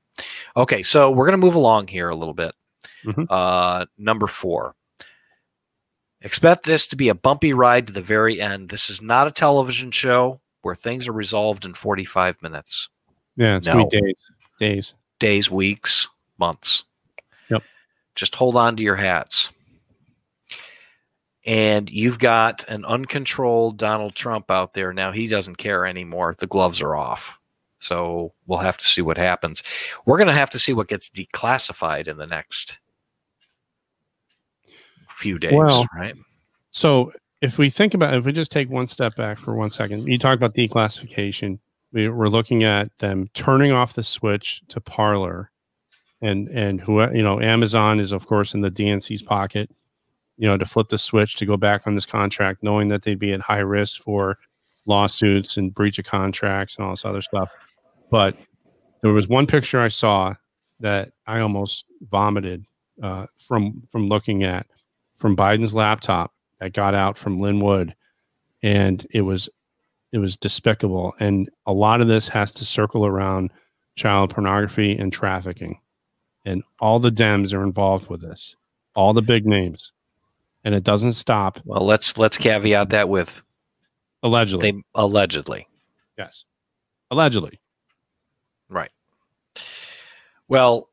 Okay, 0.55 0.81
so 0.83 1.11
we're 1.11 1.25
gonna 1.25 1.37
move 1.37 1.55
along 1.55 1.87
here 1.87 2.09
a 2.09 2.15
little 2.15 2.33
bit. 2.33 2.53
Mhm. 3.05 3.27
Uh, 3.29 3.85
number 3.97 4.27
four. 4.27 4.75
Expect 6.21 6.63
this 6.65 6.87
to 6.87 6.95
be 6.95 7.09
a 7.09 7.15
bumpy 7.15 7.53
ride 7.53 7.87
to 7.87 7.93
the 7.93 8.01
very 8.01 8.41
end. 8.41 8.69
This 8.69 8.89
is 8.89 9.01
not 9.01 9.27
a 9.27 9.31
television 9.31 9.91
show 9.91 10.41
where 10.63 10.75
things 10.75 11.07
are 11.07 11.13
resolved 11.13 11.65
in 11.65 11.73
45 11.73 12.41
minutes 12.41 12.89
Yeah, 13.35 13.57
it's 13.57 13.67
No. 13.67 13.85
be 13.85 13.99
days. 14.01 14.25
Days. 14.59 14.93
days, 15.19 15.51
weeks, 15.51 16.07
months. 16.39 16.83
Yep. 17.49 17.63
Just 18.15 18.33
hold 18.35 18.55
on 18.55 18.75
to 18.77 18.83
your 18.83 18.95
hats. 18.95 19.51
And 21.45 21.89
you've 21.89 22.19
got 22.19 22.65
an 22.67 22.83
uncontrolled 22.83 23.77
Donald 23.77 24.15
Trump 24.15 24.49
out 24.51 24.73
there. 24.73 24.91
Now 24.91 25.11
he 25.11 25.27
doesn't 25.27 25.55
care 25.57 25.85
anymore. 25.85 26.35
The 26.37 26.47
gloves 26.47 26.81
are 26.81 26.95
off. 26.95 27.39
So 27.79 28.33
we'll 28.47 28.59
have 28.59 28.77
to 28.77 28.85
see 28.85 29.01
what 29.01 29.17
happens. 29.17 29.63
We're 30.05 30.17
going 30.17 30.27
to 30.27 30.33
have 30.33 30.49
to 30.51 30.59
see 30.59 30.73
what 30.73 30.87
gets 30.87 31.09
declassified 31.09 32.07
in 32.07 32.17
the 32.17 32.27
next 32.27 32.79
few 35.09 35.39
days, 35.39 35.53
Well, 35.53 35.85
right? 35.95 36.15
So 36.71 37.11
if 37.41 37.57
we 37.57 37.69
think 37.69 37.93
about 37.93 38.13
if 38.13 38.25
we 38.25 38.31
just 38.31 38.51
take 38.51 38.69
one 38.69 38.87
step 38.87 39.15
back 39.15 39.37
for 39.37 39.55
one 39.55 39.71
second, 39.71 40.07
you 40.07 40.17
talk 40.17 40.35
about 40.35 40.55
declassification. 40.55 41.59
We, 41.91 42.09
we're 42.09 42.27
looking 42.27 42.63
at 42.63 42.95
them 42.97 43.29
turning 43.33 43.71
off 43.71 43.93
the 43.93 44.03
switch 44.03 44.61
to 44.69 44.81
Parler, 44.81 45.51
and 46.21 46.47
and 46.49 46.81
who 46.81 47.01
you 47.13 47.23
know 47.23 47.39
Amazon 47.39 47.99
is 47.99 48.11
of 48.11 48.27
course 48.27 48.53
in 48.53 48.61
the 48.61 48.71
DNC's 48.71 49.21
pocket, 49.21 49.69
you 50.37 50.47
know 50.47 50.57
to 50.57 50.65
flip 50.65 50.89
the 50.89 50.97
switch 50.97 51.35
to 51.37 51.45
go 51.45 51.57
back 51.57 51.87
on 51.87 51.95
this 51.95 52.05
contract, 52.05 52.63
knowing 52.63 52.87
that 52.89 53.03
they'd 53.03 53.19
be 53.19 53.33
at 53.33 53.41
high 53.41 53.59
risk 53.59 54.01
for 54.01 54.37
lawsuits 54.85 55.57
and 55.57 55.73
breach 55.73 55.99
of 55.99 56.05
contracts 56.05 56.75
and 56.75 56.85
all 56.85 56.91
this 56.91 57.05
other 57.05 57.21
stuff. 57.21 57.49
But 58.09 58.35
there 59.01 59.11
was 59.11 59.27
one 59.27 59.47
picture 59.47 59.79
I 59.79 59.89
saw 59.89 60.35
that 60.79 61.11
I 61.25 61.39
almost 61.39 61.85
vomited 62.09 62.65
uh, 63.01 63.27
from 63.39 63.83
from 63.91 64.07
looking 64.07 64.43
at 64.43 64.67
from 65.17 65.35
Biden's 65.35 65.73
laptop 65.73 66.33
that 66.59 66.73
got 66.73 66.93
out 66.93 67.17
from 67.17 67.39
Lin 67.39 67.59
Wood, 67.59 67.95
and 68.63 69.05
it 69.11 69.21
was 69.21 69.49
it 70.11 70.19
was 70.19 70.35
despicable. 70.37 71.13
And 71.19 71.49
a 71.65 71.73
lot 71.73 72.01
of 72.01 72.07
this 72.07 72.27
has 72.29 72.51
to 72.53 72.65
circle 72.65 73.05
around 73.05 73.51
child 73.95 74.29
pornography 74.31 74.97
and 74.97 75.11
trafficking, 75.11 75.79
and 76.45 76.63
all 76.79 76.99
the 76.99 77.11
Dems 77.11 77.53
are 77.53 77.63
involved 77.63 78.09
with 78.09 78.21
this, 78.21 78.55
all 78.95 79.13
the 79.13 79.21
big 79.21 79.45
names, 79.45 79.91
and 80.63 80.73
it 80.73 80.83
doesn't 80.83 81.13
stop. 81.13 81.59
Well, 81.65 81.85
let's 81.85 82.17
let's 82.17 82.37
caveat 82.37 82.89
that 82.89 83.09
with 83.09 83.43
Allegedly, 84.23 84.71
they 84.71 84.81
allegedly. 84.95 85.67
yes, 86.17 86.45
allegedly. 87.11 87.59
Well, 90.47 90.89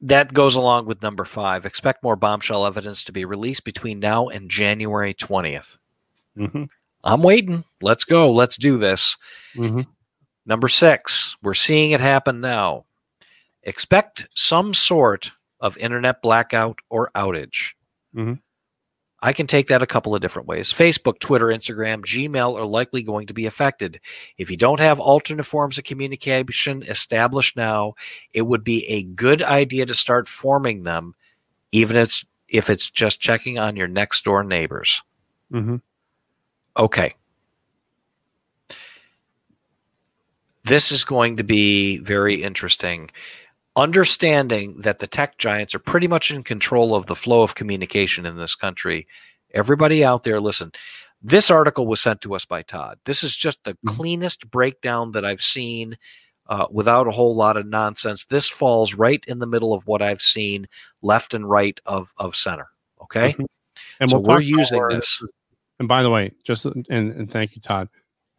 that 0.00 0.32
goes 0.32 0.54
along 0.54 0.86
with 0.86 1.02
number 1.02 1.24
five. 1.24 1.66
Expect 1.66 2.02
more 2.02 2.16
bombshell 2.16 2.66
evidence 2.66 3.04
to 3.04 3.12
be 3.12 3.24
released 3.24 3.64
between 3.64 3.98
now 3.98 4.28
and 4.28 4.50
January 4.50 5.14
20th. 5.14 5.78
hmm 6.36 6.64
I'm 7.04 7.22
waiting. 7.22 7.64
Let's 7.80 8.04
go. 8.04 8.32
Let's 8.32 8.56
do 8.56 8.76
this. 8.78 9.16
hmm 9.54 9.82
Number 10.46 10.68
six, 10.68 11.36
we're 11.42 11.52
seeing 11.54 11.90
it 11.90 12.00
happen 12.00 12.40
now. 12.40 12.86
Expect 13.64 14.28
some 14.34 14.72
sort 14.72 15.32
of 15.60 15.76
internet 15.76 16.22
blackout 16.22 16.78
or 16.88 17.10
outage. 17.14 17.72
Mhm. 18.16 18.40
I 19.20 19.32
can 19.32 19.46
take 19.48 19.66
that 19.68 19.82
a 19.82 19.86
couple 19.86 20.14
of 20.14 20.20
different 20.20 20.46
ways. 20.46 20.72
Facebook, 20.72 21.18
Twitter, 21.18 21.46
Instagram, 21.46 22.04
Gmail 22.04 22.56
are 22.56 22.64
likely 22.64 23.02
going 23.02 23.26
to 23.26 23.34
be 23.34 23.46
affected. 23.46 24.00
If 24.36 24.50
you 24.50 24.56
don't 24.56 24.78
have 24.78 25.00
alternate 25.00 25.44
forms 25.44 25.76
of 25.76 25.84
communication 25.84 26.84
established 26.84 27.56
now, 27.56 27.94
it 28.32 28.42
would 28.42 28.62
be 28.62 28.86
a 28.86 29.02
good 29.02 29.42
idea 29.42 29.86
to 29.86 29.94
start 29.94 30.28
forming 30.28 30.84
them, 30.84 31.14
even 31.72 31.96
if 31.96 32.04
it's, 32.04 32.24
if 32.48 32.70
it's 32.70 32.90
just 32.90 33.20
checking 33.20 33.58
on 33.58 33.74
your 33.74 33.88
next 33.88 34.24
door 34.24 34.44
neighbors. 34.44 35.02
hmm 35.50 35.76
Okay. 36.76 37.14
This 40.64 40.92
is 40.92 41.04
going 41.04 41.38
to 41.38 41.44
be 41.44 41.98
very 41.98 42.42
interesting. 42.42 43.10
Understanding 43.78 44.80
that 44.80 44.98
the 44.98 45.06
tech 45.06 45.38
giants 45.38 45.72
are 45.72 45.78
pretty 45.78 46.08
much 46.08 46.32
in 46.32 46.42
control 46.42 46.96
of 46.96 47.06
the 47.06 47.14
flow 47.14 47.42
of 47.42 47.54
communication 47.54 48.26
in 48.26 48.36
this 48.36 48.56
country. 48.56 49.06
Everybody 49.54 50.04
out 50.04 50.24
there, 50.24 50.40
listen. 50.40 50.72
This 51.22 51.48
article 51.48 51.86
was 51.86 52.00
sent 52.00 52.20
to 52.22 52.34
us 52.34 52.44
by 52.44 52.62
Todd. 52.62 52.98
This 53.04 53.22
is 53.22 53.36
just 53.36 53.62
the 53.62 53.74
Mhm. 53.74 53.96
cleanest 53.96 54.50
breakdown 54.50 55.12
that 55.12 55.24
I've 55.24 55.42
seen 55.42 55.96
uh, 56.48 56.66
without 56.72 57.06
a 57.06 57.12
whole 57.12 57.36
lot 57.36 57.56
of 57.56 57.66
nonsense. 57.66 58.24
This 58.24 58.48
falls 58.48 58.94
right 58.94 59.22
in 59.28 59.38
the 59.38 59.46
middle 59.46 59.72
of 59.74 59.86
what 59.86 60.02
I've 60.02 60.22
seen 60.22 60.66
left 61.02 61.32
and 61.34 61.48
right 61.48 61.78
of, 61.86 62.12
of 62.16 62.34
center. 62.34 62.68
Okay. 63.02 63.34
Mhm. 63.34 63.46
And 64.00 64.10
So 64.10 64.18
we'll 64.18 64.34
we're 64.36 64.40
using 64.40 64.88
this. 64.88 65.22
And 65.78 65.86
by 65.86 66.02
the 66.02 66.10
way, 66.10 66.32
just 66.42 66.64
and, 66.64 66.86
and 66.88 67.30
thank 67.30 67.54
you, 67.54 67.62
Todd. 67.62 67.88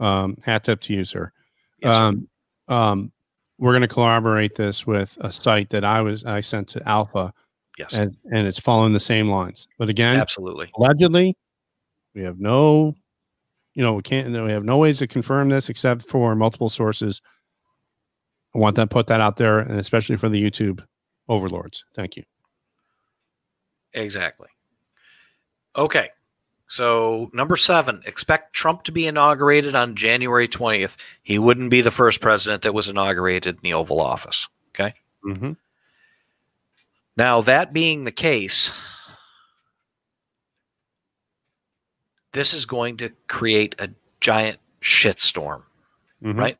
Um, 0.01 0.35
hat 0.43 0.65
tip 0.65 0.81
to 0.81 0.93
you, 0.93 1.05
sir. 1.05 1.31
Yes, 1.77 1.93
sir. 1.95 2.01
um, 2.01 2.29
um, 2.67 3.11
we're 3.59 3.73
going 3.73 3.81
to 3.81 3.87
collaborate 3.87 4.55
this 4.55 4.87
with 4.87 5.17
a 5.21 5.31
site 5.31 5.69
that 5.69 5.83
I 5.83 6.01
was 6.01 6.23
I 6.23 6.39
sent 6.39 6.69
to 6.69 6.89
Alpha, 6.89 7.33
yes. 7.77 7.93
and 7.93 8.15
and 8.31 8.47
it's 8.47 8.59
following 8.59 8.93
the 8.93 8.99
same 8.99 9.29
lines. 9.29 9.67
But 9.77 9.89
again, 9.89 10.17
Absolutely. 10.17 10.71
allegedly, 10.77 11.37
we 12.15 12.23
have 12.23 12.39
no, 12.39 12.95
you 13.73 13.83
know, 13.83 13.93
we 13.93 14.01
can't. 14.01 14.31
We 14.31 14.51
have 14.51 14.63
no 14.63 14.77
ways 14.77 14.99
to 14.99 15.07
confirm 15.07 15.49
this 15.49 15.69
except 15.69 16.03
for 16.03 16.35
multiple 16.35 16.69
sources. 16.69 17.21
I 18.55 18.57
want 18.57 18.77
to 18.77 18.87
put 18.87 19.07
that 19.07 19.21
out 19.21 19.35
there, 19.35 19.59
and 19.59 19.79
especially 19.79 20.17
for 20.17 20.29
the 20.29 20.41
YouTube 20.41 20.83
overlords. 21.27 21.83
Thank 21.93 22.15
you. 22.15 22.23
Exactly. 23.93 24.47
Okay. 25.75 26.09
So, 26.71 27.31
number 27.33 27.57
seven, 27.57 28.03
expect 28.05 28.53
Trump 28.53 28.83
to 28.83 28.91
be 28.91 29.07
inaugurated 29.07 29.73
on 29.73 29.95
January 29.95 30.47
20th. 30.47 30.97
He 31.23 31.39
wouldn't 31.39 31.71
be 31.71 31.81
the 31.81 31.89
first 31.89 32.21
president 32.21 32.61
that 32.61 32.75
was 32.75 32.87
inaugurated 32.87 33.55
in 33.55 33.61
the 33.63 33.73
Oval 33.73 33.99
Office. 33.99 34.47
Okay. 34.69 34.93
Mm-hmm. 35.25 35.53
Now, 37.17 37.41
that 37.41 37.73
being 37.73 38.03
the 38.03 38.11
case, 38.11 38.71
this 42.33 42.53
is 42.53 42.65
going 42.67 42.97
to 42.97 43.09
create 43.27 43.73
a 43.79 43.89
giant 44.21 44.59
shitstorm, 44.81 45.63
Mm-hmm. 46.23 46.37
right? 46.39 46.57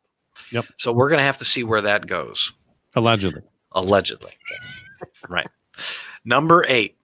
Yep. 0.52 0.66
So, 0.78 0.92
we're 0.92 1.10
going 1.10 1.20
to 1.20 1.24
have 1.26 1.38
to 1.38 1.46
see 1.46 1.64
where 1.64 1.82
that 1.82 2.08
goes. 2.08 2.52
Allegedly. 2.96 3.44
allegedly 3.74 4.32
right 5.30 5.48
number 6.26 6.66
eight 6.68 6.98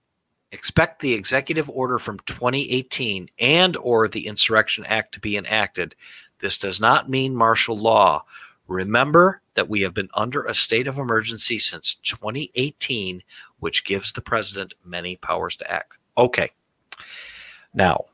expect 0.56 1.00
the 1.00 1.12
executive 1.12 1.68
order 1.68 1.98
from 1.98 2.18
2018 2.20 3.28
and 3.38 3.76
or 3.76 4.08
the 4.08 4.26
insurrection 4.26 4.86
act 4.86 5.12
to 5.12 5.20
be 5.20 5.36
enacted. 5.36 5.94
This 6.38 6.56
does 6.56 6.80
not 6.80 7.10
mean 7.10 7.36
martial 7.36 7.78
law. 7.78 8.24
Remember 8.66 9.42
that 9.52 9.68
we 9.68 9.82
have 9.82 9.92
been 9.92 10.08
under 10.14 10.44
a 10.44 10.54
state 10.54 10.88
of 10.88 10.98
emergency 10.98 11.58
since 11.58 11.94
2018 11.96 13.22
which 13.58 13.84
gives 13.84 14.12
the 14.12 14.22
president 14.22 14.72
many 14.82 15.16
powers 15.16 15.56
to 15.56 15.70
act. 15.70 15.98
Okay. 16.16 16.50
Now 17.74 18.06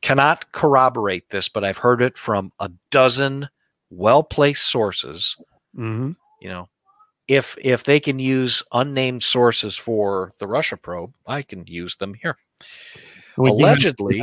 cannot 0.00 0.52
corroborate 0.52 1.28
this 1.30 1.48
but 1.48 1.64
i've 1.64 1.78
heard 1.78 2.02
it 2.02 2.18
from 2.18 2.52
a 2.60 2.70
dozen 2.90 3.48
well-placed 3.88 4.70
sources. 4.70 5.36
Mm-hmm. 5.74 6.12
you 6.40 6.48
know 6.48 6.68
if 7.28 7.56
if 7.60 7.84
they 7.84 8.00
can 8.00 8.18
use 8.18 8.62
unnamed 8.72 9.22
sources 9.22 9.76
for 9.76 10.32
the 10.38 10.46
russia 10.46 10.76
probe 10.76 11.12
i 11.26 11.42
can 11.42 11.64
use 11.66 11.96
them 11.96 12.14
here. 12.14 12.36
We 13.36 13.50
do 13.50 13.56
have- 13.56 13.60
allegedly 13.60 14.22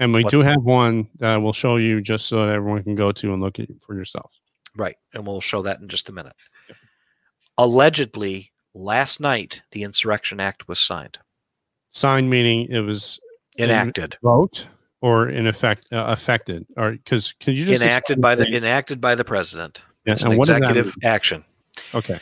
and 0.00 0.14
we 0.14 0.24
do 0.24 0.40
have 0.40 0.62
one 0.62 1.08
that 1.18 1.36
we'll 1.36 1.52
show 1.52 1.76
you 1.76 2.00
just 2.00 2.26
so 2.26 2.46
that 2.46 2.54
everyone 2.54 2.82
can 2.82 2.94
go 2.94 3.12
to 3.12 3.32
and 3.34 3.42
look 3.42 3.58
at 3.58 3.68
it 3.68 3.82
for 3.82 3.94
yourself. 3.94 4.32
right 4.74 4.96
and 5.14 5.26
we'll 5.26 5.40
show 5.42 5.62
that 5.62 5.80
in 5.80 5.88
just 5.88 6.08
a 6.08 6.12
minute. 6.12 6.32
Allegedly 7.58 8.50
last 8.74 9.20
night 9.20 9.62
the 9.72 9.82
insurrection 9.82 10.40
act 10.40 10.66
was 10.68 10.80
signed. 10.80 11.18
Signed 11.90 12.30
meaning 12.30 12.66
it 12.70 12.80
was 12.80 13.20
enacted. 13.58 14.16
vote 14.22 14.66
or 15.02 15.28
in 15.28 15.46
effect 15.46 15.86
uh, 15.92 16.06
affected 16.08 16.66
or 16.76 16.92
because 16.92 17.32
can 17.32 17.54
you 17.54 17.66
just 17.66 17.82
enacted 17.82 18.20
by 18.20 18.34
the 18.34 18.44
that? 18.44 18.54
enacted 18.54 19.00
by 19.00 19.14
the 19.14 19.24
president. 19.24 19.82
Yeah, 20.06 20.12
it's 20.12 20.22
an 20.22 20.32
executive 20.32 20.94
action 21.04 21.44
okay 21.94 22.20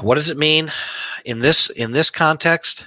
What 0.00 0.14
does 0.16 0.28
it 0.28 0.36
mean 0.36 0.72
in 1.24 1.40
this 1.40 1.70
in 1.70 1.92
this 1.92 2.10
context? 2.10 2.86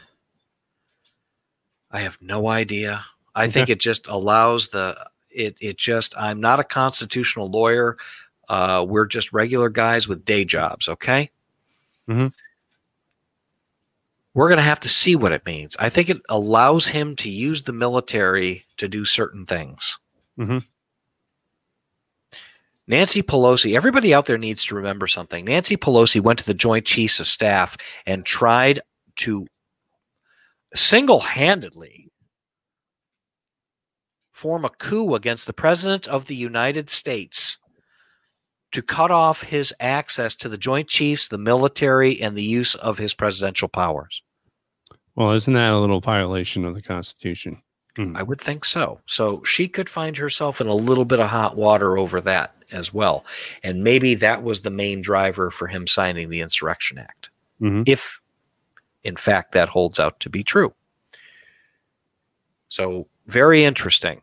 I 1.91 2.01
have 2.01 2.17
no 2.21 2.49
idea. 2.49 3.03
I 3.35 3.43
okay. 3.43 3.51
think 3.51 3.69
it 3.69 3.79
just 3.79 4.07
allows 4.07 4.69
the 4.69 4.97
it 5.29 5.55
it 5.59 5.77
just 5.77 6.15
I'm 6.17 6.39
not 6.39 6.59
a 6.59 6.63
constitutional 6.63 7.49
lawyer. 7.49 7.97
Uh, 8.47 8.85
we're 8.87 9.05
just 9.05 9.31
regular 9.31 9.69
guys 9.69 10.07
with 10.07 10.25
day 10.25 10.43
jobs, 10.43 10.87
okay? 10.87 11.29
Mm-hmm. 12.09 12.27
We're 14.33 14.47
going 14.47 14.57
to 14.57 14.63
have 14.63 14.79
to 14.81 14.89
see 14.89 15.15
what 15.15 15.31
it 15.31 15.45
means. 15.45 15.75
I 15.79 15.89
think 15.89 16.09
it 16.09 16.21
allows 16.29 16.87
him 16.87 17.15
to 17.17 17.29
use 17.29 17.63
the 17.63 17.73
military 17.73 18.65
to 18.77 18.87
do 18.87 19.05
certain 19.05 19.45
things. 19.45 19.99
Mm-hmm. 20.39 20.59
Nancy 22.89 23.21
Pelosi, 23.21 23.75
everybody 23.75 24.15
out 24.15 24.25
there 24.25 24.39
needs 24.39 24.65
to 24.65 24.75
remember 24.75 25.05
something. 25.05 25.45
Nancy 25.45 25.77
Pelosi 25.77 26.19
went 26.19 26.39
to 26.39 26.45
the 26.45 26.55
Joint 26.55 26.85
Chiefs 26.85 27.19
of 27.19 27.27
Staff 27.27 27.77
and 28.07 28.25
tried 28.25 28.81
to 29.17 29.45
single 30.73 31.19
handedly 31.19 32.11
form 34.33 34.65
a 34.65 34.69
coup 34.69 35.13
against 35.13 35.45
the 35.45 35.53
President 35.53 36.07
of 36.07 36.25
the 36.25 36.35
United 36.35 36.89
States 36.89 37.59
to 38.71 38.81
cut 38.81 39.11
off 39.11 39.43
his 39.43 39.71
access 39.79 40.33
to 40.35 40.49
the 40.49 40.57
Joint 40.57 40.87
Chiefs, 40.87 41.27
the 41.27 41.37
military, 41.37 42.19
and 42.19 42.35
the 42.35 42.43
use 42.43 42.73
of 42.73 42.97
his 42.97 43.13
presidential 43.13 43.67
powers. 43.67 44.23
Well, 45.15 45.31
isn't 45.33 45.53
that 45.53 45.73
a 45.73 45.77
little 45.77 45.99
violation 45.99 46.65
of 46.65 46.73
the 46.73 46.81
Constitution? 46.81 47.61
Mm. 47.97 48.15
I 48.15 48.23
would 48.23 48.39
think 48.39 48.65
so. 48.65 48.99
So 49.05 49.43
she 49.43 49.67
could 49.67 49.89
find 49.89 50.15
herself 50.17 50.61
in 50.61 50.67
a 50.67 50.75
little 50.75 51.05
bit 51.05 51.19
of 51.19 51.29
hot 51.29 51.55
water 51.55 51.97
over 51.97 52.21
that 52.21 52.55
as 52.71 52.93
well. 52.93 53.25
And 53.63 53.83
maybe 53.83 54.15
that 54.15 54.43
was 54.43 54.61
the 54.61 54.69
main 54.69 55.01
driver 55.01 55.49
for 55.51 55.67
him 55.67 55.87
signing 55.87 56.29
the 56.29 56.41
Insurrection 56.41 56.97
Act. 56.97 57.29
Mm-hmm. 57.61 57.83
If, 57.85 58.21
in 59.03 59.15
fact, 59.15 59.53
that 59.53 59.69
holds 59.69 59.99
out 59.99 60.19
to 60.21 60.29
be 60.29 60.43
true. 60.43 60.73
So, 62.69 63.07
very 63.25 63.63
interesting. 63.63 64.21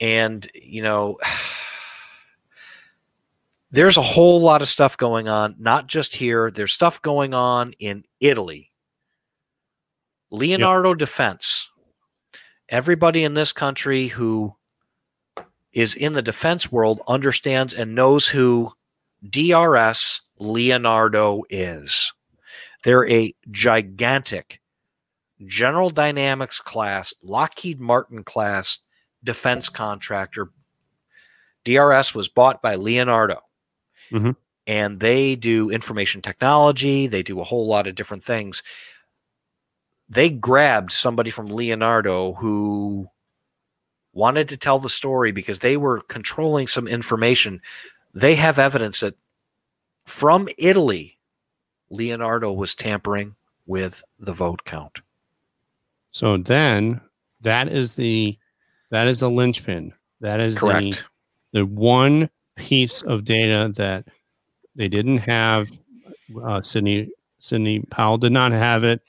And, 0.00 0.48
you 0.54 0.82
know, 0.82 1.18
there's 3.70 3.96
a 3.96 4.02
whole 4.02 4.40
lot 4.40 4.62
of 4.62 4.68
stuff 4.68 4.96
going 4.98 5.28
on, 5.28 5.56
not 5.58 5.86
just 5.86 6.14
here. 6.14 6.50
There's 6.50 6.72
stuff 6.72 7.00
going 7.00 7.32
on 7.32 7.72
in 7.78 8.04
Italy. 8.20 8.70
Leonardo 10.30 10.90
yep. 10.90 10.98
Defense 10.98 11.61
everybody 12.72 13.22
in 13.22 13.34
this 13.34 13.52
country 13.52 14.08
who 14.08 14.56
is 15.72 15.94
in 15.94 16.14
the 16.14 16.22
defense 16.22 16.72
world 16.72 17.00
understands 17.06 17.74
and 17.74 17.94
knows 17.94 18.26
who 18.26 18.72
DRS 19.28 20.22
Leonardo 20.38 21.42
is. 21.50 22.12
They're 22.82 23.08
a 23.08 23.34
gigantic 23.50 24.60
General 25.46 25.90
Dynamics 25.90 26.60
class, 26.60 27.14
Lockheed 27.22 27.78
Martin 27.78 28.24
class 28.24 28.78
defense 29.22 29.68
contractor. 29.68 30.50
DRS 31.64 32.14
was 32.14 32.28
bought 32.28 32.62
by 32.62 32.74
Leonardo. 32.74 33.40
Mm-hmm. 34.10 34.30
And 34.66 35.00
they 35.00 35.36
do 35.36 35.70
information 35.70 36.22
technology, 36.22 37.06
they 37.06 37.22
do 37.22 37.40
a 37.40 37.44
whole 37.44 37.66
lot 37.66 37.86
of 37.86 37.94
different 37.96 38.24
things 38.24 38.62
they 40.08 40.30
grabbed 40.30 40.92
somebody 40.92 41.30
from 41.30 41.48
Leonardo 41.48 42.34
who 42.34 43.08
wanted 44.12 44.48
to 44.48 44.56
tell 44.56 44.78
the 44.78 44.88
story 44.88 45.32
because 45.32 45.60
they 45.60 45.76
were 45.76 46.02
controlling 46.02 46.66
some 46.66 46.86
information. 46.86 47.60
They 48.14 48.34
have 48.34 48.58
evidence 48.58 49.00
that 49.00 49.14
from 50.04 50.48
Italy, 50.58 51.18
Leonardo 51.90 52.52
was 52.52 52.74
tampering 52.74 53.34
with 53.66 54.02
the 54.18 54.32
vote 54.32 54.64
count. 54.64 55.00
So 56.10 56.36
then 56.36 57.00
that 57.40 57.68
is 57.68 57.94
the 57.94 58.38
that 58.90 59.08
is 59.08 59.20
the 59.20 59.30
linchpin. 59.30 59.94
That 60.20 60.40
is 60.40 60.58
correct. 60.58 61.04
The, 61.52 61.60
the 61.60 61.66
one 61.66 62.28
piece 62.56 63.02
of 63.02 63.24
data 63.24 63.72
that 63.76 64.06
they 64.74 64.88
didn't 64.88 65.18
have. 65.18 65.70
Uh, 66.44 66.62
Sidney 66.62 67.10
Sidney 67.38 67.80
Powell 67.90 68.18
did 68.18 68.32
not 68.32 68.52
have 68.52 68.84
it 68.84 69.02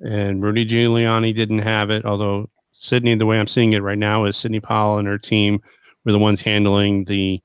and 0.00 0.42
Rudy 0.42 0.64
Giuliani 0.66 1.34
didn't 1.34 1.60
have 1.60 1.90
it. 1.90 2.04
Although 2.04 2.48
Sidney, 2.72 3.14
the 3.14 3.26
way 3.26 3.38
I'm 3.38 3.46
seeing 3.46 3.72
it 3.72 3.82
right 3.82 3.98
now, 3.98 4.24
is 4.24 4.36
Sidney 4.36 4.60
Powell 4.60 4.98
and 4.98 5.08
her 5.08 5.18
team 5.18 5.60
were 6.04 6.12
the 6.12 6.18
ones 6.18 6.40
handling 6.40 7.04
the 7.04 7.40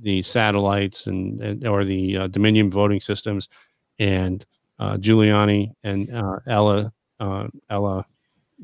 the 0.00 0.22
satellites 0.22 1.06
and, 1.06 1.40
and 1.40 1.66
or 1.66 1.84
the 1.84 2.16
uh, 2.16 2.26
Dominion 2.28 2.70
voting 2.70 3.00
systems, 3.00 3.48
and 3.98 4.46
uh, 4.78 4.96
Giuliani 4.96 5.72
and 5.82 6.10
uh, 6.14 6.38
Ella 6.46 6.92
uh, 7.20 7.48
Ella 7.68 8.06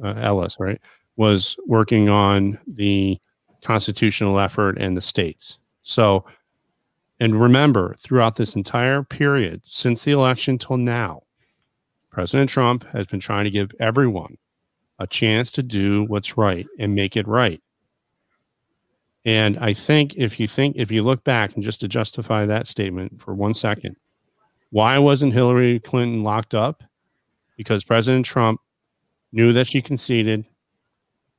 uh, 0.02 0.14
Ellis, 0.16 0.56
right, 0.58 0.80
was 1.16 1.56
working 1.66 2.08
on 2.08 2.58
the 2.66 3.18
constitutional 3.62 4.38
effort 4.38 4.76
and 4.78 4.96
the 4.96 5.00
states. 5.00 5.58
So, 5.82 6.24
and 7.20 7.40
remember, 7.40 7.96
throughout 7.98 8.36
this 8.36 8.54
entire 8.54 9.02
period 9.02 9.62
since 9.64 10.04
the 10.04 10.12
election 10.12 10.58
till 10.58 10.76
now, 10.76 11.22
President 12.14 12.48
Trump 12.48 12.84
has 12.92 13.06
been 13.06 13.18
trying 13.18 13.42
to 13.42 13.50
give 13.50 13.72
everyone 13.80 14.38
a 15.00 15.06
chance 15.06 15.50
to 15.50 15.64
do 15.64 16.04
what's 16.04 16.38
right 16.38 16.64
and 16.78 16.94
make 16.94 17.16
it 17.16 17.26
right. 17.26 17.60
And 19.24 19.58
I 19.58 19.74
think 19.74 20.14
if 20.14 20.38
you 20.38 20.46
think, 20.46 20.76
if 20.76 20.92
you 20.92 21.02
look 21.02 21.24
back 21.24 21.54
and 21.54 21.64
just 21.64 21.80
to 21.80 21.88
justify 21.88 22.46
that 22.46 22.68
statement 22.68 23.20
for 23.20 23.34
one 23.34 23.52
second, 23.52 23.96
why 24.70 24.96
wasn't 24.96 25.32
Hillary 25.32 25.80
Clinton 25.80 26.22
locked 26.22 26.54
up? 26.54 26.84
Because 27.56 27.82
President 27.82 28.24
Trump 28.24 28.60
knew 29.32 29.52
that 29.52 29.66
she 29.66 29.82
conceded 29.82 30.44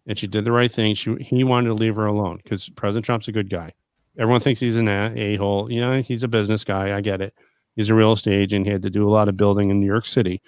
and 0.08 0.18
she 0.18 0.28
did 0.28 0.44
the 0.44 0.52
right 0.52 0.72
thing. 0.72 0.94
She, 0.94 1.16
he 1.22 1.46
wanted 1.46 1.70
to 1.70 1.74
leave 1.74 1.96
her 1.96 2.06
alone 2.06 2.42
because 2.44 2.68
President 2.68 3.06
Trump's 3.06 3.30
a 3.30 3.32
good 3.32 3.50
guy. 3.50 3.72
Everyone 4.18 4.42
thinks 4.42 4.60
he's 4.60 4.76
an 4.76 4.90
a 4.90 5.38
hole. 5.38 5.72
You 5.72 5.80
know, 5.80 6.02
he's 6.02 6.24
a 6.24 6.28
business 6.28 6.66
guy. 6.66 6.98
I 6.98 7.00
get 7.00 7.22
it. 7.22 7.34
He's 7.78 7.90
a 7.90 7.96
real 7.96 8.14
estate 8.14 8.34
agent. 8.34 8.66
He 8.66 8.72
had 8.72 8.82
to 8.82 8.90
do 8.90 9.08
a 9.08 9.12
lot 9.12 9.30
of 9.30 9.38
building 9.38 9.70
in 9.70 9.80
New 9.80 9.86
York 9.86 10.06
City. 10.06 10.42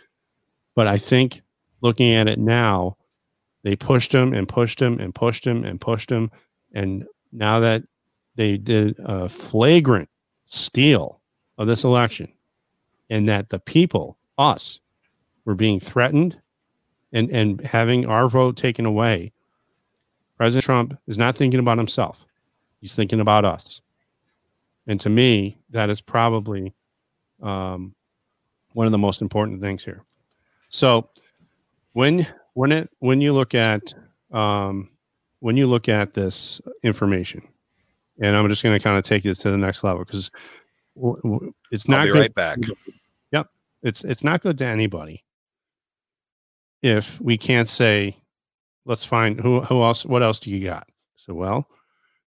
But 0.77 0.85
I 0.85 0.99
think 0.99 1.41
looking 1.81 2.13
at 2.13 2.29
it 2.29 2.37
now, 2.37 2.97
they 3.63 3.75
pushed 3.75 4.13
him 4.13 4.31
and 4.35 4.47
pushed 4.47 4.79
him 4.79 4.99
and 4.99 5.13
pushed 5.13 5.43
him 5.43 5.63
and 5.63 5.81
pushed 5.81 6.11
him. 6.11 6.29
And 6.71 7.07
now 7.31 7.59
that 7.61 7.81
they 8.35 8.57
did 8.57 8.95
a 8.99 9.27
flagrant 9.27 10.07
steal 10.45 11.19
of 11.57 11.65
this 11.65 11.83
election 11.83 12.31
and 13.09 13.27
that 13.27 13.49
the 13.49 13.57
people, 13.57 14.19
us, 14.37 14.79
were 15.45 15.55
being 15.55 15.79
threatened 15.79 16.39
and, 17.11 17.31
and 17.31 17.59
having 17.61 18.05
our 18.05 18.27
vote 18.27 18.55
taken 18.55 18.85
away, 18.85 19.31
President 20.37 20.63
Trump 20.63 20.99
is 21.07 21.17
not 21.17 21.35
thinking 21.35 21.59
about 21.59 21.79
himself. 21.79 22.23
He's 22.81 22.93
thinking 22.93 23.19
about 23.19 23.45
us. 23.45 23.81
And 24.85 25.01
to 25.01 25.09
me, 25.09 25.57
that 25.71 25.89
is 25.89 26.01
probably 26.01 26.71
um, 27.41 27.95
one 28.73 28.85
of 28.85 28.91
the 28.91 28.99
most 28.99 29.23
important 29.23 29.59
things 29.59 29.83
here. 29.83 30.03
So 30.69 31.09
when 31.93 32.27
when 32.53 32.71
it 32.71 32.89
when 32.99 33.21
you 33.21 33.33
look 33.33 33.55
at 33.55 33.93
um, 34.31 34.89
when 35.39 35.57
you 35.57 35.67
look 35.67 35.89
at 35.89 36.13
this 36.13 36.59
information, 36.83 37.41
and 38.21 38.35
I'm 38.35 38.49
just 38.49 38.63
going 38.63 38.77
to 38.77 38.83
kind 38.83 38.97
of 38.97 39.03
take 39.03 39.23
this 39.23 39.39
to 39.39 39.51
the 39.51 39.57
next 39.57 39.83
level 39.83 40.03
because 40.03 40.31
it's 41.71 41.87
not 41.87 42.07
I'll 42.07 42.13
good. 42.13 42.19
right 42.19 42.35
back. 42.35 42.59
Yep, 43.31 43.47
it's 43.83 44.03
it's 44.03 44.23
not 44.23 44.41
good 44.41 44.57
to 44.59 44.65
anybody 44.65 45.23
if 46.81 47.19
we 47.21 47.37
can't 47.37 47.67
say, 47.67 48.17
let's 48.85 49.05
find 49.05 49.39
who 49.39 49.61
who 49.61 49.81
else. 49.81 50.05
What 50.05 50.23
else 50.23 50.39
do 50.39 50.51
you 50.51 50.63
got? 50.63 50.87
So 51.15 51.33
well, 51.33 51.67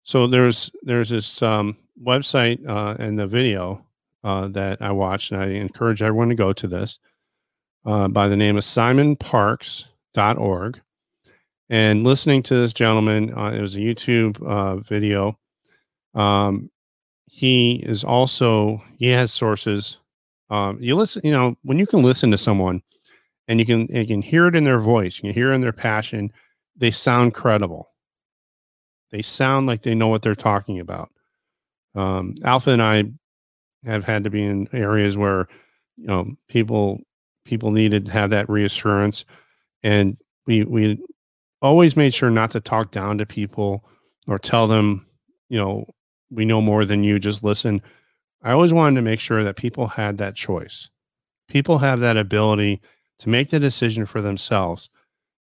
so 0.02 0.26
there's 0.26 0.70
there's 0.82 1.10
this 1.10 1.42
um, 1.42 1.76
website 2.02 2.66
uh, 2.68 2.96
and 2.98 3.18
the 3.18 3.26
video 3.26 3.84
uh, 4.24 4.48
that 4.48 4.80
I 4.82 4.90
watched, 4.92 5.32
and 5.32 5.40
I 5.40 5.46
encourage 5.46 6.02
everyone 6.02 6.28
to 6.30 6.34
go 6.34 6.52
to 6.52 6.68
this 6.68 6.98
uh, 7.86 8.08
by 8.08 8.26
the 8.28 8.36
name 8.36 8.56
of 8.56 8.64
simonparkes.org. 8.64 10.80
And 11.68 12.04
listening 12.04 12.42
to 12.44 12.54
this 12.54 12.72
gentleman, 12.72 13.36
uh, 13.36 13.50
it 13.50 13.60
was 13.60 13.76
a 13.76 13.80
YouTube 13.80 14.42
uh, 14.42 14.76
video. 14.76 15.38
Um, 16.14 16.70
he 17.26 17.82
is 17.86 18.02
also, 18.02 18.82
he 18.98 19.08
has 19.08 19.30
sources. 19.32 19.98
Um, 20.50 20.78
you 20.80 20.96
listen, 20.96 21.22
you 21.24 21.30
know, 21.30 21.56
when 21.62 21.78
you 21.78 21.86
can 21.86 22.02
listen 22.02 22.32
to 22.32 22.38
someone 22.38 22.82
and 23.46 23.60
you 23.60 23.66
can, 23.66 23.86
you 23.88 24.06
can 24.06 24.20
hear 24.20 24.48
it 24.48 24.56
in 24.56 24.64
their 24.64 24.80
voice, 24.80 25.16
you 25.16 25.22
can 25.22 25.32
hear 25.32 25.52
in 25.52 25.60
their 25.60 25.72
passion, 25.72 26.32
they 26.76 26.90
sound 26.90 27.34
credible. 27.34 27.88
They 29.12 29.22
sound 29.22 29.68
like 29.68 29.82
they 29.82 29.94
know 29.94 30.08
what 30.08 30.22
they're 30.22 30.34
talking 30.34 30.80
about. 30.80 31.10
Um, 31.94 32.34
Alpha 32.44 32.70
and 32.70 32.82
I 32.82 33.04
have 33.84 34.04
had 34.04 34.24
to 34.24 34.30
be 34.30 34.44
in 34.44 34.68
areas 34.72 35.16
where, 35.16 35.48
you 35.96 36.06
know, 36.06 36.30
people 36.48 37.00
people 37.44 37.70
needed 37.70 38.06
to 38.06 38.12
have 38.12 38.30
that 38.30 38.48
reassurance 38.48 39.24
and 39.82 40.16
we 40.46 40.64
we 40.64 40.98
always 41.62 41.96
made 41.96 42.14
sure 42.14 42.30
not 42.30 42.50
to 42.50 42.60
talk 42.60 42.90
down 42.90 43.18
to 43.18 43.26
people 43.26 43.84
or 44.26 44.38
tell 44.38 44.66
them 44.66 45.06
you 45.48 45.58
know 45.58 45.86
we 46.30 46.44
know 46.44 46.60
more 46.60 46.84
than 46.84 47.04
you 47.04 47.18
just 47.18 47.42
listen 47.42 47.82
i 48.42 48.52
always 48.52 48.72
wanted 48.72 48.96
to 48.96 49.02
make 49.02 49.20
sure 49.20 49.42
that 49.44 49.56
people 49.56 49.86
had 49.86 50.18
that 50.18 50.34
choice 50.34 50.88
people 51.48 51.78
have 51.78 52.00
that 52.00 52.16
ability 52.16 52.80
to 53.18 53.28
make 53.28 53.50
the 53.50 53.60
decision 53.60 54.06
for 54.06 54.22
themselves 54.22 54.88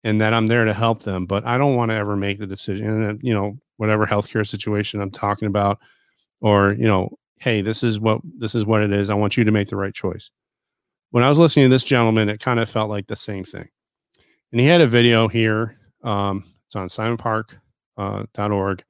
and 0.03 0.19
that 0.21 0.33
I'm 0.33 0.47
there 0.47 0.65
to 0.65 0.73
help 0.73 1.03
them, 1.03 1.25
but 1.25 1.45
I 1.45 1.57
don't 1.57 1.75
want 1.75 1.91
to 1.91 1.95
ever 1.95 2.15
make 2.15 2.39
the 2.39 2.47
decision. 2.47 3.03
And, 3.03 3.19
you 3.21 3.33
know, 3.33 3.57
whatever 3.77 4.05
healthcare 4.05 4.47
situation 4.47 5.01
I'm 5.01 5.11
talking 5.11 5.47
about, 5.47 5.79
or, 6.41 6.73
you 6.73 6.87
know, 6.87 7.17
hey, 7.37 7.61
this 7.61 7.83
is 7.83 7.99
what 7.99 8.21
this 8.37 8.55
is 8.55 8.65
what 8.65 8.81
it 8.81 8.91
is. 8.91 9.09
I 9.09 9.13
want 9.13 9.37
you 9.37 9.43
to 9.43 9.51
make 9.51 9.67
the 9.67 9.75
right 9.75 9.93
choice. 9.93 10.29
When 11.11 11.23
I 11.23 11.29
was 11.29 11.39
listening 11.39 11.65
to 11.65 11.73
this 11.73 11.83
gentleman, 11.83 12.29
it 12.29 12.39
kind 12.39 12.59
of 12.59 12.69
felt 12.69 12.89
like 12.89 13.07
the 13.07 13.15
same 13.15 13.43
thing. 13.43 13.67
And 14.51 14.61
he 14.61 14.67
had 14.67 14.81
a 14.81 14.87
video 14.87 15.27
here. 15.27 15.77
Um, 16.03 16.43
it's 16.65 16.75
on 16.75 16.87
simonpark.org. 16.87 18.83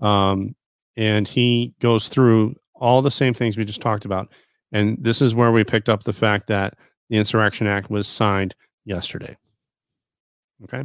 Uh, 0.00 0.04
um, 0.04 0.54
and 0.96 1.28
he 1.28 1.74
goes 1.80 2.08
through 2.08 2.56
all 2.74 3.02
the 3.02 3.10
same 3.10 3.34
things 3.34 3.56
we 3.56 3.64
just 3.64 3.82
talked 3.82 4.04
about. 4.04 4.32
And 4.72 4.96
this 5.00 5.20
is 5.20 5.34
where 5.34 5.52
we 5.52 5.64
picked 5.64 5.88
up 5.88 6.02
the 6.02 6.12
fact 6.12 6.46
that 6.48 6.74
the 7.08 7.16
Insurrection 7.16 7.66
Act 7.66 7.90
was 7.90 8.08
signed 8.08 8.54
yesterday. 8.84 9.36
Okay. 10.64 10.84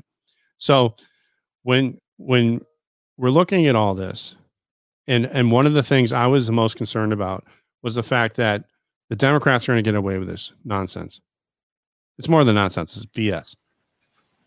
So 0.57 0.95
when 1.63 1.99
when 2.17 2.61
we're 3.17 3.29
looking 3.29 3.67
at 3.67 3.75
all 3.75 3.95
this, 3.95 4.35
and 5.07 5.25
and 5.27 5.51
one 5.51 5.65
of 5.65 5.73
the 5.73 5.83
things 5.83 6.11
I 6.11 6.27
was 6.27 6.47
the 6.47 6.53
most 6.53 6.77
concerned 6.77 7.13
about 7.13 7.45
was 7.83 7.95
the 7.95 8.03
fact 8.03 8.35
that 8.37 8.65
the 9.09 9.15
Democrats 9.15 9.67
are 9.67 9.73
going 9.73 9.83
to 9.83 9.87
get 9.87 9.97
away 9.97 10.17
with 10.17 10.27
this 10.27 10.51
nonsense. 10.63 11.21
It's 12.17 12.29
more 12.29 12.43
than 12.43 12.55
nonsense. 12.55 12.95
It's 12.95 13.05
BS. 13.05 13.55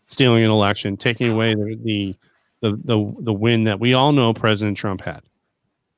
Stealing 0.07 0.43
an 0.43 0.49
election, 0.49 0.97
taking 0.97 1.31
away 1.31 1.53
the 1.53 1.77
the 1.83 2.15
the 2.61 2.71
the, 2.83 3.15
the 3.21 3.33
win 3.33 3.63
that 3.65 3.79
we 3.79 3.93
all 3.93 4.11
know 4.11 4.33
President 4.33 4.75
Trump 4.75 5.01
had. 5.01 5.21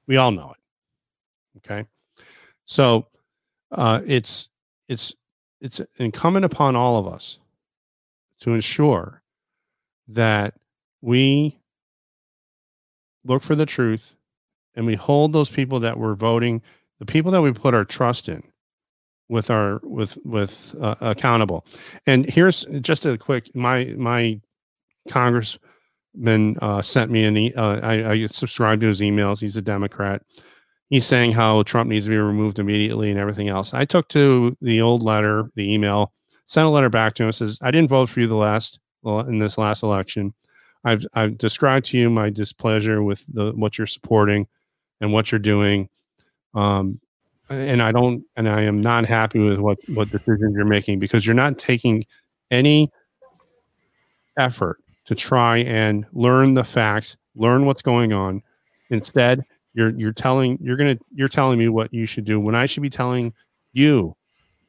We 0.08 0.18
all 0.18 0.32
know 0.32 0.52
it. 0.52 1.58
Okay. 1.58 1.88
So 2.66 3.08
uh, 3.72 4.02
it's 4.06 4.50
it's 4.88 5.16
it's 5.62 5.82
incumbent 5.98 6.46
upon 6.46 6.76
all 6.76 6.98
of 6.98 7.12
us 7.12 7.38
to 8.42 8.54
ensure 8.54 9.22
that 10.10 10.56
we 11.02 11.58
look 13.24 13.44
for 13.44 13.56
the 13.56 13.66
truth 13.66 14.16
and 14.76 14.86
we 14.86 14.96
hold 14.96 15.34
those 15.34 15.50
people 15.50 15.80
that 15.80 15.98
we're 15.98 16.16
voting, 16.16 16.62
the 17.00 17.06
people 17.06 17.32
that 17.32 17.42
we 17.42 17.52
put 17.54 17.74
our 17.74 17.86
trust 17.86 18.28
in, 18.28 18.44
with 19.32 19.50
our 19.50 19.80
with 19.84 20.18
with 20.26 20.76
uh, 20.82 20.96
accountable. 21.00 21.66
And 22.06 22.30
here's 22.30 22.66
just 22.82 23.06
a 23.06 23.18
quick 23.18 23.50
my 23.56 23.86
my 23.98 24.40
congressman 25.10 26.58
uh, 26.62 26.82
sent 26.82 27.10
me 27.10 27.24
an 27.24 27.38
e- 27.38 27.54
uh, 27.54 27.80
I, 27.82 28.12
I 28.12 28.28
subscribe 28.28 28.82
to 28.82 28.88
his 28.88 29.00
emails. 29.00 29.40
He's 29.40 29.58
a 29.58 29.62
Democrat. 29.62 30.22
He's 30.90 31.06
saying 31.06 31.32
how 31.32 31.64
Trump 31.64 31.90
needs 31.90 32.06
to 32.06 32.10
be 32.10 32.18
removed 32.18 32.60
immediately 32.60 33.10
and 33.10 33.18
everything 33.18 33.48
else. 33.48 33.74
I 33.74 33.86
took 33.86 34.10
to 34.10 34.56
the 34.62 34.82
old 34.82 35.02
letter, 35.02 35.50
the 35.56 35.74
email, 35.74 36.12
sent 36.46 36.68
a 36.68 36.70
letter 36.70 36.90
back 36.90 37.14
to 37.16 37.24
him. 37.24 37.32
Says 37.32 37.58
I 37.62 37.72
didn't 37.72 37.90
vote 37.90 38.10
for 38.10 38.20
you 38.20 38.28
the 38.28 38.36
last 38.36 38.80
well 39.02 39.22
in 39.22 39.40
this 39.40 39.58
last 39.58 39.82
election. 39.82 40.34
I've 40.84 41.06
I've 41.14 41.38
described 41.38 41.86
to 41.88 41.98
you 41.98 42.10
my 42.10 42.30
displeasure 42.30 43.02
with 43.02 43.26
the 43.34 43.54
what 43.54 43.78
you're 43.78 43.88
supporting 43.88 44.46
and 45.00 45.14
what 45.14 45.32
you're 45.32 45.40
doing. 45.40 45.88
Um, 46.54 47.00
and 47.54 47.82
I 47.82 47.92
don't, 47.92 48.24
and 48.36 48.48
I 48.50 48.62
am 48.62 48.82
not 48.82 49.06
happy 49.06 49.40
with 49.40 49.60
what 49.60 49.78
what 49.90 50.10
decisions 50.10 50.56
you're 50.56 50.66
making 50.66 51.00
because 51.00 51.26
you're 51.26 51.36
not 51.36 51.58
taking 51.58 52.06
any 52.50 52.90
effort 54.38 54.78
to 55.06 55.16
try 55.16 55.58
and 55.58 56.06
learn 56.14 56.54
the 56.54 56.64
facts, 56.64 57.18
learn 57.36 57.66
what's 57.66 57.82
going 57.82 58.14
on. 58.14 58.42
Instead, 58.90 59.44
you're 59.74 59.90
you're 59.92 60.14
telling 60.14 60.58
you're 60.62 60.78
gonna 60.78 60.98
you're 61.14 61.28
telling 61.28 61.58
me 61.60 61.70
what 61.70 61.94
you 61.94 62.06
should 62.06 62.26
do 62.26 62.40
when 62.40 62.56
I 62.56 62.66
should 62.66 62.84
be 62.84 62.90
telling 62.90 63.34
you, 63.74 64.16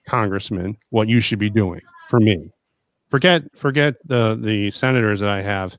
Congressman, 0.07 0.77
what 0.90 1.09
you 1.09 1.21
should 1.21 1.38
be 1.38 1.51
doing 1.51 1.81
for 2.09 2.21
me. 2.21 2.51
Forget 3.11 3.42
forget 3.55 3.97
the 4.07 4.38
the 4.40 4.71
senators 4.71 5.21
that 5.21 5.29
I 5.29 5.42
have. 5.42 5.77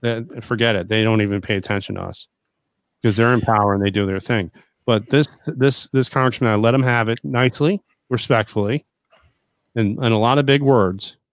That 0.00 0.44
forget 0.44 0.76
it. 0.76 0.88
They 0.88 1.02
don't 1.02 1.22
even 1.22 1.40
pay 1.40 1.56
attention 1.56 1.96
to 1.96 2.02
us 2.02 2.28
because 3.00 3.16
they're 3.16 3.34
in 3.34 3.40
power 3.40 3.74
and 3.74 3.84
they 3.84 3.90
do 3.90 4.06
their 4.06 4.20
thing. 4.20 4.50
But 4.88 5.10
this 5.10 5.28
this 5.46 5.86
this 5.92 6.08
congressman, 6.08 6.50
I 6.50 6.54
let 6.54 6.72
him 6.72 6.82
have 6.82 7.10
it 7.10 7.20
nicely, 7.22 7.82
respectfully, 8.08 8.86
and 9.74 9.98
and 9.98 10.14
a 10.14 10.16
lot 10.16 10.38
of 10.38 10.46
big 10.46 10.62
words. 10.62 11.16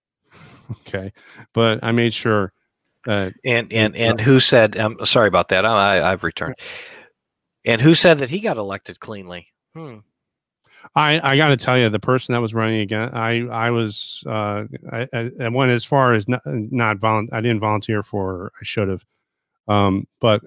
Okay, 0.80 1.12
but 1.52 1.78
I 1.84 1.92
made 1.92 2.12
sure 2.12 2.52
that 3.06 3.32
and 3.44 3.72
and 3.72 3.94
and 3.94 4.20
who 4.20 4.40
said? 4.40 4.76
I'm 4.76 4.98
um, 4.98 5.06
sorry 5.06 5.28
about 5.28 5.48
that. 5.50 5.64
I 5.64 6.12
I've 6.12 6.24
returned. 6.24 6.56
And 7.64 7.80
who 7.80 7.94
said 7.94 8.18
that 8.18 8.30
he 8.30 8.40
got 8.40 8.56
elected 8.56 8.98
cleanly? 8.98 9.46
Hmm. 9.74 9.98
I, 10.96 11.20
I 11.22 11.36
got 11.36 11.48
to 11.48 11.56
tell 11.56 11.78
you, 11.78 11.88
the 11.88 12.00
person 12.00 12.32
that 12.32 12.40
was 12.40 12.52
running 12.52 12.80
again, 12.80 13.10
I 13.14 13.46
I 13.46 13.70
was 13.70 14.24
uh, 14.26 14.64
I, 14.92 15.08
I 15.40 15.48
went 15.48 15.70
as 15.70 15.84
far 15.84 16.14
as 16.14 16.28
not 16.28 16.42
not 16.44 16.98
volu- 16.98 17.32
I 17.32 17.40
didn't 17.40 17.60
volunteer 17.60 18.02
for. 18.02 18.52
I 18.60 18.64
should 18.64 18.88
have, 18.88 19.04
um, 19.68 20.08
but 20.20 20.42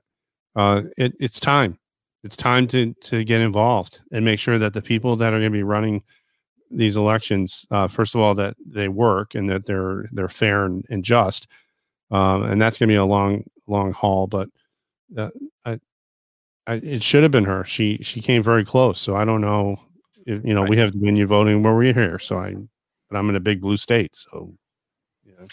uh, 0.57 0.81
it, 0.97 1.13
it's 1.19 1.39
time. 1.39 1.78
It's 2.23 2.35
time 2.35 2.67
to 2.67 2.93
to 2.93 3.23
get 3.23 3.41
involved 3.41 4.01
and 4.11 4.25
make 4.25 4.39
sure 4.39 4.57
that 4.57 4.73
the 4.73 4.81
people 4.81 5.15
that 5.17 5.33
are 5.33 5.39
going 5.39 5.51
to 5.51 5.57
be 5.57 5.63
running 5.63 6.03
these 6.71 6.97
elections, 6.97 7.65
uh, 7.71 7.87
first 7.87 8.15
of 8.15 8.21
all, 8.21 8.35
that 8.35 8.55
they 8.65 8.87
work 8.87 9.35
and 9.35 9.49
that 9.49 9.65
they're 9.65 10.09
they're 10.11 10.29
fair 10.29 10.65
and, 10.65 10.85
and 10.89 11.03
just, 11.03 11.47
um, 12.11 12.43
and 12.43 12.61
that's 12.61 12.77
going 12.77 12.89
to 12.89 12.93
be 12.93 12.97
a 12.97 13.05
long 13.05 13.43
long 13.67 13.93
haul. 13.93 14.27
But 14.27 14.49
uh, 15.17 15.29
I, 15.65 15.79
I, 16.67 16.73
it 16.75 17.03
should 17.03 17.23
have 17.23 17.31
been 17.31 17.45
her. 17.45 17.63
She 17.63 17.99
she 18.01 18.21
came 18.21 18.43
very 18.43 18.65
close. 18.65 18.99
So 18.99 19.15
I 19.15 19.25
don't 19.25 19.41
know. 19.41 19.79
If, 20.25 20.43
you 20.43 20.53
know, 20.53 20.61
right. 20.61 20.69
we 20.69 20.77
have 20.77 20.91
dominion 20.91 21.27
voting 21.27 21.63
where 21.63 21.73
we're 21.73 21.93
here. 21.93 22.19
So 22.19 22.37
I, 22.37 22.53
but 23.09 23.17
I'm 23.17 23.29
in 23.29 23.35
a 23.35 23.39
big 23.39 23.61
blue 23.61 23.77
state. 23.77 24.15
So 24.15 24.53
yeah. 25.25 25.45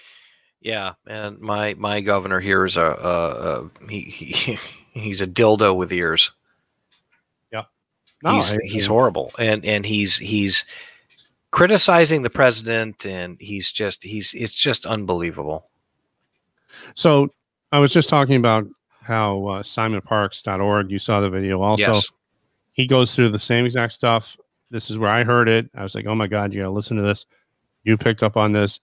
Yeah, 0.61 0.95
and 1.07 1.39
my 1.39 1.75
my 1.75 2.01
governor 2.01 2.41
here 2.41 2.65
is 2.65 2.77
a, 2.77 2.83
a, 2.83 3.89
a 3.89 3.89
he, 3.89 4.01
he 4.01 4.59
he's 4.93 5.23
a 5.23 5.27
dildo 5.27 5.77
with 5.77 5.93
ears. 5.93 6.33
No, 8.23 8.35
he's 8.35 8.53
I, 8.53 8.59
he's 8.63 8.87
horrible, 8.87 9.33
and 9.39 9.65
and 9.65 9.85
he's 9.85 10.17
he's 10.17 10.65
criticizing 11.51 12.23
the 12.23 12.31
president, 12.31 13.07
and 13.07 13.37
he's 13.41 13.71
just 13.71 14.03
he's 14.03 14.35
it's 14.35 14.55
just 14.55 14.87
unbelievable. 14.87 15.67
So 16.95 17.29
I 17.73 17.79
was 17.79 17.93
just 17.93 18.09
talking 18.09 18.37
about 18.37 18.67
how 19.03 19.45
uh, 19.47 19.63
SimonParkes.org. 19.63 20.91
You 20.91 20.99
saw 20.99 21.21
the 21.21 21.31
video 21.31 21.61
also. 21.61 21.93
Yes. 21.93 22.11
He 22.73 22.87
goes 22.87 23.15
through 23.15 23.31
the 23.31 23.39
same 23.39 23.65
exact 23.65 23.93
stuff. 23.93 24.37
This 24.71 24.91
is 24.91 24.99
where 24.99 25.11
I 25.11 25.25
heard 25.25 25.49
it. 25.49 25.71
I 25.75 25.83
was 25.83 25.95
like, 25.95 26.07
oh 26.07 26.15
my 26.15 26.27
god, 26.27 26.53
you 26.53 26.61
gotta 26.61 26.71
listen 26.71 26.97
to 26.97 27.03
this. 27.03 27.27
You 27.85 27.97
picked 27.97 28.23
up 28.23 28.37
on 28.37 28.53
this. 28.53 28.81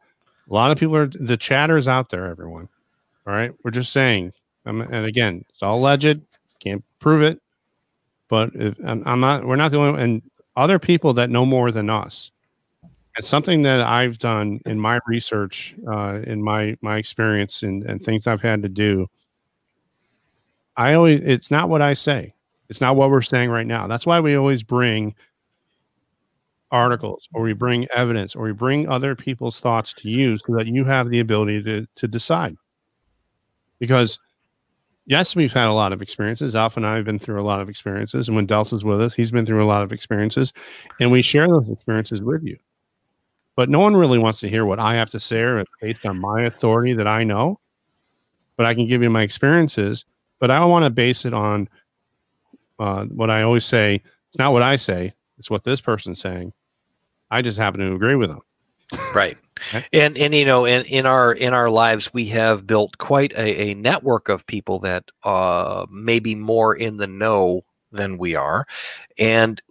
A 0.50 0.54
lot 0.54 0.72
of 0.72 0.78
people 0.78 0.96
are 0.96 1.08
the 1.08 1.38
chatters 1.38 1.88
out 1.88 2.10
there. 2.10 2.26
Everyone. 2.26 2.70
All 3.28 3.34
right, 3.34 3.54
we're 3.64 3.72
just 3.72 3.94
saying 3.94 4.34
I'm, 4.66 4.82
and 4.82 5.06
again, 5.06 5.44
it's 5.50 5.64
all 5.64 5.78
alleged. 5.78 6.22
Can't 6.60 6.84
prove 7.00 7.22
it. 7.22 7.42
But 8.34 8.50
if, 8.56 8.76
I'm, 8.84 9.04
I'm 9.06 9.20
not. 9.20 9.46
We're 9.46 9.58
not 9.58 9.70
the 9.70 9.78
only. 9.78 10.02
And 10.02 10.24
other 10.56 10.80
people 10.80 11.14
that 11.14 11.30
know 11.30 11.46
more 11.46 11.70
than 11.70 11.88
us. 11.88 12.32
It's 13.16 13.28
something 13.28 13.62
that 13.62 13.82
I've 13.82 14.18
done 14.18 14.60
in 14.66 14.80
my 14.80 14.98
research, 15.06 15.76
uh, 15.88 16.22
in 16.26 16.42
my 16.42 16.76
my 16.82 16.98
experience, 16.98 17.62
and, 17.62 17.84
and 17.84 18.02
things 18.02 18.26
I've 18.26 18.42
had 18.42 18.64
to 18.64 18.70
do. 18.70 19.06
I 20.78 20.96
always. 20.96 21.22
It's 21.24 21.52
not 21.52 21.70
what 21.70 21.84
I 21.84 21.94
say. 21.94 22.34
It's 22.70 22.82
not 22.82 22.96
what 22.96 23.12
we're 23.12 23.22
saying 23.22 23.52
right 23.52 23.68
now. 23.68 23.86
That's 23.86 24.08
why 24.08 24.20
we 24.20 24.34
always 24.34 24.64
bring 24.64 25.14
articles 26.72 27.30
or 27.36 27.44
we 27.44 27.54
bring 27.54 27.86
evidence 27.94 28.36
or 28.36 28.46
we 28.46 28.52
bring 28.52 28.90
other 28.90 29.16
people's 29.16 29.60
thoughts 29.60 29.94
to 29.94 30.10
you 30.10 30.40
so 30.40 30.56
that 30.56 30.66
you 30.66 30.86
have 30.86 31.12
the 31.12 31.20
ability 31.20 31.62
to 31.62 31.86
to 31.98 32.08
decide 32.08 32.56
because 33.78 34.18
yes, 35.06 35.36
we've 35.36 35.54
had 35.54 35.68
a 35.68 35.74
lot 35.74 35.94
of 35.94 36.02
experiences. 36.02 36.56
Alpha 36.56 36.80
and 36.80 36.86
I 36.86 36.96
have 36.96 37.06
been 37.06 37.20
through 37.20 37.42
a 37.42 37.44
lot 37.44 37.62
of 37.62 37.70
experiences. 37.70 38.28
And 38.28 38.36
when 38.36 38.46
Delta's 38.46 38.86
with 38.86 39.02
us, 39.02 39.14
he's 39.14 39.32
been 39.32 39.46
through 39.46 39.64
a 39.64 39.66
lot 39.66 39.84
of 39.84 39.92
experiences. 39.92 40.54
And 41.00 41.12
we 41.12 41.22
share 41.22 41.48
those 41.48 41.70
experiences 41.70 42.22
with 42.22 42.44
you. 42.44 42.58
But 43.56 43.70
no 43.70 43.80
one 43.80 43.96
really 43.96 44.18
wants 44.18 44.40
to 44.40 44.50
hear 44.50 44.66
what 44.66 44.80
I 44.80 44.96
have 44.96 45.10
to 45.12 45.20
say 45.20 45.42
or 45.42 45.64
based 45.82 46.06
on 46.06 46.18
my 46.20 46.44
authority 46.44 46.94
that 46.94 47.08
I 47.08 47.24
know. 47.24 47.60
But 48.58 48.66
I 48.66 48.74
can 48.74 48.88
give 48.88 49.04
you 49.04 49.10
my 49.10 49.22
experiences. 49.22 50.06
But 50.40 50.52
I 50.52 50.60
don't 50.60 50.72
want 50.72 50.86
to 50.86 50.90
base 50.90 51.26
it 51.26 51.34
on 51.34 51.70
uh, 52.80 53.06
what 53.06 53.30
I 53.30 53.44
always 53.44 53.66
say. 53.66 54.02
It's 54.30 54.38
not 54.40 54.54
what 54.54 54.64
I 54.64 54.76
say, 54.76 55.14
it's 55.38 55.50
what 55.50 55.64
this 55.64 55.80
person's 55.82 56.20
saying. 56.20 56.54
I 57.30 57.42
just 57.42 57.58
happen 57.58 57.80
to 57.80 57.94
agree 57.94 58.16
with 58.16 58.30
them. 58.30 58.42
Right. 59.16 59.38
And 59.92 60.18
and 60.18 60.34
you 60.34 60.46
know, 60.46 60.66
in, 60.66 60.86
in 60.86 61.06
our 61.06 61.34
in 61.34 61.54
our 61.54 61.70
lives, 61.70 62.14
we 62.14 62.28
have 62.28 62.68
built 62.68 62.98
quite 62.98 63.32
a, 63.34 63.72
a 63.72 63.74
network 63.74 64.30
of 64.30 64.46
people 64.46 64.80
that 64.80 65.06
uh, 65.24 65.86
may 65.92 66.20
be 66.20 66.36
more 66.36 66.76
in 66.76 66.98
the 66.98 67.08
know 67.08 67.62
than 67.92 68.18
we 68.18 68.36
are, 68.36 68.66
and 69.18 69.62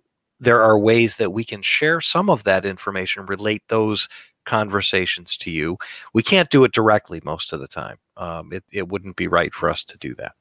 there 0.41 0.62
are 0.62 0.78
ways 0.78 1.16
that 1.16 1.33
we 1.33 1.45
can 1.45 1.62
share 1.62 2.01
some 2.01 2.28
of 2.30 2.45
that 2.45 2.64
information, 2.64 3.26
relate 3.26 3.62
those 3.68 4.09
conversations 4.45 5.37
to 5.39 5.51
you. 5.51 5.78
We 6.12 6.22
can't 6.22 6.51
do 6.51 6.64
it 6.64 6.72
directly 6.72 7.20
most 7.24 7.53
of 7.53 7.61
the 7.61 7.68
time. 7.68 7.99
Um, 8.16 8.53
it 8.53 8.64
it 8.72 8.89
wouldn't 8.89 9.16
be 9.16 9.28
right 9.28 9.55
for 9.55 9.68
us 9.70 9.85
to 9.85 9.99
do 9.99 10.14
that. 10.16 10.35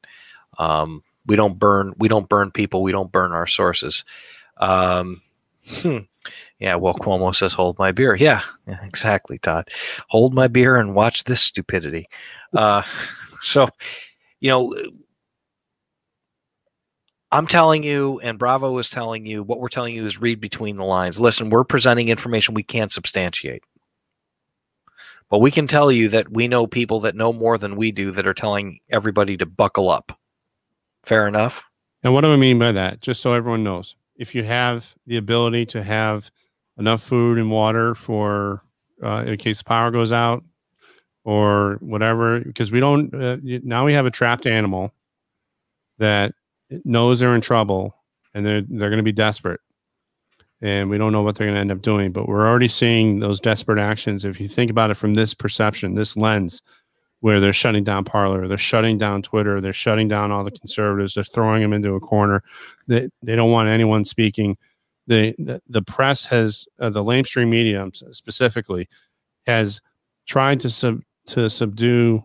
Um, 0.58 1.04
we 1.26 1.36
don't 1.36 1.60
burn 1.60 1.94
we 1.98 2.08
don't 2.08 2.30
burn 2.30 2.52
people. 2.52 2.84
We 2.84 2.92
don't 2.92 3.12
burn 3.12 3.32
our 3.32 3.48
sources. 3.48 4.04
Um, 4.58 5.22
hmm 5.68 6.00
Yeah, 6.62 6.76
well, 6.76 6.94
Cuomo 6.94 7.34
says, 7.34 7.54
"Hold 7.54 7.80
my 7.80 7.92
beer." 7.92 8.16
Yeah, 8.16 8.44
exactly, 8.68 9.40
Todd. 9.40 9.68
Hold 10.10 10.36
my 10.36 10.48
beer 10.48 10.78
and 10.78 10.94
watch 10.94 11.24
this 11.24 11.42
stupidity. 11.42 12.08
Uh, 12.56 12.84
so, 13.42 13.68
you 14.40 14.50
know, 14.50 14.76
I'm 17.32 17.48
telling 17.48 17.82
you, 17.82 18.20
and 18.20 18.38
Bravo 18.38 18.78
is 18.78 18.92
telling 18.92 19.26
you, 19.26 19.42
what 19.42 19.60
we're 19.60 19.70
telling 19.70 19.96
you 19.96 20.06
is 20.06 20.22
read 20.22 20.40
between 20.40 20.76
the 20.76 20.86
lines. 20.86 21.20
Listen, 21.20 21.50
we're 21.50 21.64
presenting 21.64 22.10
information 22.10 22.54
we 22.54 22.62
can't 22.62 22.92
substantiate. 22.92 23.64
But 25.32 25.40
we 25.40 25.50
can 25.50 25.66
tell 25.66 25.92
you 25.92 26.10
that 26.10 26.32
we 26.32 26.48
know 26.48 26.68
people 26.68 27.00
that 27.00 27.16
know 27.16 27.34
more 27.34 27.58
than 27.58 27.76
we 27.76 27.92
do 27.92 28.12
that 28.12 28.28
are 28.28 28.34
telling 28.36 28.82
everybody 28.92 29.36
to 29.38 29.46
buckle 29.48 29.90
up. 29.90 30.16
Fair 31.04 31.28
enough? 31.28 31.64
And 32.04 32.14
what 32.14 32.22
do 32.22 32.32
I 32.32 32.36
mean 32.36 32.60
by 32.60 32.72
that? 32.74 33.02
Just 33.02 33.22
so 33.22 33.34
everyone 33.34 33.64
knows, 33.64 33.96
if 34.18 34.36
you 34.36 34.44
have 34.44 34.94
the 35.08 35.18
ability 35.18 35.66
to 35.68 35.82
have 35.82 36.30
enough 36.78 37.02
food 37.02 37.38
and 37.38 37.52
water 37.52 37.96
for 37.96 38.64
uh, 39.04 39.24
in 39.28 39.38
case 39.38 39.60
the 39.60 39.64
power 39.64 39.92
goes 39.92 40.12
out 40.12 40.44
or 41.24 41.78
whatever, 41.82 42.40
because 42.40 42.72
we 42.72 42.80
don't, 42.80 43.14
uh, 43.14 43.38
now 43.44 43.86
we 43.86 43.94
have 43.94 44.06
a 44.06 44.12
trapped 44.12 44.46
animal 44.46 44.94
that 45.98 46.34
knows 46.84 47.20
they're 47.20 47.36
in 47.36 47.42
trouble 47.42 47.96
and 48.34 48.46
they're, 48.46 48.62
they're 48.62 48.90
going 48.90 48.98
to 48.98 49.04
be 49.04 49.12
desperate 49.12 49.60
and 50.62 50.90
we 50.90 50.98
don't 50.98 51.12
know 51.12 51.22
what 51.22 51.36
they're 51.36 51.48
going 51.48 51.56
to 51.56 51.62
end 51.62 51.72
up 51.72 51.82
doing. 51.82 52.12
But 52.12 52.28
we're 52.28 52.48
already 52.48 52.68
seeing 52.68 53.20
those 53.20 53.40
desperate 53.40 53.80
actions. 53.80 54.26
If 54.26 54.40
you 54.40 54.48
think 54.48 54.70
about 54.70 54.92
it 54.92 54.96
from 54.96 55.16
this 55.16 55.34
perception, 55.34 55.96
this 55.96 56.16
lens, 56.16 56.62
where 57.22 57.40
they're 57.40 57.54
shutting 57.54 57.84
down 57.84 58.04
Parler, 58.04 58.48
they're 58.48 58.58
shutting 58.58 58.98
down 58.98 59.22
Twitter, 59.22 59.62
they're 59.62 59.74
shutting 59.74 60.08
down 60.08 60.32
all 60.32 60.44
the 60.44 60.52
conservatives, 60.52 61.14
they're 61.14 61.24
throwing 61.24 61.62
them 61.62 61.74
into 61.74 61.96
a 61.96 62.00
corner. 62.00 62.44
They 62.88 63.10
they 63.22 63.36
don't 63.36 63.52
want 63.52 63.70
anyone 63.70 64.06
speaking. 64.06 64.58
The 65.08 65.62
the, 65.68 65.82
press 65.82 66.26
has 66.28 66.66
uh, 66.80 66.90
the 66.90 67.04
lamestream 67.04 67.50
media 67.50 67.90
specifically 68.12 68.88
has 69.48 69.82
tried 70.28 70.60
to 70.62 70.70
sub 70.70 71.02
to 71.28 71.50
subdue 71.50 72.24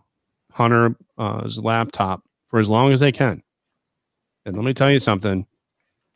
Hunter's 0.52 0.94
uh, 1.18 1.48
laptop 1.56 2.22
for 2.44 2.60
as 2.60 2.68
long 2.68 2.92
as 2.92 3.00
they 3.00 3.12
can. 3.12 3.42
And 4.44 4.56
let 4.56 4.64
me 4.64 4.72
tell 4.72 4.90
you 4.90 5.00
something 5.00 5.46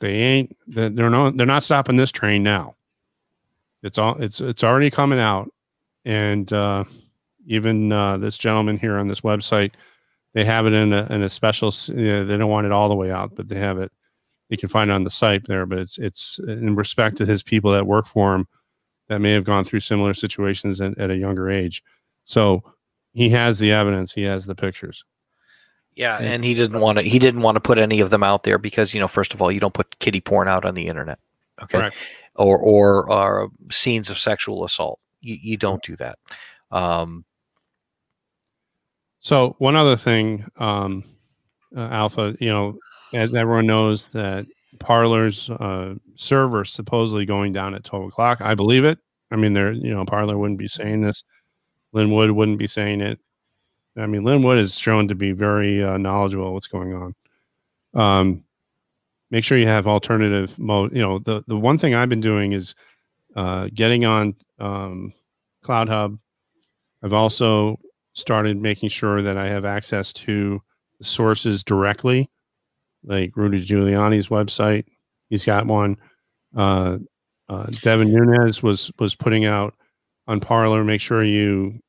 they 0.00 0.12
ain't. 0.14 0.56
They're 0.66 1.10
not. 1.10 1.36
They're 1.36 1.46
not 1.46 1.62
stopping 1.62 1.96
this 1.96 2.12
train 2.12 2.42
now. 2.42 2.74
It's 3.82 3.98
all. 3.98 4.16
It's 4.20 4.40
it's 4.40 4.64
already 4.64 4.90
coming 4.90 5.18
out, 5.18 5.52
and 6.04 6.50
uh, 6.52 6.84
even 7.46 7.92
uh, 7.92 8.18
this 8.18 8.38
gentleman 8.38 8.78
here 8.78 8.96
on 8.96 9.08
this 9.08 9.20
website, 9.20 9.72
they 10.32 10.44
have 10.44 10.66
it 10.66 10.72
in 10.72 10.92
a 10.92 11.06
in 11.10 11.22
a 11.22 11.28
special. 11.28 11.72
You 11.88 12.12
know, 12.12 12.24
they 12.24 12.36
don't 12.36 12.50
want 12.50 12.66
it 12.66 12.72
all 12.72 12.88
the 12.88 12.94
way 12.94 13.10
out, 13.10 13.34
but 13.34 13.48
they 13.48 13.58
have 13.58 13.78
it. 13.78 13.92
You 14.50 14.58
can 14.58 14.68
find 14.68 14.90
it 14.90 14.94
on 14.94 15.04
the 15.04 15.10
site 15.10 15.46
there, 15.46 15.64
but 15.64 15.78
it's 15.78 15.96
it's 15.98 16.38
in 16.46 16.74
respect 16.74 17.16
to 17.18 17.26
his 17.26 17.42
people 17.42 17.70
that 17.72 17.86
work 17.86 18.06
for 18.06 18.34
him 18.34 18.46
that 19.08 19.20
may 19.20 19.32
have 19.32 19.44
gone 19.44 19.64
through 19.64 19.80
similar 19.80 20.12
situations 20.12 20.80
at, 20.80 20.96
at 20.98 21.10
a 21.10 21.16
younger 21.16 21.50
age. 21.50 21.82
So 22.24 22.62
he 23.12 23.28
has 23.30 23.58
the 23.58 23.72
evidence. 23.72 24.12
He 24.12 24.22
has 24.22 24.46
the 24.46 24.54
pictures. 24.54 25.04
Yeah, 25.94 26.18
and 26.18 26.44
he 26.44 26.54
didn't 26.54 26.80
want 26.80 26.98
to. 26.98 27.04
He 27.04 27.18
didn't 27.18 27.42
want 27.42 27.56
to 27.56 27.60
put 27.60 27.78
any 27.78 28.00
of 28.00 28.10
them 28.10 28.22
out 28.22 28.44
there 28.44 28.58
because 28.58 28.94
you 28.94 29.00
know, 29.00 29.08
first 29.08 29.34
of 29.34 29.42
all, 29.42 29.50
you 29.50 29.60
don't 29.60 29.74
put 29.74 29.98
kitty 29.98 30.20
porn 30.20 30.48
out 30.48 30.64
on 30.64 30.74
the 30.74 30.86
internet, 30.86 31.18
okay, 31.62 31.78
Correct. 31.78 31.96
or 32.36 32.58
or 32.58 33.10
or 33.10 33.50
scenes 33.70 34.08
of 34.08 34.18
sexual 34.18 34.64
assault. 34.64 35.00
You 35.20 35.36
you 35.40 35.56
don't 35.56 35.82
do 35.82 35.96
that. 35.96 36.18
Um, 36.70 37.24
so 39.18 39.56
one 39.58 39.76
other 39.76 39.96
thing, 39.96 40.46
um, 40.56 41.04
uh, 41.76 41.88
Alpha, 41.90 42.36
you 42.40 42.48
know, 42.48 42.78
as 43.12 43.34
everyone 43.34 43.66
knows 43.66 44.08
that 44.08 44.46
Parler's 44.78 45.50
uh, 45.50 45.94
server 46.16 46.64
supposedly 46.64 47.26
going 47.26 47.52
down 47.52 47.74
at 47.74 47.84
twelve 47.84 48.06
o'clock. 48.06 48.40
I 48.40 48.54
believe 48.54 48.84
it. 48.84 48.98
I 49.30 49.36
mean, 49.36 49.52
there, 49.52 49.72
you 49.72 49.94
know, 49.94 50.04
Parlor 50.04 50.38
wouldn't 50.38 50.58
be 50.58 50.68
saying 50.68 51.02
this. 51.02 51.22
Lin 51.92 52.10
Wood 52.10 52.30
wouldn't 52.30 52.58
be 52.58 52.66
saying 52.66 53.00
it. 53.00 53.18
I 53.96 54.06
mean, 54.06 54.24
Lin 54.24 54.42
Wood 54.42 54.58
is 54.58 54.78
shown 54.78 55.08
to 55.08 55.14
be 55.14 55.32
very 55.32 55.82
uh, 55.82 55.98
knowledgeable 55.98 56.54
what's 56.54 56.68
going 56.68 56.94
on. 56.94 57.14
Um, 57.94 58.44
make 59.30 59.44
sure 59.44 59.58
you 59.58 59.66
have 59.66 59.86
alternative 59.86 60.58
mode. 60.58 60.92
You 60.92 61.02
know, 61.02 61.18
the 61.18 61.42
the 61.46 61.56
one 61.56 61.78
thing 61.78 61.94
I've 61.94 62.08
been 62.08 62.20
doing 62.20 62.52
is 62.52 62.74
uh, 63.36 63.68
getting 63.74 64.04
on 64.04 64.34
um, 64.58 65.12
CloutHub. 65.64 66.18
I've 67.02 67.12
also 67.12 67.78
started 68.12 68.60
making 68.60 68.88
sure 68.88 69.22
that 69.22 69.36
I 69.36 69.46
have 69.46 69.64
access 69.64 70.12
to 70.12 70.60
sources 71.02 71.64
directly, 71.64 72.28
like 73.04 73.36
Rudy 73.36 73.64
Giuliani's 73.64 74.28
website. 74.28 74.84
He's 75.28 75.44
got 75.44 75.66
one. 75.66 75.96
Uh, 76.56 76.98
uh, 77.48 77.66
Devin 77.82 78.12
Nunes 78.12 78.62
was 78.62 78.90
was 78.98 79.14
putting 79.14 79.44
out 79.44 79.74
on 80.26 80.40
Parler. 80.40 80.84
Make 80.84 81.00
sure 81.00 81.22
you 81.22 81.80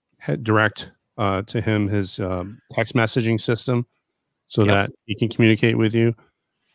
direct 0.44 0.92
uh, 1.18 1.42
to 1.44 1.62
him 1.62 1.88
his 1.88 2.20
um, 2.20 2.60
text 2.72 2.96
messaging 2.96 3.40
system 3.40 3.86
so 4.48 4.64
yep. 4.64 4.68
that 4.68 4.96
he 5.06 5.16
can 5.16 5.30
communicate 5.30 5.78
with 5.78 5.94
you. 5.94 6.14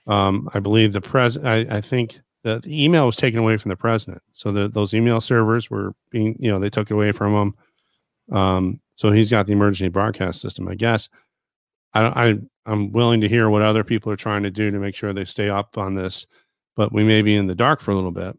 Um, 0.06 0.48
I 0.54 0.60
believe 0.60 0.92
the 0.92 1.00
pres. 1.00 1.36
I, 1.38 1.58
I 1.68 1.80
think 1.80 2.20
the, 2.42 2.60
the, 2.60 2.84
email 2.84 3.06
was 3.06 3.16
taken 3.16 3.40
away 3.40 3.56
from 3.56 3.70
the 3.70 3.76
president, 3.76 4.22
so 4.32 4.52
the, 4.52 4.68
those 4.68 4.94
email 4.94 5.20
servers 5.20 5.68
were 5.68 5.92
being, 6.10 6.36
you 6.38 6.50
know, 6.50 6.60
they 6.60 6.70
took 6.70 6.90
it 6.90 6.94
away 6.94 7.10
from 7.12 7.34
him. 7.34 8.36
Um, 8.36 8.80
so 8.94 9.10
he's 9.10 9.30
got 9.30 9.46
the 9.46 9.52
emergency 9.52 9.88
broadcast 9.88 10.40
system. 10.40 10.68
I 10.68 10.74
guess 10.74 11.08
I, 11.92 12.28
I 12.28 12.38
I'm 12.66 12.92
willing 12.92 13.20
to 13.20 13.28
hear 13.28 13.48
what 13.48 13.62
other 13.62 13.84
people 13.84 14.12
are 14.12 14.16
trying 14.16 14.42
to 14.42 14.50
do 14.50 14.70
to 14.70 14.78
make 14.78 14.94
sure 14.94 15.12
they 15.12 15.24
stay 15.24 15.48
up 15.48 15.78
on 15.78 15.94
this, 15.94 16.26
but 16.74 16.92
we 16.92 17.04
may 17.04 17.22
be 17.22 17.36
in 17.36 17.46
the 17.46 17.54
dark 17.54 17.80
for 17.80 17.92
a 17.92 17.94
little 17.94 18.10
bit. 18.10 18.36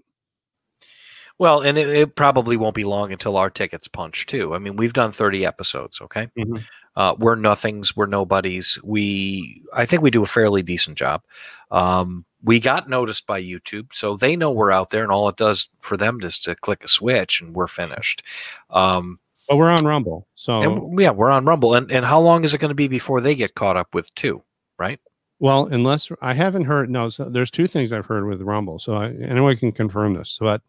Well, 1.40 1.62
and 1.62 1.78
it, 1.78 1.90
it, 1.90 2.16
probably 2.16 2.58
won't 2.58 2.76
be 2.76 2.84
long 2.84 3.12
until 3.12 3.38
our 3.38 3.50
tickets 3.50 3.88
punch 3.88 4.26
too. 4.26 4.56
I 4.56 4.60
mean, 4.60 4.76
we've 4.76 4.94
done 4.94 5.12
30 5.12 5.46
episodes, 5.46 6.02
okay? 6.02 6.30
Mm-hmm. 6.38 6.58
Uh, 6.96 7.16
we're 7.20 7.36
nothings, 7.36 7.96
we're 7.96 8.08
nobodies. 8.08 8.80
We, 8.84 9.62
I 9.72 9.86
think 9.86 10.02
we 10.02 10.10
do 10.10 10.24
a 10.24 10.28
fairly 10.28 10.64
decent 10.64 10.98
job. 10.98 11.22
Um, 11.70 12.26
we 12.44 12.60
got 12.60 12.90
noticed 12.90 13.28
by 13.28 13.42
YouTube, 13.42 13.90
so 13.94 14.18
they 14.18 14.36
know 14.36 14.52
we're 14.52 14.72
out 14.72 14.90
there, 14.90 15.04
and 15.04 15.12
all 15.12 15.30
it 15.30 15.38
does 15.38 15.70
for 15.80 15.96
them 15.96 16.20
is 16.24 16.40
to 16.40 16.56
click 16.56 16.84
a 16.84 16.88
switch, 16.88 17.40
and 17.40 17.54
we're 17.54 17.68
finished. 17.68 18.24
Um, 18.72 19.20
but 19.48 19.58
we're 19.58 19.70
on 19.70 19.86
Rumble, 19.86 20.28
so 20.36 20.62
and, 20.62 21.00
yeah, 21.00 21.12
we're 21.12 21.32
on 21.32 21.46
Rumble. 21.46 21.74
And 21.76 21.92
and 21.92 22.06
how 22.06 22.20
long 22.20 22.44
is 22.44 22.54
it 22.54 22.60
going 22.60 22.70
to 22.70 22.76
be 22.76 22.88
before 22.88 23.22
they 23.22 23.36
get 23.36 23.56
caught 23.56 23.78
up 23.78 23.94
with 23.94 24.14
two? 24.16 24.44
Right? 24.78 25.00
Well, 25.40 25.68
unless 25.68 26.12
I 26.22 26.34
haven't 26.34 26.66
heard. 26.66 26.90
No, 26.90 27.10
so 27.10 27.30
there's 27.30 27.52
two 27.52 27.68
things 27.68 27.94
I've 27.94 28.06
heard 28.06 28.28
with 28.28 28.42
Rumble, 28.42 28.80
so 28.80 28.96
I, 28.96 29.10
anyone 29.12 29.56
can 29.56 29.72
confirm 29.72 30.14
this. 30.14 30.38
But 30.40 30.62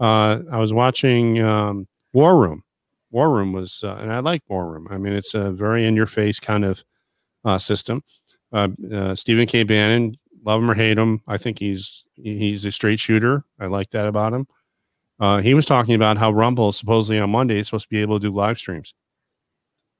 uh, 0.00 0.40
I 0.50 0.58
was 0.58 0.72
watching 0.72 1.40
um, 1.40 1.88
War 2.12 2.36
Room. 2.38 2.62
War 3.10 3.30
Room 3.30 3.52
was, 3.52 3.82
uh, 3.84 3.98
and 4.00 4.12
I 4.12 4.18
like 4.20 4.42
War 4.48 4.70
Room. 4.70 4.88
I 4.90 4.98
mean, 4.98 5.12
it's 5.12 5.34
a 5.34 5.52
very 5.52 5.86
in 5.86 5.96
your 5.96 6.06
face 6.06 6.38
kind 6.38 6.64
of 6.64 6.84
uh, 7.44 7.58
system. 7.58 8.02
Uh, 8.52 8.68
uh, 8.92 9.14
Stephen 9.14 9.46
K. 9.46 9.64
Bannon, 9.64 10.16
love 10.44 10.62
him 10.62 10.70
or 10.70 10.74
hate 10.74 10.96
him, 10.96 11.20
I 11.26 11.36
think 11.36 11.58
he's 11.58 12.04
he's 12.14 12.64
a 12.64 12.72
straight 12.72 13.00
shooter. 13.00 13.44
I 13.58 13.66
like 13.66 13.90
that 13.90 14.06
about 14.06 14.32
him. 14.32 14.46
Uh, 15.18 15.40
he 15.40 15.54
was 15.54 15.64
talking 15.64 15.94
about 15.94 16.18
how 16.18 16.30
Rumble 16.30 16.72
supposedly 16.72 17.18
on 17.18 17.30
Monday 17.30 17.58
is 17.58 17.68
supposed 17.68 17.84
to 17.84 17.94
be 17.94 18.02
able 18.02 18.20
to 18.20 18.26
do 18.28 18.34
live 18.34 18.58
streams. 18.58 18.94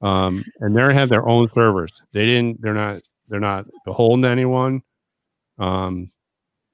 Um, 0.01 0.45
and 0.59 0.75
they 0.75 0.93
have 0.93 1.09
their 1.09 1.27
own 1.27 1.49
servers. 1.53 1.91
They 2.11 2.25
didn't. 2.25 2.61
They're 2.61 2.73
not. 2.73 3.01
They're 3.29 3.39
not 3.39 3.65
beholden 3.83 4.21
to 4.23 4.29
anyone. 4.29 4.83
Um, 5.57 6.11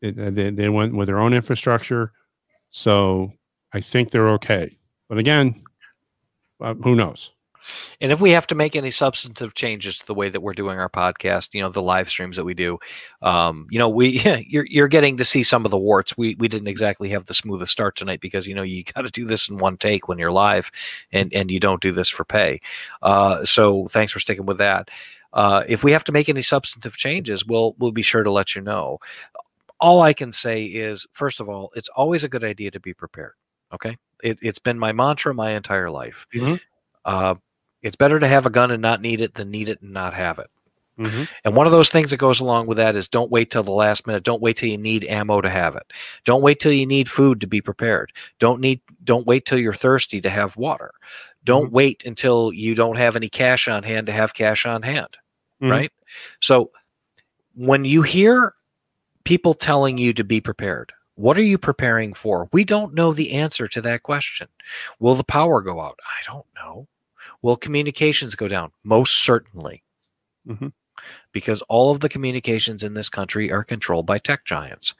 it, 0.01 0.15
they 0.35 0.49
they 0.49 0.69
went 0.69 0.93
with 0.93 1.07
their 1.07 1.19
own 1.19 1.33
infrastructure. 1.33 2.11
So 2.71 3.31
I 3.71 3.79
think 3.79 4.11
they're 4.11 4.29
okay. 4.31 4.77
But 5.07 5.19
again, 5.19 5.63
uh, 6.59 6.73
who 6.75 6.95
knows? 6.95 7.31
And 8.01 8.11
if 8.11 8.19
we 8.19 8.31
have 8.31 8.47
to 8.47 8.55
make 8.55 8.75
any 8.75 8.91
substantive 8.91 9.53
changes 9.53 9.97
to 9.99 10.05
the 10.05 10.13
way 10.13 10.29
that 10.29 10.41
we're 10.41 10.53
doing 10.53 10.79
our 10.79 10.89
podcast, 10.89 11.53
you 11.53 11.61
know, 11.61 11.69
the 11.69 11.81
live 11.81 12.09
streams 12.09 12.35
that 12.35 12.45
we 12.45 12.53
do, 12.53 12.79
um, 13.21 13.67
you 13.69 13.79
know, 13.79 13.89
we 13.89 14.19
you're 14.47 14.65
you're 14.65 14.87
getting 14.87 15.17
to 15.17 15.25
see 15.25 15.43
some 15.43 15.65
of 15.65 15.71
the 15.71 15.77
warts. 15.77 16.17
We 16.17 16.35
we 16.35 16.47
didn't 16.47 16.67
exactly 16.67 17.09
have 17.09 17.25
the 17.25 17.33
smoothest 17.33 17.71
start 17.71 17.95
tonight 17.95 18.21
because 18.21 18.47
you 18.47 18.55
know 18.55 18.63
you 18.63 18.83
got 18.95 19.01
to 19.01 19.09
do 19.09 19.25
this 19.25 19.49
in 19.49 19.57
one 19.57 19.77
take 19.77 20.07
when 20.07 20.17
you're 20.17 20.31
live, 20.31 20.71
and 21.11 21.33
and 21.33 21.51
you 21.51 21.59
don't 21.59 21.81
do 21.81 21.91
this 21.91 22.09
for 22.09 22.25
pay. 22.25 22.61
Uh, 23.01 23.43
so 23.45 23.87
thanks 23.87 24.11
for 24.11 24.19
sticking 24.19 24.45
with 24.45 24.57
that. 24.57 24.89
Uh, 25.33 25.63
if 25.67 25.83
we 25.83 25.91
have 25.91 26.03
to 26.03 26.11
make 26.11 26.29
any 26.29 26.43
substantive 26.43 26.97
changes, 26.97 27.45
we'll 27.45 27.75
we'll 27.79 27.91
be 27.91 28.01
sure 28.01 28.23
to 28.23 28.31
let 28.31 28.55
you 28.55 28.61
know 28.61 28.99
all 29.83 30.01
I 30.01 30.13
can 30.13 30.31
say 30.31 30.63
is, 30.63 31.05
first 31.11 31.41
of 31.41 31.49
all, 31.49 31.69
it's 31.75 31.89
always 31.89 32.23
a 32.23 32.29
good 32.29 32.43
idea 32.43 32.71
to 32.71 32.79
be 32.79 32.93
prepared. 32.93 33.33
Okay, 33.73 33.97
it, 34.23 34.39
has 34.41 34.57
been 34.57 34.79
my 34.79 34.93
mantra 34.93 35.33
my 35.33 35.51
entire 35.51 35.89
life. 35.89 36.25
Mm-hmm. 36.33 36.55
Uh, 37.03 37.35
it's 37.83 37.95
better 37.95 38.19
to 38.19 38.27
have 38.27 38.45
a 38.45 38.49
gun 38.49 38.71
and 38.71 38.81
not 38.81 39.01
need 39.01 39.21
it 39.21 39.35
than 39.35 39.51
need 39.51 39.69
it 39.69 39.81
and 39.81 39.91
not 39.91 40.13
have 40.13 40.39
it. 40.39 40.49
Mm-hmm. 40.97 41.23
And 41.43 41.55
one 41.55 41.65
of 41.65 41.71
those 41.71 41.89
things 41.89 42.11
that 42.11 42.17
goes 42.17 42.39
along 42.39 42.67
with 42.67 42.77
that 42.77 42.95
is 42.95 43.09
don't 43.09 43.31
wait 43.31 43.49
till 43.49 43.63
the 43.63 43.71
last 43.71 44.05
minute. 44.05 44.23
Don't 44.23 44.41
wait 44.41 44.57
till 44.57 44.69
you 44.69 44.77
need 44.77 45.03
ammo 45.05 45.41
to 45.41 45.49
have 45.49 45.75
it. 45.75 45.91
Don't 46.23 46.43
wait 46.43 46.59
till 46.59 46.71
you 46.71 46.85
need 46.85 47.09
food 47.09 47.41
to 47.41 47.47
be 47.47 47.61
prepared. 47.61 48.11
Don't 48.39 48.61
need 48.61 48.79
don't 49.03 49.25
wait 49.25 49.45
till 49.45 49.57
you're 49.57 49.73
thirsty 49.73 50.21
to 50.21 50.29
have 50.29 50.55
water. 50.55 50.91
Don't 51.43 51.65
mm-hmm. 51.65 51.75
wait 51.75 52.03
until 52.05 52.53
you 52.53 52.75
don't 52.75 52.97
have 52.97 53.15
any 53.15 53.29
cash 53.29 53.67
on 53.67 53.83
hand 53.83 54.05
to 54.07 54.13
have 54.13 54.33
cash 54.33 54.65
on 54.65 54.83
hand. 54.83 55.17
Mm-hmm. 55.61 55.71
Right? 55.71 55.91
So 56.41 56.71
when 57.55 57.85
you 57.85 58.03
hear 58.03 58.53
people 59.23 59.53
telling 59.53 59.97
you 59.97 60.13
to 60.13 60.23
be 60.23 60.41
prepared. 60.41 60.91
What 61.15 61.37
are 61.37 61.43
you 61.43 61.57
preparing 61.57 62.13
for? 62.13 62.49
We 62.51 62.63
don't 62.63 62.93
know 62.93 63.13
the 63.13 63.31
answer 63.31 63.67
to 63.67 63.81
that 63.81 64.03
question. 64.03 64.47
Will 64.99 65.15
the 65.15 65.23
power 65.23 65.61
go 65.61 65.79
out? 65.79 65.99
I 66.03 66.31
don't 66.31 66.45
know. 66.55 66.87
Will 67.43 67.57
communications 67.57 68.33
go 68.33 68.47
down? 68.47 68.71
Most 68.83 69.23
certainly. 69.23 69.83
Mhm. 70.47 70.73
Because 71.31 71.61
all 71.63 71.91
of 71.91 71.99
the 71.99 72.09
communications 72.09 72.83
in 72.83 72.93
this 72.93 73.09
country 73.09 73.51
are 73.51 73.63
controlled 73.63 74.05
by 74.05 74.17
tech 74.17 74.45
giants. 74.45 74.95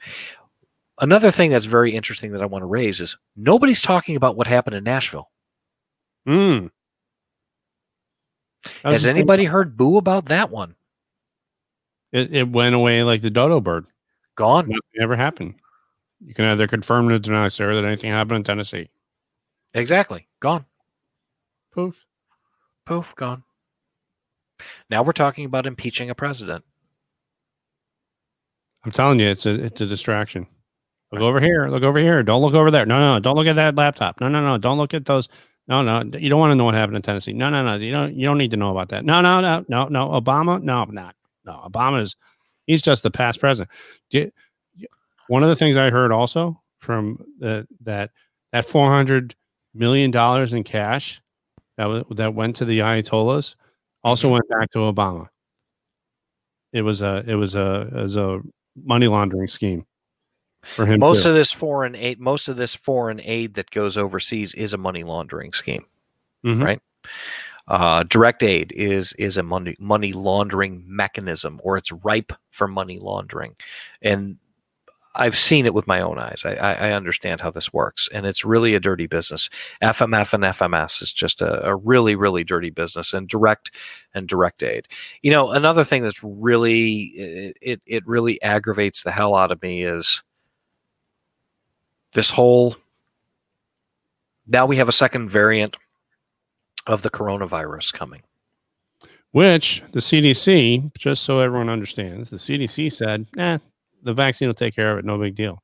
Another 1.00 1.30
thing 1.30 1.50
that's 1.50 1.64
very 1.64 1.94
interesting 1.94 2.32
that 2.32 2.42
I 2.42 2.46
want 2.46 2.62
to 2.62 2.66
raise 2.66 3.00
is 3.00 3.16
nobody's 3.34 3.82
talking 3.82 4.14
about 4.14 4.36
what 4.36 4.46
happened 4.46 4.76
in 4.76 4.84
Nashville. 4.84 5.30
Mm. 6.28 6.70
Has 8.84 9.06
anybody 9.06 9.44
heard 9.44 9.76
boo 9.76 9.96
about 9.96 10.26
that 10.26 10.50
one? 10.50 10.76
It, 12.12 12.32
it 12.34 12.48
went 12.48 12.74
away 12.74 13.02
like 13.02 13.22
the 13.22 13.30
dodo 13.30 13.60
bird. 13.60 13.86
Gone. 14.36 14.68
Nothing 14.68 15.00
ever 15.00 15.16
happened. 15.16 15.54
You 16.24 16.34
can 16.34 16.44
either 16.44 16.66
confirm 16.66 17.08
or 17.08 17.18
deny, 17.18 17.48
sir, 17.48 17.74
that 17.74 17.84
anything 17.84 18.10
happened 18.10 18.36
in 18.36 18.44
Tennessee. 18.44 18.88
Exactly. 19.74 20.28
Gone. 20.40 20.64
Poof. 21.72 22.04
Poof. 22.86 23.14
Gone. 23.16 23.44
Now 24.90 25.02
we're 25.02 25.12
talking 25.12 25.44
about 25.44 25.66
impeaching 25.66 26.10
a 26.10 26.14
president. 26.14 26.64
I'm 28.84 28.92
telling 28.92 29.18
you, 29.18 29.28
it's 29.28 29.46
a 29.46 29.54
it's 29.64 29.80
a 29.80 29.86
distraction. 29.86 30.46
Look 31.12 31.22
over 31.22 31.40
here. 31.40 31.68
Look 31.68 31.84
over 31.84 31.98
here. 31.98 32.22
Don't 32.22 32.42
look 32.42 32.54
over 32.54 32.70
there. 32.70 32.86
No, 32.86 32.98
no, 32.98 33.14
no. 33.14 33.20
Don't 33.20 33.36
look 33.36 33.46
at 33.46 33.56
that 33.56 33.76
laptop. 33.76 34.20
No, 34.20 34.28
no, 34.28 34.42
no. 34.42 34.58
Don't 34.58 34.78
look 34.78 34.94
at 34.94 35.04
those. 35.04 35.28
No, 35.68 35.82
no. 35.82 36.02
You 36.18 36.28
don't 36.28 36.40
want 36.40 36.50
to 36.50 36.56
know 36.56 36.64
what 36.64 36.74
happened 36.74 36.96
in 36.96 37.02
Tennessee. 37.02 37.32
No, 37.32 37.50
no, 37.50 37.64
no. 37.64 37.76
You 37.76 37.92
don't. 37.92 38.14
You 38.14 38.26
don't 38.26 38.38
need 38.38 38.50
to 38.50 38.56
know 38.56 38.70
about 38.70 38.88
that. 38.90 39.04
No, 39.04 39.20
no, 39.20 39.40
no, 39.40 39.64
no, 39.68 39.88
no. 39.88 40.08
Obama. 40.08 40.62
No, 40.62 40.84
not. 40.84 41.14
No. 41.44 41.52
Obama's. 41.66 42.16
He's 42.66 42.82
just 42.82 43.02
the 43.02 43.10
past 43.10 43.40
president. 43.40 43.70
One 45.28 45.42
of 45.42 45.48
the 45.48 45.56
things 45.56 45.76
I 45.76 45.90
heard 45.90 46.12
also 46.12 46.60
from 46.80 47.18
the 47.38 47.66
that 47.82 48.10
that 48.52 48.66
400 48.66 49.34
million 49.72 50.10
dollars 50.10 50.52
in 50.52 50.64
cash 50.64 51.20
that 51.76 51.86
was, 51.86 52.04
that 52.10 52.34
went 52.34 52.56
to 52.56 52.64
the 52.64 52.80
Ayatollahs 52.80 53.54
also 54.02 54.28
Mhm. 54.28 54.32
went 54.32 54.48
back 54.48 54.70
to 54.72 54.78
Obama. 54.78 55.28
It 56.72 56.82
was 56.82 57.02
a 57.02 57.24
it 57.26 57.34
was 57.36 57.54
a 57.54 57.88
was 57.92 58.16
a 58.16 58.40
money 58.76 59.06
laundering 59.08 59.48
scheme 59.48 59.86
for 60.62 60.86
him. 60.86 60.98
Most 61.00 61.22
too. 61.22 61.28
of 61.30 61.34
this 61.34 61.52
foreign 61.52 61.94
aid, 61.94 62.18
most 62.20 62.48
of 62.48 62.56
this 62.56 62.74
foreign 62.74 63.20
aid 63.20 63.54
that 63.54 63.70
goes 63.70 63.96
overseas 63.96 64.54
is 64.54 64.72
a 64.74 64.78
money 64.78 65.04
laundering 65.04 65.52
scheme. 65.52 65.84
Mhm. 66.44 66.62
right? 66.64 66.80
Uh, 67.68 68.02
direct 68.02 68.42
aid 68.42 68.72
is 68.72 69.12
is 69.14 69.36
a 69.38 69.42
money 69.42 69.74
money 69.78 70.12
laundering 70.12 70.84
mechanism, 70.86 71.60
or 71.64 71.78
it's 71.78 71.90
ripe 71.92 72.32
for 72.50 72.68
money 72.68 72.98
laundering, 72.98 73.54
and 74.02 74.36
I've 75.16 75.36
seen 75.36 75.64
it 75.64 75.74
with 75.74 75.86
my 75.86 76.00
own 76.00 76.18
eyes. 76.18 76.42
I, 76.44 76.54
I, 76.54 76.92
understand 76.92 77.40
how 77.40 77.50
this 77.50 77.72
works, 77.72 78.08
and 78.12 78.26
it's 78.26 78.44
really 78.44 78.74
a 78.74 78.80
dirty 78.80 79.06
business. 79.06 79.48
FMF 79.82 80.32
and 80.32 80.44
FMS 80.44 81.02
is 81.02 81.12
just 81.12 81.40
a, 81.40 81.64
a 81.66 81.76
really 81.76 82.16
really 82.16 82.42
dirty 82.42 82.70
business, 82.70 83.12
and 83.12 83.28
direct 83.28 83.70
and 84.12 84.26
direct 84.26 84.62
aid. 84.62 84.88
You 85.22 85.30
know, 85.30 85.50
another 85.50 85.84
thing 85.84 86.02
that's 86.02 86.22
really 86.22 87.54
it 87.60 87.80
it, 87.86 88.06
really 88.06 88.42
aggravates 88.42 89.02
the 89.02 89.12
hell 89.12 89.34
out 89.34 89.52
of 89.52 89.62
me 89.62 89.84
is 89.84 90.22
this 92.12 92.30
whole. 92.30 92.76
Now 94.46 94.66
we 94.66 94.76
have 94.76 94.88
a 94.88 94.92
second 94.92 95.30
variant 95.30 95.76
of 96.86 97.02
the 97.02 97.10
coronavirus 97.10 97.92
coming. 97.92 98.22
Which 99.30 99.82
the 99.92 100.00
CDC, 100.00 100.94
just 100.96 101.24
so 101.24 101.40
everyone 101.40 101.68
understands, 101.68 102.30
the 102.30 102.36
CDC 102.36 102.92
said, 102.92 103.26
"Eh, 103.36 103.58
the 104.04 104.14
vaccine 104.14 104.48
will 104.48 104.54
take 104.54 104.74
care 104.74 104.92
of 104.92 104.98
it. 104.98 105.04
No 105.04 105.18
big 105.18 105.34
deal." 105.34 105.62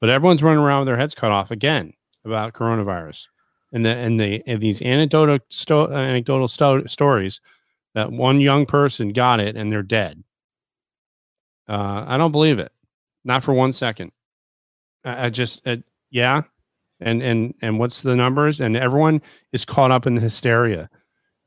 But 0.00 0.10
everyone's 0.10 0.42
running 0.42 0.62
around 0.62 0.80
with 0.80 0.86
their 0.86 0.96
heads 0.96 1.14
cut 1.14 1.30
off 1.30 1.50
again 1.50 1.92
about 2.24 2.54
coronavirus, 2.54 3.26
and 3.72 3.84
the 3.84 3.90
and 3.90 4.18
the 4.18 4.42
and 4.46 4.60
these 4.60 4.82
anecdotal 4.82 5.38
sto- 5.48 5.90
anecdotal 5.92 6.48
sto- 6.48 6.86
stories 6.86 7.40
that 7.94 8.10
one 8.10 8.40
young 8.40 8.66
person 8.66 9.12
got 9.12 9.40
it 9.40 9.56
and 9.56 9.70
they're 9.70 9.82
dead. 9.82 10.22
Uh, 11.68 12.04
I 12.06 12.16
don't 12.16 12.32
believe 12.32 12.58
it, 12.58 12.72
not 13.24 13.42
for 13.42 13.54
one 13.54 13.72
second. 13.72 14.12
I, 15.04 15.26
I 15.26 15.30
just, 15.30 15.66
yeah, 16.10 16.42
and 17.00 17.22
and 17.22 17.54
and 17.62 17.78
what's 17.78 18.02
the 18.02 18.16
numbers? 18.16 18.60
And 18.60 18.76
everyone 18.76 19.22
is 19.52 19.64
caught 19.64 19.90
up 19.90 20.06
in 20.06 20.14
the 20.14 20.20
hysteria, 20.20 20.90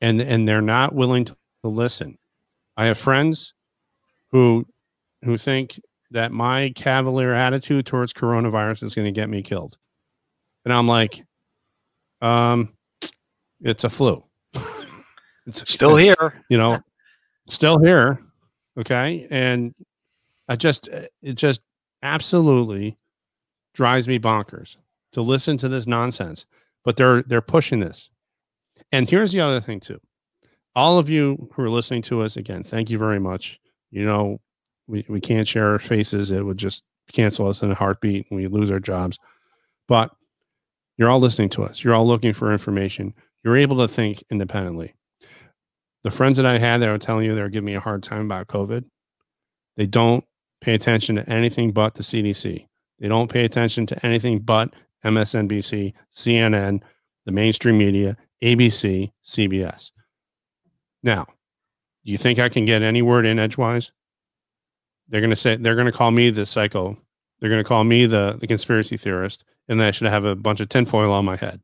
and 0.02 0.22
and 0.22 0.48
they're 0.48 0.62
not 0.62 0.94
willing 0.94 1.26
to 1.26 1.36
listen. 1.64 2.18
I 2.78 2.86
have 2.86 2.98
friends 2.98 3.54
who 4.32 4.66
who 5.26 5.38
think 5.38 5.80
that 6.12 6.32
my 6.32 6.72
cavalier 6.76 7.34
attitude 7.34 7.86
towards 7.86 8.14
coronavirus 8.14 8.84
is 8.84 8.96
going 8.96 9.06
to 9.06 9.12
get 9.12 9.30
me 9.30 9.42
killed, 9.42 9.78
and 10.64 10.74
I'm 10.74 10.88
like, 10.88 11.24
um, 12.22 12.74
it's 13.62 13.84
a 13.84 13.90
flu. 13.90 14.24
it's 15.46 15.70
Still 15.72 15.96
here. 15.96 16.44
you 16.50 16.58
know, 16.58 16.80
still 17.48 17.80
here. 17.80 18.20
Okay. 18.78 19.28
And 19.30 19.74
I 20.48 20.56
just, 20.56 20.90
it 21.22 21.36
just 21.36 21.62
absolutely 22.04 22.98
drives 23.74 24.08
me 24.08 24.20
bonkers 24.20 24.78
to 25.14 25.22
listen 25.22 25.58
to 25.58 25.70
this 25.70 25.88
nonsense, 25.88 26.46
but 26.84 26.98
they're, 26.98 27.24
they're 27.24 27.42
pushing 27.42 27.80
this. 27.80 28.10
And 28.92 29.10
here's 29.10 29.32
the 29.32 29.42
other 29.42 29.62
thing 29.62 29.80
too. 29.80 30.00
All 30.76 31.00
of 31.00 31.10
you 31.10 31.50
who 31.54 31.62
are 31.64 31.70
listening 31.70 32.02
to 32.04 32.22
us 32.22 32.36
again, 32.36 32.64
thank 32.64 32.90
you 32.90 32.98
very 32.98 33.20
much. 33.20 33.60
You 33.92 34.06
know, 34.06 34.42
we, 34.88 35.06
we 35.10 35.20
can't 35.20 35.48
share 35.48 35.72
our 35.72 35.80
faces. 35.80 36.32
It 36.32 36.46
would 36.46 36.58
just 36.58 36.84
cancel 37.12 37.48
us 37.48 37.62
in 37.62 37.72
a 37.72 37.76
heartbeat 37.76 38.28
and 38.30 38.38
we 38.38 38.48
lose 38.48 38.72
our 38.72 38.80
jobs. 38.80 39.20
But 39.88 40.12
you're 40.98 41.10
all 41.10 41.20
listening 41.20 41.50
to 41.50 41.64
us. 41.64 41.84
You're 41.84 41.94
all 41.94 42.08
looking 42.08 42.34
for 42.34 42.52
information. 42.52 43.14
You're 43.44 43.58
able 43.58 43.78
to 43.78 43.88
think 43.88 44.24
independently 44.32 44.96
the 46.06 46.12
friends 46.12 46.38
that 46.38 46.46
I 46.46 46.60
had 46.60 46.82
that 46.82 46.92
were 46.92 47.00
telling 47.00 47.26
you 47.26 47.34
they 47.34 47.42
were 47.42 47.50
giving 47.50 47.66
me 47.66 47.74
a 47.74 47.80
hard 47.80 48.04
time 48.04 48.26
about 48.26 48.46
COVID, 48.46 48.86
they 49.76 49.88
don't 49.88 50.24
pay 50.62 50.76
attention 50.76 51.16
to 51.16 51.28
anything 51.28 51.72
but 51.72 51.96
the 51.96 52.04
CDC. 52.04 52.68
They 53.00 53.08
don't 53.08 53.30
pay 53.30 53.44
attention 53.44 53.88
to 53.88 54.06
anything 54.06 54.38
but 54.38 54.72
MSNBC, 55.04 55.94
CNN, 56.14 56.82
the 57.26 57.32
mainstream 57.32 57.80
media, 57.80 58.16
ABC, 58.44 59.12
CBS. 59.24 59.90
Now, 61.02 61.26
do 62.06 62.12
you 62.12 62.20
think 62.20 62.38
I 62.38 62.50
can 62.50 62.66
get 62.66 62.84
any 62.84 63.02
word 63.02 63.26
in 63.26 63.40
edgewise? 63.40 63.92
They're 65.10 65.22
going 65.22 65.30
to 65.30 65.36
say 65.36 65.56
they're 65.56 65.76
going 65.76 65.86
to 65.86 65.92
call 65.92 66.12
me 66.12 66.30
the 66.30 66.46
psycho. 66.46 66.98
They're 67.40 67.50
going 67.50 67.64
to 67.64 67.68
call 67.68 67.84
me 67.84 68.06
the 68.06 68.38
the 68.40 68.48
conspiracy 68.48 68.98
theorist, 68.98 69.44
and 69.68 69.80
then 69.80 69.88
I 69.88 69.92
should 69.92 70.08
have 70.08 70.26
a 70.26 70.36
bunch 70.36 70.60
of 70.60 70.70
tinfoil 70.70 71.12
on 71.12 71.26
my 71.26 71.36
head. 71.36 71.62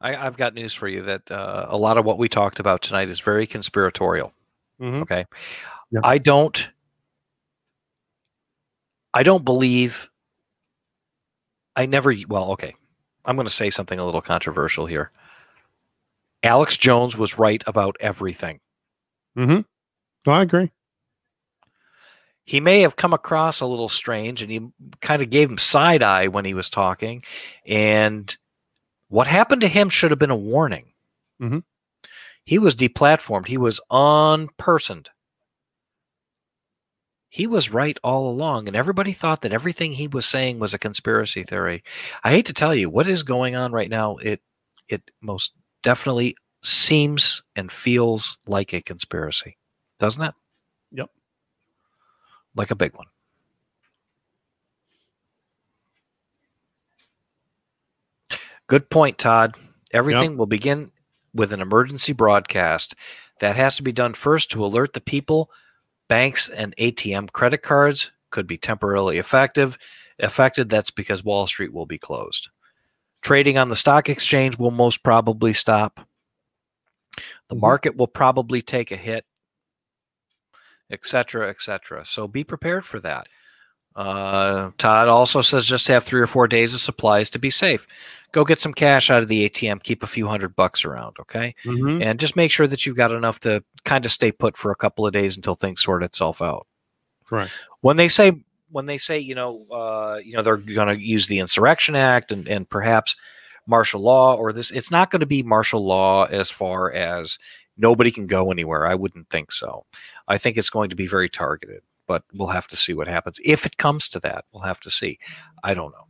I, 0.00 0.16
I've 0.16 0.36
got 0.36 0.54
news 0.54 0.74
for 0.74 0.88
you 0.88 1.02
that 1.02 1.30
uh, 1.30 1.66
a 1.68 1.76
lot 1.76 1.98
of 1.98 2.04
what 2.04 2.18
we 2.18 2.28
talked 2.28 2.60
about 2.60 2.82
tonight 2.82 3.08
is 3.08 3.20
very 3.20 3.46
conspiratorial. 3.46 4.32
Mhm. 4.80 5.02
Okay. 5.02 5.24
Yeah. 5.90 6.00
I 6.02 6.18
don't 6.18 6.68
I 9.12 9.22
don't 9.22 9.44
believe 9.44 10.08
I 11.76 11.86
never 11.86 12.14
well, 12.28 12.52
okay. 12.52 12.74
I'm 13.24 13.36
going 13.36 13.46
to 13.46 13.52
say 13.52 13.70
something 13.70 13.98
a 13.98 14.04
little 14.04 14.20
controversial 14.20 14.86
here. 14.86 15.10
Alex 16.42 16.76
Jones 16.76 17.16
was 17.16 17.38
right 17.38 17.62
about 17.66 17.96
everything. 18.00 18.60
Mm-hmm. 19.38 19.60
No, 20.26 20.32
I 20.32 20.42
agree. 20.42 20.70
He 22.44 22.60
may 22.60 22.80
have 22.80 22.96
come 22.96 23.12
across 23.14 23.60
a 23.60 23.66
little 23.66 23.88
strange 23.88 24.42
and 24.42 24.50
he 24.50 24.68
kind 25.00 25.22
of 25.22 25.30
gave 25.30 25.50
him 25.50 25.58
side 25.58 26.02
eye 26.02 26.28
when 26.28 26.44
he 26.44 26.54
was 26.54 26.68
talking. 26.70 27.22
And 27.66 28.36
what 29.08 29.26
happened 29.26 29.62
to 29.62 29.68
him 29.68 29.88
should 29.90 30.10
have 30.10 30.18
been 30.18 30.30
a 30.30 30.36
warning. 30.36 30.92
Mhm. 31.40 31.64
He 32.44 32.58
was 32.58 32.74
deplatformed, 32.76 33.48
he 33.48 33.58
was 33.58 33.80
unpersoned. 33.90 35.08
He 37.28 37.46
was 37.48 37.70
right 37.70 37.98
all 38.04 38.30
along, 38.30 38.68
and 38.68 38.76
everybody 38.76 39.12
thought 39.12 39.40
that 39.42 39.52
everything 39.52 39.92
he 39.92 40.06
was 40.06 40.24
saying 40.24 40.58
was 40.60 40.72
a 40.72 40.78
conspiracy 40.78 41.42
theory. 41.42 41.82
I 42.22 42.30
hate 42.30 42.46
to 42.46 42.52
tell 42.52 42.74
you 42.74 42.88
what 42.88 43.08
is 43.08 43.22
going 43.24 43.56
on 43.56 43.72
right 43.72 43.90
now. 43.90 44.16
It 44.18 44.40
it 44.88 45.10
most 45.20 45.52
definitely 45.82 46.36
seems 46.62 47.42
and 47.56 47.72
feels 47.72 48.38
like 48.46 48.72
a 48.72 48.80
conspiracy, 48.82 49.58
doesn't 49.98 50.22
it? 50.22 50.34
Yep. 50.92 51.10
Like 52.54 52.70
a 52.70 52.76
big 52.76 52.94
one. 52.94 53.06
Good 58.66 58.88
point, 58.90 59.18
Todd. 59.18 59.54
Everything 59.92 60.36
will 60.36 60.46
begin 60.46 60.90
with 61.34 61.52
an 61.52 61.60
emergency 61.60 62.12
broadcast. 62.12 62.94
That 63.40 63.56
has 63.56 63.76
to 63.76 63.82
be 63.82 63.92
done 63.92 64.14
first 64.14 64.50
to 64.52 64.64
alert 64.64 64.92
the 64.92 65.00
people. 65.00 65.50
Banks 66.08 66.48
and 66.48 66.74
ATM 66.78 67.30
credit 67.32 67.58
cards 67.58 68.10
could 68.30 68.46
be 68.46 68.56
temporarily 68.56 69.18
effective. 69.18 69.76
Affected. 70.18 70.70
That's 70.70 70.90
because 70.90 71.24
Wall 71.24 71.46
Street 71.46 71.72
will 71.72 71.86
be 71.86 71.98
closed. 71.98 72.50
Trading 73.20 73.58
on 73.58 73.68
the 73.68 73.76
stock 73.76 74.08
exchange 74.08 74.58
will 74.58 74.70
most 74.70 75.02
probably 75.02 75.52
stop. 75.52 76.06
The 77.48 77.56
Mhm. 77.56 77.60
market 77.60 77.96
will 77.96 78.06
probably 78.06 78.62
take 78.62 78.90
a 78.90 78.96
hit, 78.96 79.24
etc., 80.90 81.48
etc. 81.50 82.04
So 82.04 82.28
be 82.28 82.44
prepared 82.44 82.84
for 82.84 83.00
that. 83.00 83.26
Uh, 83.96 84.72
Todd 84.76 85.06
also 85.06 85.40
says 85.40 85.66
just 85.66 85.86
have 85.86 86.02
three 86.02 86.20
or 86.20 86.26
four 86.26 86.48
days 86.48 86.74
of 86.74 86.80
supplies 86.80 87.30
to 87.30 87.38
be 87.38 87.50
safe. 87.50 87.86
Go 88.32 88.44
get 88.44 88.60
some 88.60 88.74
cash 88.74 89.08
out 89.08 89.22
of 89.22 89.28
the 89.28 89.48
ATM, 89.48 89.82
keep 89.82 90.02
a 90.02 90.08
few 90.08 90.26
hundred 90.26 90.56
bucks 90.56 90.84
around, 90.84 91.16
okay? 91.20 91.54
Mhm. 91.64 92.02
And 92.04 92.18
just 92.18 92.34
make 92.34 92.50
sure 92.50 92.66
that 92.66 92.84
you've 92.84 92.96
got 92.96 93.12
enough 93.12 93.38
to 93.40 93.62
kind 93.84 94.04
of 94.04 94.10
stay 94.10 94.32
put 94.32 94.56
for 94.56 94.72
a 94.72 94.76
couple 94.76 95.06
of 95.06 95.12
days 95.12 95.36
until 95.36 95.54
things 95.54 95.80
sort 95.80 96.02
itself 96.02 96.42
out. 96.42 96.66
Right. 97.30 97.50
When 97.82 97.96
they 97.96 98.08
say 98.08 98.32
when 98.70 98.86
they 98.86 98.98
say 98.98 99.18
you 99.20 99.36
know 99.36 99.64
uh, 99.70 100.18
you 100.24 100.34
know 100.34 100.42
they're 100.42 100.56
going 100.56 100.88
to 100.88 101.00
use 101.00 101.28
the 101.28 101.38
Insurrection 101.38 101.94
Act 101.94 102.32
and 102.32 102.48
and 102.48 102.68
perhaps 102.68 103.14
martial 103.66 104.00
law 104.00 104.34
or 104.34 104.52
this, 104.52 104.72
it's 104.72 104.90
not 104.90 105.10
going 105.10 105.20
to 105.20 105.26
be 105.26 105.42
martial 105.42 105.86
law 105.86 106.24
as 106.24 106.50
far 106.50 106.92
as 106.92 107.38
nobody 107.76 108.10
can 108.10 108.26
go 108.26 108.50
anywhere. 108.50 108.86
I 108.86 108.94
wouldn't 108.94 109.28
think 109.30 109.52
so. 109.52 109.84
I 110.28 110.38
think 110.38 110.56
it's 110.56 110.70
going 110.70 110.90
to 110.90 110.96
be 110.96 111.06
very 111.06 111.28
targeted, 111.28 111.82
but 112.06 112.22
we'll 112.34 112.48
have 112.48 112.68
to 112.68 112.76
see 112.76 112.94
what 112.94 113.08
happens 113.08 113.38
if 113.44 113.66
it 113.66 113.76
comes 113.76 114.08
to 114.10 114.20
that. 114.20 114.44
We'll 114.52 114.62
have 114.62 114.80
to 114.80 114.90
see. 114.90 115.18
I 115.62 115.74
don't 115.74 115.92
know. 115.92 116.06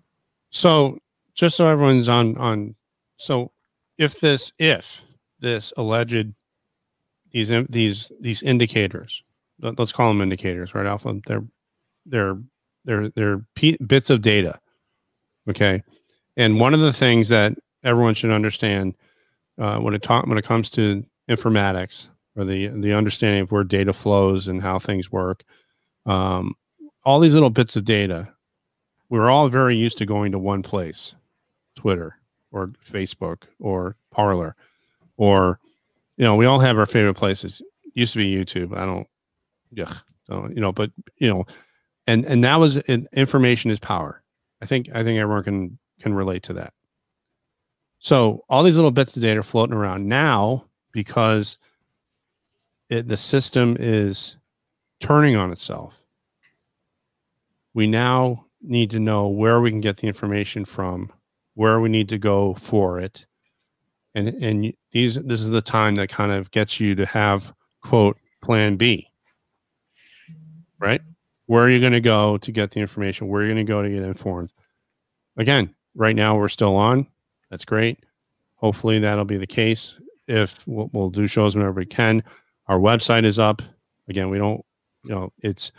So 0.50 0.98
just 1.34 1.56
so 1.56 1.66
everyone's 1.66 2.08
on 2.08 2.36
on 2.38 2.74
so 3.16 3.50
if 3.98 4.20
this 4.20 4.52
if 4.58 5.02
this 5.40 5.72
alleged 5.76 6.32
these 7.32 7.52
these 7.68 8.12
these 8.20 8.42
indicators 8.42 9.22
let- 9.60 9.78
let's 9.78 9.92
call 9.92 10.08
them 10.08 10.20
indicators 10.20 10.74
right 10.74 10.86
alpha 10.86 11.20
they're 11.26 11.44
they're 12.06 12.38
they're 12.84 13.08
they're 13.10 13.44
p- 13.56 13.76
bits 13.86 14.10
of 14.10 14.22
data 14.22 14.58
okay 15.48 15.82
and 16.36 16.60
one 16.60 16.74
of 16.74 16.80
the 16.80 16.92
things 16.92 17.28
that 17.28 17.52
everyone 17.82 18.14
should 18.14 18.30
understand 18.30 18.94
uh, 19.58 19.78
when 19.78 19.94
it 19.94 20.02
talk 20.02 20.26
when 20.26 20.38
it 20.38 20.44
comes 20.44 20.70
to 20.70 21.04
informatics 21.28 22.08
or 22.36 22.44
the 22.44 22.68
the 22.68 22.92
understanding 22.92 23.42
of 23.42 23.52
where 23.52 23.64
data 23.64 23.92
flows 23.92 24.48
and 24.48 24.62
how 24.62 24.78
things 24.78 25.10
work. 25.10 25.44
Um, 26.06 26.54
all 27.04 27.20
these 27.20 27.34
little 27.34 27.50
bits 27.50 27.76
of 27.76 27.84
data 27.84 28.28
we're 29.14 29.30
all 29.30 29.48
very 29.48 29.76
used 29.76 29.98
to 29.98 30.06
going 30.06 30.32
to 30.32 30.38
one 30.38 30.62
place 30.62 31.14
twitter 31.76 32.16
or 32.52 32.68
facebook 32.84 33.44
or 33.60 33.96
Parler 34.10 34.56
or 35.16 35.58
you 36.16 36.24
know 36.24 36.36
we 36.36 36.46
all 36.46 36.58
have 36.58 36.78
our 36.78 36.86
favorite 36.86 37.14
places. 37.14 37.62
Used 37.94 38.12
to 38.14 38.18
be 38.18 38.34
youtube. 38.34 38.76
I 38.76 38.84
don't 38.84 39.06
yeah 39.70 39.92
you 40.28 40.60
know 40.60 40.72
but 40.72 40.90
you 41.18 41.28
know 41.28 41.44
and 42.06 42.24
and 42.24 42.42
that 42.44 42.56
was 42.56 42.78
in- 42.78 43.08
information 43.12 43.70
is 43.70 43.78
power. 43.78 44.22
I 44.60 44.66
think 44.66 44.88
i 44.94 45.04
think 45.04 45.18
everyone 45.18 45.44
can 45.44 45.78
can 46.00 46.14
relate 46.14 46.42
to 46.44 46.52
that. 46.54 46.72
So 47.98 48.44
all 48.48 48.62
these 48.62 48.76
little 48.76 48.90
bits 48.90 49.16
of 49.16 49.22
data 49.22 49.42
floating 49.42 49.76
around. 49.76 50.08
Now 50.08 50.66
because 50.94 51.58
it, 52.88 53.08
the 53.08 53.16
system 53.18 53.76
is 53.78 54.36
turning 55.00 55.36
on 55.36 55.52
itself 55.52 56.00
we 57.74 57.88
now 57.88 58.46
need 58.62 58.90
to 58.92 59.00
know 59.00 59.28
where 59.28 59.60
we 59.60 59.70
can 59.70 59.80
get 59.80 59.98
the 59.98 60.06
information 60.06 60.64
from, 60.64 61.12
where 61.54 61.80
we 61.80 61.88
need 61.88 62.08
to 62.08 62.18
go 62.18 62.54
for 62.54 62.98
it. 62.98 63.26
And 64.14 64.28
and 64.28 64.72
these 64.92 65.16
this 65.16 65.40
is 65.40 65.50
the 65.50 65.60
time 65.60 65.96
that 65.96 66.08
kind 66.08 66.30
of 66.32 66.50
gets 66.52 66.78
you 66.80 66.94
to 66.94 67.04
have 67.04 67.52
quote 67.82 68.16
plan 68.42 68.76
B. 68.76 69.10
Right? 70.78 71.02
Where 71.46 71.64
are 71.64 71.70
you 71.70 71.80
going 71.80 71.92
to 71.92 72.00
go 72.00 72.38
to 72.38 72.52
get 72.52 72.70
the 72.70 72.80
information? 72.80 73.28
Where 73.28 73.42
are 73.42 73.44
you 73.44 73.52
going 73.52 73.66
to 73.66 73.70
go 73.70 73.82
to 73.82 73.90
get 73.90 74.02
informed? 74.02 74.50
Again, 75.36 75.74
right 75.94 76.16
now 76.16 76.36
we're 76.36 76.48
still 76.48 76.76
on. 76.76 77.06
That's 77.50 77.64
great. 77.64 78.04
Hopefully 78.56 78.98
that'll 79.00 79.24
be 79.24 79.36
the 79.36 79.46
case. 79.46 79.94
If 80.26 80.66
we'll, 80.66 80.90
we'll 80.92 81.10
do 81.10 81.26
shows 81.26 81.54
whenever 81.54 81.72
we 81.72 81.86
can. 81.86 82.22
Our 82.68 82.78
website 82.78 83.24
is 83.24 83.38
up. 83.38 83.62
Again, 84.08 84.30
we 84.30 84.38
don't, 84.38 84.64
you 85.04 85.14
know, 85.14 85.32
it's 85.42 85.72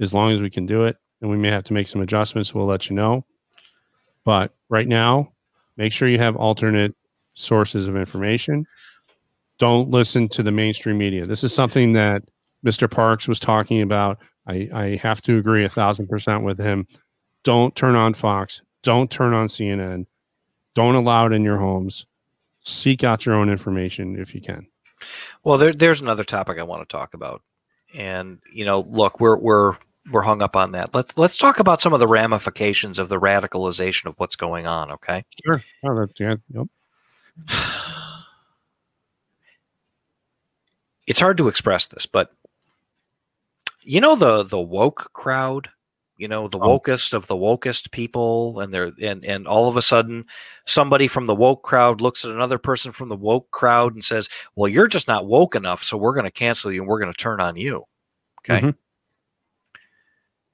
as 0.00 0.14
long 0.14 0.32
as 0.32 0.42
we 0.42 0.50
can 0.50 0.66
do 0.66 0.84
it 0.84 0.96
and 1.20 1.30
we 1.30 1.36
may 1.36 1.48
have 1.48 1.64
to 1.64 1.72
make 1.72 1.88
some 1.88 2.02
adjustments. 2.02 2.54
We'll 2.54 2.66
let 2.66 2.88
you 2.88 2.96
know. 2.96 3.24
But 4.24 4.54
right 4.68 4.88
now, 4.88 5.32
make 5.76 5.92
sure 5.92 6.08
you 6.08 6.18
have 6.18 6.36
alternate 6.36 6.94
sources 7.34 7.86
of 7.86 7.96
information. 7.96 8.66
Don't 9.58 9.90
listen 9.90 10.28
to 10.30 10.42
the 10.42 10.52
mainstream 10.52 10.98
media. 10.98 11.26
This 11.26 11.44
is 11.44 11.54
something 11.54 11.92
that 11.92 12.22
Mr. 12.64 12.90
Parkes 12.90 13.28
was 13.28 13.38
talking 13.38 13.82
about. 13.82 14.18
I, 14.46 14.68
I 14.72 15.00
have 15.02 15.22
to 15.22 15.38
agree 15.38 15.64
a 15.64 15.68
thousand 15.68 16.08
percent 16.08 16.42
with 16.42 16.58
him. 16.58 16.86
Don't 17.44 17.74
turn 17.76 17.94
on 17.94 18.14
Fox. 18.14 18.62
Don't 18.82 19.10
turn 19.10 19.32
on 19.32 19.48
CNN. 19.48 20.06
Don't 20.74 20.94
allow 20.94 21.26
it 21.26 21.32
in 21.32 21.44
your 21.44 21.58
homes. 21.58 22.06
Seek 22.64 23.04
out 23.04 23.26
your 23.26 23.34
own 23.34 23.48
information 23.50 24.18
if 24.18 24.34
you 24.34 24.40
can. 24.40 24.66
Well, 25.42 25.58
there, 25.58 25.72
there's 25.72 26.00
another 26.00 26.24
topic 26.24 26.58
I 26.58 26.62
want 26.62 26.88
to 26.88 26.92
talk 26.92 27.14
about, 27.14 27.42
and 27.94 28.38
you 28.52 28.64
know, 28.64 28.80
look, 28.80 29.20
we're 29.20 29.36
we're 29.36 29.76
we're 30.10 30.22
hung 30.22 30.42
up 30.42 30.56
on 30.56 30.72
that. 30.72 30.94
Let's 30.94 31.16
let's 31.16 31.36
talk 31.36 31.58
about 31.60 31.80
some 31.80 31.92
of 31.92 32.00
the 32.00 32.08
ramifications 32.08 32.98
of 32.98 33.08
the 33.08 33.20
radicalization 33.20 34.06
of 34.06 34.14
what's 34.18 34.36
going 34.36 34.66
on. 34.66 34.90
Okay. 34.92 35.24
Sure. 35.44 35.62
Oh, 35.84 36.06
yeah, 36.18 36.36
yep. 36.52 36.66
It's 41.06 41.20
hard 41.20 41.36
to 41.38 41.48
express 41.48 41.86
this, 41.86 42.06
but 42.06 42.32
you 43.82 44.00
know 44.00 44.16
the 44.16 44.42
the 44.42 44.58
woke 44.58 45.12
crowd, 45.12 45.68
you 46.16 46.28
know 46.28 46.48
the 46.48 46.58
Oh. 46.58 46.78
wokest 46.78 47.12
of 47.14 47.26
the 47.26 47.34
wokest 47.36 47.90
people, 47.92 48.60
and 48.60 48.72
they're 48.72 48.92
and 49.02 49.24
and 49.24 49.46
all 49.48 49.68
of 49.68 49.76
a 49.76 49.82
sudden 49.82 50.24
somebody 50.66 51.08
from 51.08 51.26
the 51.26 51.34
woke 51.34 51.62
crowd 51.62 52.00
looks 52.00 52.24
at 52.24 52.30
another 52.30 52.58
person 52.58 52.92
from 52.92 53.08
the 53.08 53.16
woke 53.16 53.50
crowd 53.50 53.94
and 53.94 54.04
says, 54.04 54.28
"Well, 54.56 54.68
you're 54.70 54.86
just 54.88 55.08
not 55.08 55.26
woke 55.26 55.54
enough, 55.56 55.82
so 55.84 55.96
we're 55.96 56.14
going 56.14 56.24
to 56.26 56.30
cancel 56.30 56.72
you 56.72 56.82
and 56.82 56.88
we're 56.88 57.00
going 57.00 57.12
to 57.12 57.18
turn 57.18 57.40
on 57.40 57.56
you." 57.56 57.84
Okay. 58.40 58.60
Mhm. 58.66 58.74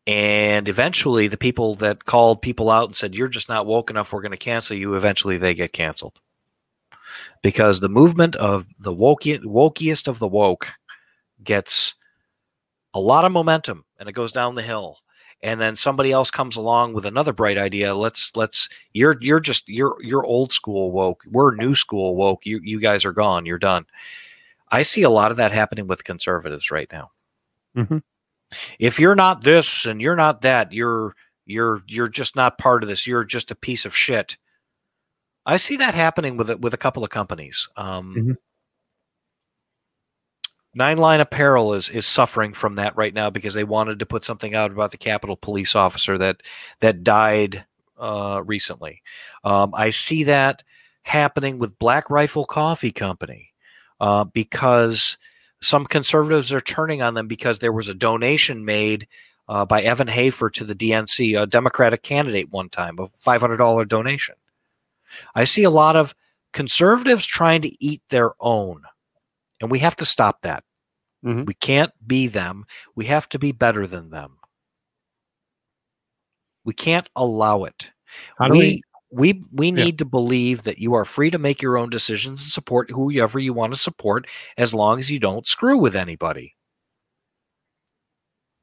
And 0.06 0.68
eventually, 0.68 1.28
the 1.28 1.36
people 1.36 1.74
that 1.76 2.04
called 2.06 2.42
people 2.42 2.70
out 2.70 2.86
and 2.88 2.96
said, 2.96 3.14
You're 3.14 3.28
just 3.28 3.48
not 3.48 3.66
woke 3.66 3.90
enough, 3.90 4.12
we're 4.12 4.22
going 4.22 4.30
to 4.32 4.36
cancel 4.36 4.76
you, 4.76 4.94
eventually 4.94 5.36
they 5.36 5.54
get 5.54 5.72
canceled. 5.72 6.20
Because 7.42 7.80
the 7.80 7.88
movement 7.88 8.36
of 8.36 8.66
the 8.78 8.92
woke, 8.92 9.22
wokiest 9.22 10.08
of 10.08 10.18
the 10.18 10.26
woke 10.28 10.68
gets 11.42 11.94
a 12.94 13.00
lot 13.00 13.24
of 13.24 13.32
momentum 13.32 13.84
and 13.98 14.08
it 14.08 14.12
goes 14.12 14.32
down 14.32 14.54
the 14.54 14.62
hill. 14.62 14.98
And 15.42 15.60
then 15.60 15.74
somebody 15.74 16.12
else 16.12 16.30
comes 16.30 16.56
along 16.56 16.92
with 16.92 17.06
another 17.06 17.32
bright 17.32 17.56
idea. 17.56 17.94
Let's 17.94 18.36
let's 18.36 18.68
you're 18.92 19.16
you're 19.20 19.40
just 19.40 19.68
you're 19.68 19.96
you're 20.02 20.24
old 20.24 20.52
school 20.52 20.92
woke. 20.92 21.22
We're 21.30 21.54
new 21.54 21.74
school 21.74 22.14
woke. 22.14 22.44
You 22.44 22.60
you 22.62 22.78
guys 22.78 23.04
are 23.06 23.12
gone. 23.12 23.46
You're 23.46 23.58
done. 23.58 23.86
I 24.70 24.82
see 24.82 25.02
a 25.02 25.10
lot 25.10 25.30
of 25.30 25.38
that 25.38 25.52
happening 25.52 25.86
with 25.86 26.04
conservatives 26.04 26.70
right 26.70 26.88
now 26.92 27.10
Mhm. 27.76 28.02
if 28.78 29.00
you're 29.00 29.14
not 29.16 29.42
this 29.42 29.86
and 29.86 30.00
you're 30.00 30.14
not 30.16 30.42
that 30.42 30.72
you're 30.72 31.14
you're 31.46 31.82
you're 31.88 32.08
just 32.08 32.36
not 32.36 32.58
part 32.58 32.82
of 32.82 32.88
this 32.88 33.06
you're 33.06 33.24
just 33.24 33.50
a 33.50 33.56
piece 33.56 33.84
of 33.84 33.96
shit 33.96 34.36
i 35.46 35.56
see 35.56 35.76
that 35.76 35.94
happening 35.94 36.36
with 36.36 36.50
a, 36.50 36.56
with 36.58 36.72
a 36.74 36.76
couple 36.76 37.02
of 37.02 37.10
companies 37.10 37.68
um 37.76 38.14
Mhm. 38.16 38.36
Nine 40.74 40.98
line 40.98 41.20
apparel 41.20 41.74
is 41.74 41.88
is 41.88 42.06
suffering 42.06 42.52
from 42.52 42.76
that 42.76 42.96
right 42.96 43.14
now 43.14 43.30
because 43.30 43.54
they 43.54 43.64
wanted 43.64 43.98
to 43.98 44.06
put 44.06 44.24
something 44.24 44.54
out 44.54 44.70
about 44.70 44.90
the 44.90 44.96
capitol 44.96 45.36
police 45.36 45.74
officer 45.74 46.16
that 46.16 46.42
that 46.80 47.02
died 47.02 47.64
uh 47.98 48.42
recently 48.44 49.02
um 49.44 49.72
i 49.74 49.90
see 49.90 50.24
that 50.24 50.62
happening 51.02 51.58
with 51.58 51.78
black 51.78 52.08
rifle 52.08 52.44
coffee 52.44 52.92
company 52.92 53.52
uh 54.00 54.24
because 54.24 55.18
some 55.60 55.84
conservatives 55.84 56.52
are 56.52 56.60
turning 56.60 57.02
on 57.02 57.14
them 57.14 57.26
because 57.26 57.58
there 57.58 57.72
was 57.72 57.88
a 57.88 57.94
donation 57.94 58.64
made 58.64 59.06
uh, 59.48 59.64
by 59.64 59.82
Evan 59.82 60.06
Hafer 60.06 60.48
to 60.50 60.64
the 60.64 60.76
DNC, 60.76 61.40
a 61.40 61.44
Democratic 61.44 62.02
candidate, 62.02 62.50
one 62.50 62.68
time, 62.68 62.98
a 62.98 63.08
$500 63.08 63.88
donation. 63.88 64.36
I 65.34 65.42
see 65.44 65.64
a 65.64 65.70
lot 65.70 65.96
of 65.96 66.14
conservatives 66.52 67.26
trying 67.26 67.62
to 67.62 67.84
eat 67.84 68.00
their 68.10 68.32
own, 68.38 68.82
and 69.60 69.70
we 69.70 69.78
have 69.80 69.96
to 69.96 70.04
stop 70.04 70.42
that. 70.42 70.64
Mhm. 71.24 71.46
We 71.46 71.54
can't 71.54 71.92
be 72.06 72.26
them. 72.28 72.64
We 72.94 73.04
have 73.06 73.28
to 73.30 73.38
be 73.38 73.52
better 73.52 73.86
than 73.86 74.10
them. 74.10 74.38
We 76.64 76.72
can't 76.74 77.08
allow 77.16 77.64
it. 77.64 77.90
We, 78.40 78.48
we- 78.50 78.82
we 79.12 79.42
we 79.52 79.68
Yeah. 79.72 79.84
need 79.86 79.98
to 79.98 80.04
believe 80.04 80.62
that 80.62 80.78
you 80.78 80.94
are 80.94 81.04
free 81.04 81.30
to 81.30 81.38
make 81.38 81.60
your 81.60 81.76
own 81.76 81.90
decisions 81.90 82.42
and 82.42 82.52
support 82.52 82.90
whoever 82.90 83.40
you 83.40 83.52
want 83.52 83.72
to 83.72 83.78
support 83.78 84.28
as 84.56 84.72
long 84.72 85.00
as 85.00 85.10
you 85.10 85.18
don't 85.18 85.48
screw 85.48 85.76
with 85.78 85.96
anybody. 85.96 86.54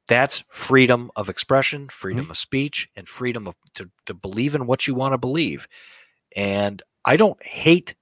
That's 0.06 0.42
freedom 0.48 1.10
of 1.16 1.28
expression, 1.28 1.90
freedom 1.90 2.24
Mm-hmm. 2.24 2.30
of 2.30 2.38
speech, 2.38 2.88
and 2.96 3.06
freedom 3.06 3.46
of 3.46 3.56
to, 3.74 3.90
to 4.06 4.14
believe 4.14 4.54
in 4.54 4.66
what 4.66 4.86
you 4.86 4.94
want 4.94 5.12
to 5.12 5.18
believe. 5.18 5.68
And 6.34 6.82
I 7.04 7.16
don't 7.16 7.42
hate 7.44 7.94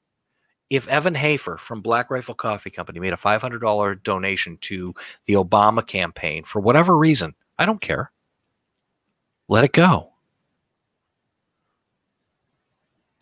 if 0.70 0.88
Evan 0.88 1.14
Hafer 1.14 1.56
from 1.58 1.80
Black 1.80 2.10
Rifle 2.10 2.34
Coffee 2.34 2.70
Company 2.70 2.98
made 3.00 3.12
a 3.12 3.16
$500 3.16 4.02
donation 4.02 4.58
to 4.62 4.94
the 5.26 5.34
Obama 5.34 5.86
campaign 5.86 6.44
for 6.44 6.60
whatever 6.60 6.96
reason. 6.96 7.34
I 7.58 7.66
don't 7.66 7.80
care. 7.80 8.10
Let 9.48 9.64
it 9.64 9.72
go. 9.72 10.12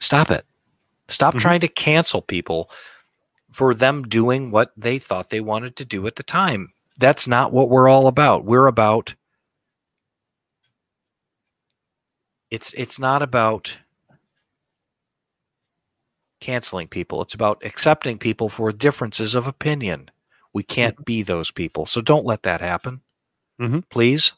Stop 0.01 0.31
it. 0.31 0.47
Stop 1.09 1.35
Mhm. 1.35 1.41
trying 1.41 1.61
to 1.61 1.69
cancel 1.69 2.23
people 2.23 2.71
for 3.53 3.75
them 3.75 4.03
doing 4.05 4.51
what 4.51 4.73
they 4.77 4.99
thought 4.99 5.31
they 5.31 5.41
wanted 5.41 5.77
to 5.77 5.85
do 5.85 6.07
at 6.07 6.17
the 6.17 6.23
time. 6.23 6.73
That's 6.99 7.27
not 7.29 7.53
what 7.53 7.69
we're 7.69 7.89
all 7.89 8.07
about. 8.07 8.45
We're 8.45 8.67
about 8.67 9.15
it's 12.51 12.73
it's 12.75 12.99
not 12.99 13.23
about 13.23 13.79
canceling 16.45 16.87
people. 16.89 17.23
It's 17.23 17.33
about 17.35 17.63
accepting 17.65 18.19
people 18.19 18.49
for 18.51 18.71
differences 18.71 19.35
of 19.35 19.47
opinion. 19.47 20.11
We 20.53 20.63
can't 20.63 21.03
be 21.05 21.23
those 21.23 21.51
people. 21.51 21.87
So 21.87 22.01
don't 22.03 22.27
let 22.27 22.43
that 22.43 22.61
happen. 22.61 23.01
Mhm. 23.61 23.83
Please. 23.89 24.33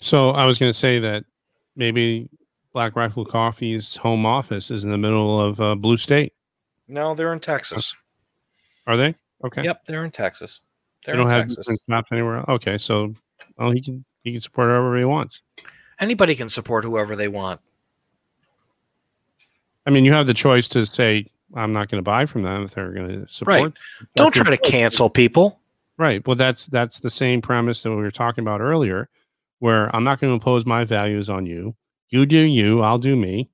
So 0.00 0.30
I 0.30 0.44
was 0.46 0.56
going 0.58 0.70
to 0.70 0.78
say 0.78 1.00
that 1.00 1.24
maybe 1.74 2.28
Black 2.72 2.94
Rifle 2.94 3.24
Coffee's 3.24 3.96
home 3.96 4.24
office 4.24 4.70
is 4.70 4.84
in 4.84 4.90
the 4.90 4.98
middle 4.98 5.40
of 5.40 5.60
uh, 5.60 5.74
Blue 5.74 5.96
State. 5.96 6.32
No, 6.86 7.14
they're 7.14 7.32
in 7.32 7.40
Texas. 7.40 7.94
Are 8.86 8.96
they? 8.96 9.14
Okay. 9.44 9.64
Yep, 9.64 9.84
they're 9.86 10.04
in 10.04 10.10
Texas. 10.12 10.60
They 11.04 11.12
They're 11.12 11.16
don't 11.16 11.26
in 11.26 11.32
have 11.32 11.48
Texas. 11.48 11.76
shops 11.90 12.08
anywhere. 12.12 12.36
else? 12.38 12.48
Okay, 12.48 12.78
so 12.78 13.14
well, 13.56 13.70
he 13.72 13.80
can 13.82 14.04
he 14.22 14.32
can 14.32 14.40
support 14.40 14.68
whoever 14.68 14.96
he 14.96 15.04
wants. 15.04 15.42
Anybody 16.00 16.34
can 16.36 16.48
support 16.48 16.84
whoever 16.84 17.16
they 17.16 17.28
want. 17.28 17.60
I 19.88 19.90
mean, 19.90 20.04
you 20.04 20.12
have 20.12 20.26
the 20.26 20.34
choice 20.34 20.68
to 20.68 20.84
say 20.84 21.24
I'm 21.54 21.72
not 21.72 21.88
going 21.88 21.98
to 21.98 22.02
buy 22.02 22.26
from 22.26 22.42
them 22.42 22.62
if 22.62 22.74
they're 22.74 22.92
going 22.92 23.08
to 23.08 23.32
support. 23.32 23.62
Right. 23.62 23.72
Don't 24.16 24.34
try 24.34 24.54
to 24.54 24.58
cancel 24.58 25.08
people. 25.08 25.60
Right. 25.96 26.24
Well, 26.26 26.36
that's 26.36 26.66
that's 26.66 27.00
the 27.00 27.08
same 27.08 27.40
premise 27.40 27.82
that 27.82 27.90
we 27.90 27.96
were 27.96 28.10
talking 28.10 28.44
about 28.44 28.60
earlier, 28.60 29.08
where 29.60 29.94
I'm 29.96 30.04
not 30.04 30.20
going 30.20 30.30
to 30.30 30.34
impose 30.34 30.66
my 30.66 30.84
values 30.84 31.30
on 31.30 31.46
you. 31.46 31.74
You 32.10 32.26
do 32.26 32.36
you, 32.36 32.82
I'll 32.82 32.98
do 32.98 33.16
me, 33.16 33.48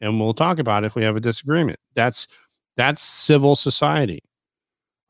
and 0.00 0.20
we'll 0.20 0.32
talk 0.32 0.60
about 0.60 0.84
it 0.84 0.86
if 0.86 0.94
we 0.94 1.02
have 1.02 1.16
a 1.16 1.20
disagreement. 1.20 1.80
That's 1.94 2.28
that's 2.76 3.02
civil 3.02 3.56
society. 3.56 4.22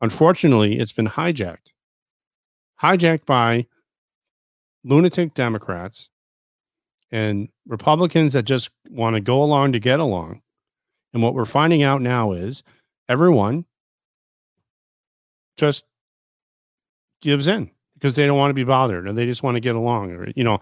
Unfortunately, 0.01 0.79
it's 0.79 0.93
been 0.93 1.07
hijacked. 1.07 1.69
Hijacked 2.81 3.27
by 3.27 3.67
lunatic 4.83 5.35
Democrats 5.35 6.09
and 7.11 7.49
Republicans 7.67 8.33
that 8.33 8.45
just 8.45 8.71
want 8.89 9.15
to 9.15 9.21
go 9.21 9.43
along 9.43 9.73
to 9.73 9.79
get 9.79 9.99
along. 9.99 10.41
And 11.13 11.21
what 11.21 11.33
we're 11.33 11.45
finding 11.45 11.83
out 11.83 12.01
now 12.01 12.31
is 12.31 12.63
everyone 13.09 13.65
just 15.57 15.83
gives 17.21 17.47
in 17.47 17.69
because 17.95 18.15
they 18.15 18.25
don't 18.25 18.37
want 18.37 18.49
to 18.49 18.55
be 18.55 18.63
bothered 18.63 19.07
or 19.07 19.13
they 19.13 19.25
just 19.25 19.43
want 19.43 19.55
to 19.55 19.61
get 19.61 19.75
along 19.75 20.11
or 20.11 20.27
you 20.35 20.43
know 20.43 20.59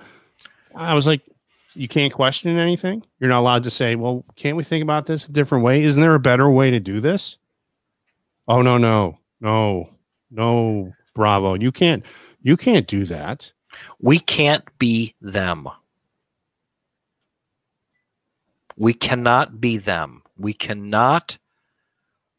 i 0.76 0.94
was 0.94 1.08
like 1.08 1.22
you 1.76 1.88
can't 1.88 2.12
question 2.12 2.58
anything? 2.58 3.04
You're 3.20 3.30
not 3.30 3.40
allowed 3.40 3.64
to 3.64 3.70
say 3.70 3.96
well 3.96 4.26
can't 4.36 4.58
we 4.58 4.64
think 4.64 4.84
about 4.84 5.06
this 5.06 5.28
a 5.28 5.32
different 5.32 5.64
way? 5.64 5.84
Isn't 5.84 6.02
there 6.02 6.16
a 6.16 6.20
better 6.20 6.50
way 6.50 6.72
to 6.72 6.80
do 6.80 7.00
this 7.00 7.38
oh 8.48 8.62
no 8.62 8.78
no 8.78 9.18
no 9.40 9.90
no 10.32 10.92
bravo. 11.14 11.54
You 11.54 11.72
can't 11.72 12.04
you 12.42 12.58
can't 12.58 12.88
do 12.88 13.06
that. 13.06 13.52
We 14.00 14.20
can't 14.20 14.64
be 14.80 15.16
them. 15.22 15.68
We 18.78 18.94
cannot 18.94 19.60
be 19.60 19.78
them. 19.78 20.24
We 20.40 20.54
cannot 20.54 21.38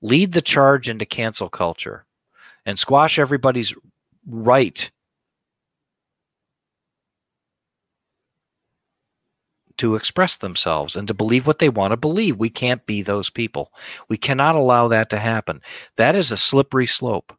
lead 0.03 0.33
the 0.33 0.43
charge 0.43 0.89
into 0.89 1.05
cancel 1.05 1.49
culture 1.49 2.07
and 2.65 2.79
squash 2.79 3.19
everybody's 3.19 3.75
right 4.27 4.91
to 9.77 9.95
express 9.95 10.37
themselves 10.37 10.95
and 10.97 11.09
to 11.09 11.15
believe 11.15 11.47
what 11.47 11.59
they 11.59 11.69
want 11.69 11.93
to 11.93 11.97
believe. 11.97 12.37
We 12.37 12.51
can't 12.51 12.85
be 12.85 13.01
those 13.03 13.31
people. 13.31 13.73
We 14.09 14.17
cannot 14.19 14.55
allow 14.55 14.89
that 14.89 15.09
to 15.11 15.19
happen. 15.19 15.63
That 15.97 16.15
is 16.17 16.31
a 16.31 16.37
slippery 16.37 16.87
slope. 16.87 17.33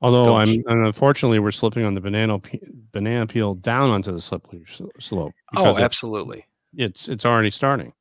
although 0.00 0.26
Don't 0.26 0.40
i'm 0.42 0.62
and 0.68 0.86
unfortunately 0.86 1.40
we're 1.40 1.50
slipping 1.50 1.84
on 1.84 1.94
the 1.94 2.00
banana 2.00 2.38
pe- 2.38 2.60
banana 2.92 3.26
peel 3.26 3.54
down 3.56 3.90
onto 3.90 4.12
the 4.12 4.20
slippery 4.20 4.64
slope 5.00 5.34
Oh, 5.56 5.70
it- 5.76 5.80
absolutely. 5.80 6.46
It's 6.76 7.08
it's 7.08 7.26
already 7.26 7.50
starting 7.50 7.92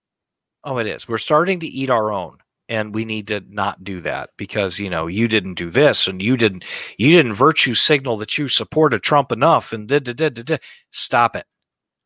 Oh, 0.63 0.79
it 0.79 0.87
is. 0.87 1.07
We're 1.07 1.17
starting 1.19 1.61
to 1.61 1.67
eat 1.67 1.89
our 1.89 2.11
own, 2.11 2.39
and 2.67 2.93
we 2.93 3.05
need 3.05 3.27
to 3.27 3.41
not 3.49 3.83
do 3.85 4.01
that 4.01 4.31
because 4.37 4.79
you 4.79 4.89
know 4.89 5.07
you 5.07 5.27
didn't 5.29 5.53
do 5.55 5.69
this, 5.71 6.07
and 6.07 6.21
you 6.21 6.37
didn't 6.37 6.65
you 6.97 7.15
didn't 7.15 7.33
virtue 7.35 7.73
signal 7.75 8.17
that 8.17 8.37
you 8.37 8.47
supported 8.49 9.03
Trump 9.03 9.31
enough, 9.31 9.73
and 9.73 9.87
da, 9.87 9.99
da, 9.99 10.13
da, 10.13 10.29
da, 10.29 10.43
da. 10.43 10.57
stop 10.91 11.35
it. 11.37 11.45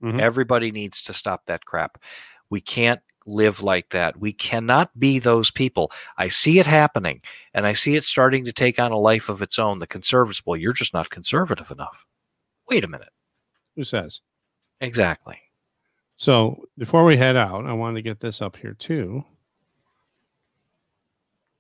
Mhm. 0.03 0.22
Everybody 0.22 0.72
needs 0.72 1.01
to 1.03 1.14
stop 1.14 1.45
that 1.47 1.66
crap. 1.66 1.97
We 2.51 2.62
can't 2.62 3.01
live 3.26 3.64
like 3.64 3.89
that. 3.91 4.20
We 4.20 4.34
cannot 4.34 4.97
be 4.99 5.20
those 5.20 5.51
people. 5.51 5.91
I 6.18 6.28
see 6.28 6.59
it 6.59 6.68
happening, 6.68 7.22
and 7.53 7.66
I 7.68 7.74
see 7.74 7.95
it 7.95 8.03
starting 8.03 8.45
to 8.45 8.53
take 8.53 8.80
on 8.80 8.91
a 8.91 8.97
life 8.99 9.30
of 9.30 9.41
its 9.41 9.59
own. 9.59 9.80
The 9.80 9.88
conservatives, 9.88 10.43
well, 10.45 10.57
you're 10.57 10.74
just 10.74 10.93
not 10.93 11.09
conservative 11.09 11.72
enough. 11.72 12.05
Wait 12.70 12.84
a 12.84 12.88
minute. 12.88 13.09
who 13.76 13.84
says 13.84 14.22
Exactly. 14.82 15.39
So 16.22 16.66
before 16.78 17.04
we 17.04 17.18
head 17.18 17.36
out, 17.36 17.66
I 17.66 17.74
wanted 17.74 17.96
to 17.96 18.04
get 18.04 18.20
this 18.20 18.44
up 18.44 18.56
here 18.56 18.76
too. 18.76 19.26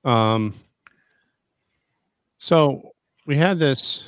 Um, 0.05 0.53
so 2.37 2.91
we 3.25 3.35
had 3.35 3.57
this 3.57 4.03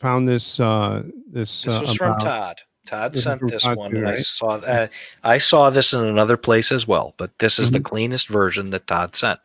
found 0.00 0.28
this 0.28 0.58
uh 0.58 1.04
this, 1.30 1.62
This 1.62 1.76
uh, 1.76 1.82
was 1.82 1.94
from 1.94 2.18
Todd. 2.18 2.56
Todd 2.84 3.12
This 3.12 3.22
sent 3.22 3.48
this 3.48 3.62
Todd 3.62 3.76
one, 3.76 3.92
too, 3.92 3.98
and 3.98 4.08
I 4.08 4.16
saw 4.16 4.56
uh, 4.56 4.88
I 5.22 5.38
saw 5.38 5.70
this 5.70 5.92
in 5.92 6.02
another 6.02 6.36
place 6.36 6.72
as 6.72 6.88
well. 6.88 7.14
But 7.18 7.38
this 7.38 7.60
is 7.60 7.70
the 7.70 7.78
Mhm. 7.78 7.84
cleanest 7.84 8.26
version 8.26 8.70
that 8.70 8.88
Todd 8.88 9.14
sent. 9.14 9.38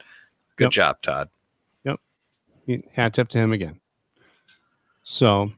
Good 0.55 0.63
Yep. 0.65 0.71
job, 0.71 1.01
Todd. 1.03 1.29
Yep. 1.83 1.99
Hat 2.93 3.13
tip 3.13 3.29
to 3.29 3.37
him 3.37 3.51
again. 3.51 3.79
So 5.03 5.51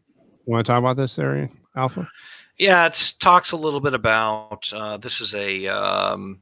you 0.46 0.54
want 0.54 0.66
to 0.66 0.72
talk 0.72 0.80
about 0.80 0.96
this 0.96 1.18
area, 1.18 1.50
Alpha? 1.76 2.08
Yeah, 2.58 2.86
it 2.86 3.14
talks 3.20 3.52
a 3.52 3.58
little 3.58 3.80
bit 3.80 3.94
about 3.94 4.72
uh, 4.74 4.98
this 4.98 5.20
is 5.20 5.36
a 5.36 5.68
um, 5.68 6.42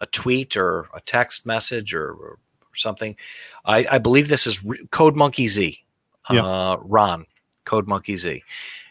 a 0.00 0.06
tweet 0.06 0.56
or 0.56 0.88
a 0.94 1.00
text 1.00 1.46
message 1.46 1.94
or, 1.94 2.12
or 2.12 2.38
something. 2.74 3.16
I, 3.64 3.86
I 3.92 3.98
believe 3.98 4.28
this 4.28 4.46
is 4.46 4.64
Re- 4.64 4.86
Code 4.90 5.16
Monkey 5.16 5.48
Z. 5.48 5.78
Yeah. 6.30 6.44
Uh, 6.44 6.76
Ron, 6.80 7.26
Code 7.64 7.86
Monkey 7.86 8.16
Z. 8.16 8.42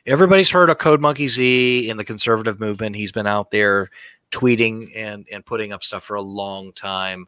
Everybody's 0.06 0.50
heard 0.50 0.70
of 0.70 0.78
Code 0.78 1.02
Monkey 1.02 1.28
Z 1.28 1.90
in 1.90 1.98
the 1.98 2.04
conservative 2.04 2.60
movement. 2.60 2.96
He's 2.96 3.12
been 3.12 3.28
out 3.28 3.52
there 3.52 3.90
tweeting 4.32 4.92
and, 4.96 5.26
and 5.32 5.46
putting 5.46 5.72
up 5.72 5.84
stuff 5.84 6.04
for 6.04 6.16
a 6.16 6.22
long 6.22 6.72
time. 6.74 7.28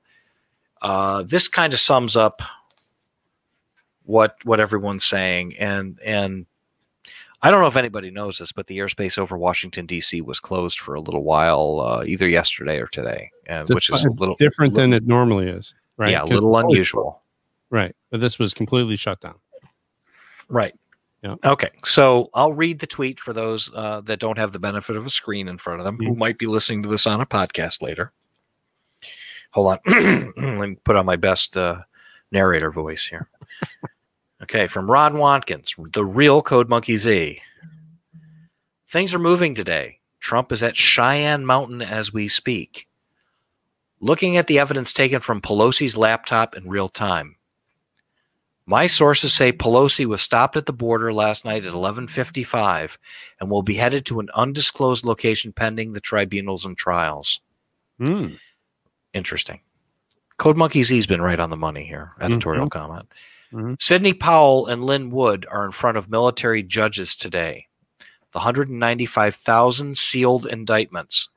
Uh, 0.81 1.23
this 1.23 1.47
kind 1.47 1.73
of 1.73 1.79
sums 1.79 2.15
up 2.15 2.41
what 4.03 4.37
what 4.45 4.59
everyone's 4.61 5.03
saying 5.03 5.57
and 5.57 5.99
and 6.03 6.45
I 7.41 7.51
don't 7.51 7.61
know 7.61 7.67
if 7.67 7.77
anybody 7.77 8.09
knows 8.09 8.39
this, 8.39 8.51
but 8.51 8.65
the 8.67 8.79
airspace 8.79 9.17
over 9.19 9.37
Washington 9.37 9.85
D.C. 9.85 10.21
was 10.21 10.39
closed 10.39 10.79
for 10.79 10.95
a 10.95 10.99
little 11.01 11.23
while, 11.23 11.79
uh, 11.81 12.03
either 12.05 12.27
yesterday 12.27 12.79
or 12.79 12.87
today, 12.87 13.29
Just 13.47 13.73
which 13.73 13.89
is 13.91 14.05
a 14.05 14.09
little 14.11 14.35
Different 14.35 14.73
than 14.73 14.91
it 14.93 15.05
normally 15.05 15.47
is, 15.47 15.73
right? 15.97 16.11
yeah, 16.11 16.23
a 16.23 16.25
little 16.25 16.57
unusual. 16.57 17.21
right? 17.69 17.95
But 18.09 18.21
this 18.21 18.39
was 18.39 18.53
completely 18.55 18.95
shut 18.95 19.21
down. 19.21 19.35
Right. 20.49 20.73
Yeah. 21.23 21.35
Okay. 21.43 21.69
So 21.83 22.29
I'll 22.33 22.53
read 22.53 22.79
the 22.79 22.87
tweet 22.87 23.19
for 23.19 23.33
those 23.33 23.69
uh, 23.75 24.01
that 24.01 24.19
don't 24.19 24.37
have 24.37 24.51
the 24.51 24.59
benefit 24.59 24.95
of 24.95 25.05
a 25.05 25.09
screen 25.09 25.47
in 25.47 25.57
front 25.57 25.79
of 25.79 25.85
them 25.85 25.97
who 25.97 26.11
Mm-hmm. 26.11 26.19
might 26.19 26.37
be 26.39 26.45
listening 26.47 26.83
to 26.83 26.89
this 26.89 27.05
on 27.05 27.21
a 27.21 27.25
podcast 27.25 27.81
later. 27.81 28.11
Hold 29.51 29.79
on. 29.85 30.33
Let 30.37 30.69
me 30.69 30.75
put 30.83 30.95
on 30.95 31.05
my 31.05 31.15
best 31.17 31.55
uh, 31.57 31.81
narrator 32.31 32.71
voice 32.71 33.05
here. 33.07 33.27
Okay. 34.43 34.67
From 34.67 34.89
Ron 34.89 35.17
Watkins, 35.17 35.75
the 35.93 36.05
real 36.05 36.41
Code 36.41 36.69
Monkey 36.69 36.97
Z. 36.97 37.41
Things 38.89 39.13
are 39.13 39.19
moving 39.19 39.55
today. 39.55 39.99
Trump 40.19 40.51
is 40.51 40.63
at 40.63 40.77
Cheyenne 40.77 41.45
Mountain 41.45 41.81
as 41.81 42.13
we 42.13 42.27
speak. 42.27 42.87
Looking 43.99 44.37
at 44.37 44.47
the 44.47 44.59
evidence 44.59 44.93
taken 44.93 45.19
from 45.19 45.41
Pelosi's 45.41 45.97
laptop 45.97 46.55
in 46.55 46.69
real 46.69 46.89
time. 46.89 47.35
My 48.65 48.85
sources 48.85 49.33
say 49.33 49.53
Pelosi 49.53 50.05
was 50.05 50.21
stopped 50.21 50.57
at 50.57 50.65
the 50.65 50.73
border 50.73 51.13
last 51.13 51.45
night 51.45 51.65
at 51.65 51.73
11:55 51.73 52.97
and 53.39 53.49
will 53.49 53.61
be 53.63 53.75
headed 53.75 54.05
to 54.07 54.19
an 54.19 54.29
undisclosed 54.35 55.05
location 55.05 55.53
pending 55.53 55.93
the 55.93 56.01
tribunals 56.01 56.65
and 56.65 56.77
trials. 56.77 57.39
Hmm. 57.97 58.35
Interesting. 59.13 59.61
Code 60.37 60.57
Monkey 60.57 60.83
Z's 60.83 61.07
been 61.07 61.21
right 61.21 61.39
on 61.39 61.49
the 61.49 61.55
money 61.57 61.85
here. 61.85 62.11
Editorial 62.19 62.67
Mhm. 62.67 62.71
comment. 62.71 63.11
Mhm. 63.51 63.81
Sidney 63.81 64.13
Powell 64.13 64.67
and 64.67 64.83
Lin 64.83 65.09
Wood 65.09 65.45
are 65.49 65.65
in 65.65 65.71
front 65.71 65.97
of 65.97 66.09
military 66.09 66.63
judges 66.63 67.15
today. 67.15 67.67
The 68.31 68.39
195,000 68.39 69.97
sealed 69.97 70.45
indictments. 70.45 71.29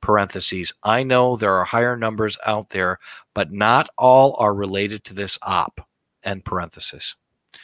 Parentheses. 0.00 0.72
I 0.82 1.02
know 1.02 1.36
there 1.36 1.54
are 1.54 1.64
higher 1.64 1.96
numbers 1.96 2.36
out 2.44 2.70
there, 2.70 2.98
but 3.34 3.52
not 3.52 3.88
all 3.96 4.36
are 4.38 4.52
related 4.54 5.04
to 5.04 5.14
this 5.14 5.38
op. 5.42 5.80
End 6.22 6.44
parenthesis 6.44 7.14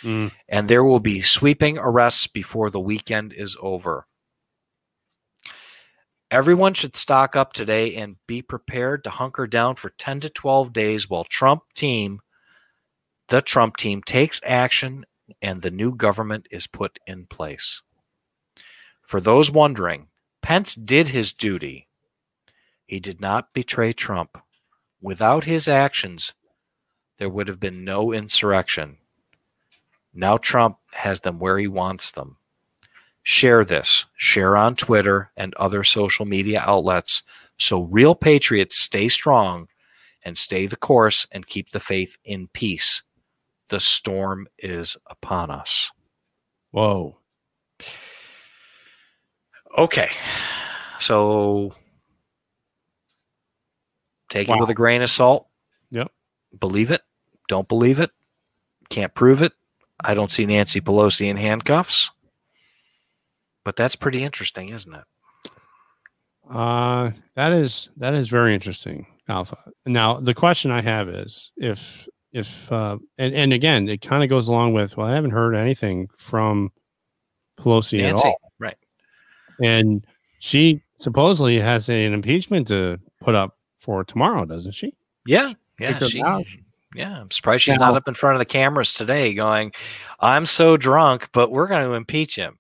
Hmm. 0.03 0.29
and 0.49 0.69
there 0.69 0.85
will 0.85 1.01
be 1.01 1.21
sweeping 1.21 1.77
arrests 1.79 2.27
before 2.27 2.71
the 2.71 2.79
weekend 2.81 3.33
is 3.33 3.57
over. 3.61 4.07
Everyone 6.31 6.75
should 6.75 6.95
stock 6.97 7.35
up 7.35 7.53
today 7.53 7.97
and 7.97 8.17
be 8.27 8.41
prepared 8.41 9.03
to 9.05 9.11
hunker 9.11 9.47
down 9.49 9.75
for 9.75 9.91
10 9.91 10.21
to 10.21 10.31
12 10.31 10.73
days 10.73 11.11
while 11.11 11.25
Trump 11.25 11.65
team, 11.75 12.21
the 13.31 13.41
Trump 13.41 13.77
team, 13.77 14.03
takes 14.03 14.41
action 14.45 15.07
and 15.41 15.63
the 15.63 15.71
new 15.71 15.95
government 15.95 16.47
is 16.51 16.67
put 16.67 16.99
in 17.07 17.27
place. 17.27 17.83
For 19.07 19.21
those 19.21 19.51
wondering, 19.51 20.09
Pence 20.43 20.75
did 20.75 21.09
his 21.09 21.33
duty. 21.33 21.89
He 22.87 23.01
did 23.01 23.21
not 23.21 23.55
betray 23.55 23.93
Trump. 23.93 24.39
Without 25.01 25.45
his 25.45 25.69
actions, 25.69 26.35
there 27.19 27.29
would 27.29 27.49
have 27.49 27.61
been 27.61 27.85
no 27.85 28.13
insurrection. 28.13 28.99
Now 30.13 30.37
Trump 30.37 30.79
has 30.93 31.21
them 31.21 31.39
where 31.39 31.59
he 31.59 31.69
wants 31.69 32.11
them. 32.11 32.37
Share 33.23 33.65
this, 33.65 34.07
share 34.17 34.57
on 34.57 34.75
Twitter 34.75 35.31
and 35.37 35.55
other 35.55 35.85
social 35.85 36.27
media 36.27 36.63
outlets 36.67 37.23
so 37.59 37.83
real 37.83 38.15
patriots 38.15 38.81
stay 38.81 39.09
strong 39.09 39.69
and 40.25 40.37
stay 40.37 40.67
the 40.67 40.77
course 40.77 41.27
and 41.31 41.47
keep 41.47 41.71
the 41.71 41.81
faith 41.81 42.17
in 42.25 42.49
peace. 42.49 43.03
The 43.71 43.81
storm 43.81 44.49
is 44.59 44.97
upon 45.07 45.51
us. 45.51 45.93
Whoa. 46.73 47.19
Okay. 49.79 50.11
So 50.99 51.73
take 54.29 54.49
wow. 54.49 54.57
it 54.57 54.61
with 54.61 54.71
a 54.71 54.75
grain 54.75 55.03
of 55.03 55.11
salt. 55.11 55.47
Yep. 55.91 56.11
Believe 56.59 56.91
it. 56.91 57.03
Don't 57.49 57.69
believe 57.69 58.01
it. 58.01 58.11
Can't 58.89 59.15
prove 59.15 59.41
it. 59.41 59.53
I 60.03 60.15
don't 60.15 60.33
see 60.33 60.47
Nancy 60.47 60.81
Pelosi 60.81 61.29
in 61.29 61.37
handcuffs. 61.37 62.11
But 63.65 63.77
that's 63.77 63.95
pretty 63.95 64.25
interesting, 64.25 64.71
isn't 64.71 64.95
it? 64.95 65.05
Uh 66.51 67.13
that 67.37 67.53
is 67.53 67.91
that 67.99 68.15
is 68.15 68.29
very 68.29 68.53
interesting, 68.53 69.07
Alpha. 69.29 69.57
Now 69.87 70.19
the 70.19 70.35
question 70.35 70.73
I 70.73 70.81
have 70.81 71.09
is 71.09 71.53
if 71.57 72.09
if 72.33 72.71
uh 72.71 72.97
and, 73.19 73.35
and 73.35 73.53
again 73.53 73.89
it 73.89 74.01
kind 74.01 74.23
of 74.23 74.31
goes 74.31 74.49
along 74.49 74.73
with 74.73 74.97
well, 74.97 75.07
I 75.09 75.15
haven't 75.15 75.33
heard 75.33 75.55
anything 75.55 76.09
from 76.17 76.71
Pelosi 77.59 77.99
Nancy, 77.99 78.21
at 78.21 78.27
all. 78.27 78.53
Right. 78.59 78.77
And 79.63 80.07
she 80.39 80.83
supposedly 80.99 81.59
has 81.59 81.89
an 81.89 82.13
impeachment 82.13 82.69
to 82.69 82.99
put 83.21 83.35
up 83.35 83.57
for 83.79 84.05
tomorrow, 84.05 84.45
doesn't 84.45 84.73
she? 84.73 84.95
Yeah. 85.27 85.53
Yeah. 85.79 85.99
She, 85.99 86.23
yeah. 86.95 87.21
I'm 87.21 87.31
surprised 87.31 87.63
she's 87.63 87.79
now, 87.79 87.89
not 87.89 87.97
up 87.97 88.09
in 88.09 88.15
front 88.15 88.37
of 88.37 88.39
the 88.39 88.47
cameras 88.47 88.93
today 88.95 89.35
going, 89.35 89.73
I'm 90.21 90.47
so 90.47 90.77
drunk, 90.77 91.29
but 91.33 91.51
we're 91.51 91.67
going 91.67 91.87
to 91.87 91.95
impeach 91.95 92.37
him. 92.37 92.59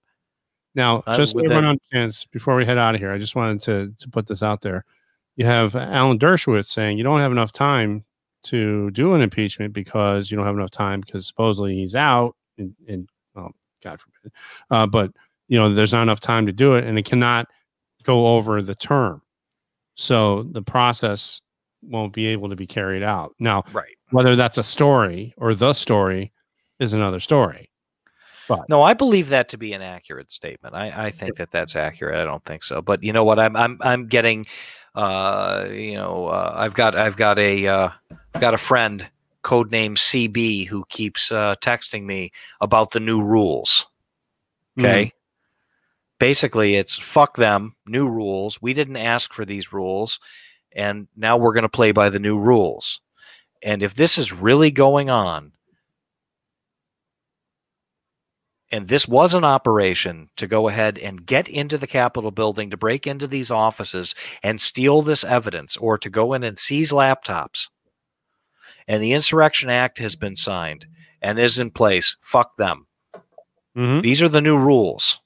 Now, 0.75 1.03
uh, 1.07 1.17
just 1.17 1.33
so 1.33 1.41
everyone 1.41 1.67
understands, 1.67 2.27
before 2.31 2.55
we 2.55 2.65
head 2.65 2.79
out 2.79 2.95
of 2.95 3.01
here, 3.01 3.11
I 3.11 3.19
just 3.19 3.35
wanted 3.35 3.61
to, 3.63 3.95
to 3.99 4.09
put 4.09 4.27
this 4.27 4.43
out 4.43 4.61
there. 4.61 4.85
You 5.37 5.47
have 5.47 5.75
Alan 5.75 6.19
Dershowitz 6.19 6.69
saying 6.69 6.99
you 6.99 7.05
don't 7.05 7.21
have 7.21 7.33
enough 7.33 7.53
time 7.53 8.05
to 8.45 8.91
do 8.93 9.15
an 9.15 9.21
impeachment 9.21 9.73
because 9.73 10.31
you 10.31 10.37
don't 10.37 10.47
have 10.47 10.57
enough 10.57 10.71
time 10.71 11.01
because 11.01 11.27
supposedly 11.27 11.77
he's 11.77 11.95
out 11.95 12.35
and, 12.59 12.75
and 12.89 13.09
well, 13.35 13.53
God 13.83 14.01
forbid, 14.01 14.33
uh, 14.71 14.87
but 14.87 15.13
you 15.49 15.59
know 15.59 15.73
there's 15.75 15.93
not 15.93 16.03
enough 16.03 16.21
time 16.21 16.47
to 16.47 16.53
do 16.53 16.75
it 16.75 16.85
and 16.85 16.99
it 16.99 17.05
cannot 17.05 17.47
go 18.03 18.37
over 18.37 18.63
the 18.63 18.75
term, 18.75 19.23
so 19.95 20.45
the 20.45 20.63
process 20.63 21.41
won't 21.83 22.13
be 22.13 22.27
able 22.27 22.49
to 22.49 22.57
be 22.57 22.67
carried 22.67 23.03
out. 23.03 23.35
Now, 23.39 23.65
right, 23.73 23.97
whether 24.11 24.37
that's 24.37 24.59
a 24.59 24.63
story 24.63 25.35
or 25.37 25.55
the 25.55 25.73
story 25.73 26.33
is 26.79 26.93
another 26.93 27.21
story. 27.21 27.71
But. 28.51 28.69
No, 28.69 28.83
I 28.83 28.95
believe 28.95 29.29
that 29.29 29.49
to 29.51 29.57
be 29.57 29.75
an 29.75 29.83
accurate 29.83 30.33
statement. 30.33 30.75
I, 30.75 31.07
I 31.07 31.11
think 31.13 31.37
that 31.37 31.53
that's 31.53 31.77
accurate. 31.77 32.19
I 32.19 32.25
don't 32.25 32.45
think 32.45 32.65
so. 32.65 32.83
But 32.83 33.01
you 33.01 33.13
know 33.13 33.23
what? 33.23 33.39
I'm 33.39 33.55
I'm 33.55 33.79
I'm 33.81 34.07
getting, 34.09 34.45
uh, 34.95 35.67
you 35.71 35.95
know, 35.95 36.27
uh, 36.27 36.55
I've 36.57 36.75
got 36.75 36.97
I've 36.97 37.17
got 37.17 37.39
a 37.39 37.67
uh, 37.67 37.91
I've 38.35 38.41
got 38.41 38.55
a 38.55 38.59
friend 38.59 39.09
codename 39.43 39.97
CB 39.97 40.67
who 40.67 40.85
keeps 40.89 41.33
uh, 41.33 41.55
texting 41.57 42.05
me 42.05 42.33
about 42.61 42.91
the 42.91 43.01
new 43.01 43.23
rules. 43.23 43.87
Okay. 44.79 45.07
Mm-hmm. 45.07 45.17
Basically, 46.19 46.77
it's 46.77 46.99
fuck 46.99 47.37
them, 47.37 47.75
new 47.87 48.07
rules. 48.09 48.61
We 48.61 48.75
didn't 48.75 48.99
ask 48.99 49.33
for 49.33 49.47
these 49.47 49.73
rules, 49.73 50.21
and 50.73 51.09
now 51.17 51.39
we're 51.39 51.55
going 51.55 51.63
to 51.63 51.69
play 51.69 51.93
by 51.93 52.11
the 52.11 52.19
new 52.19 52.39
rules. 52.39 53.01
And 53.63 53.83
if 53.83 53.95
this 53.95 54.19
is 54.19 54.33
really 54.33 54.71
going 54.71 55.09
on, 55.09 55.53
and 58.71 58.89
this 58.89 59.09
was 59.09 59.35
an 59.35 59.45
operation 59.45 60.29
to 60.37 60.47
go 60.47 60.69
ahead 60.69 60.99
and 60.99 61.27
get 61.27 61.49
into 61.49 61.77
the 61.77 61.87
Capitol 61.87 62.31
building, 62.31 62.71
to 62.71 62.77
break 62.77 63.07
into 63.07 63.27
these 63.27 63.51
offices 63.51 64.15
and 64.43 64.61
steal 64.61 65.03
this 65.03 65.25
evidence, 65.25 65.77
or 65.77 65.99
to 65.99 66.09
go 66.09 66.33
in 66.35 66.45
and 66.45 66.59
seize 66.59 66.93
laptops. 66.93 67.69
And 68.87 69.03
the 69.03 69.13
Insurrection 69.13 69.71
Act 69.71 69.99
has 69.99 70.15
been 70.15 70.37
signed 70.37 70.87
and 71.21 71.39
is 71.39 71.59
in 71.59 71.71
place. 71.71 72.17
Fuck 72.23 72.57
them. 72.57 72.87
Mm-hmm. 73.77 74.01
These 74.01 74.23
are 74.23 74.29
the 74.29 74.41
new 74.41 74.59
rules. 74.59 75.21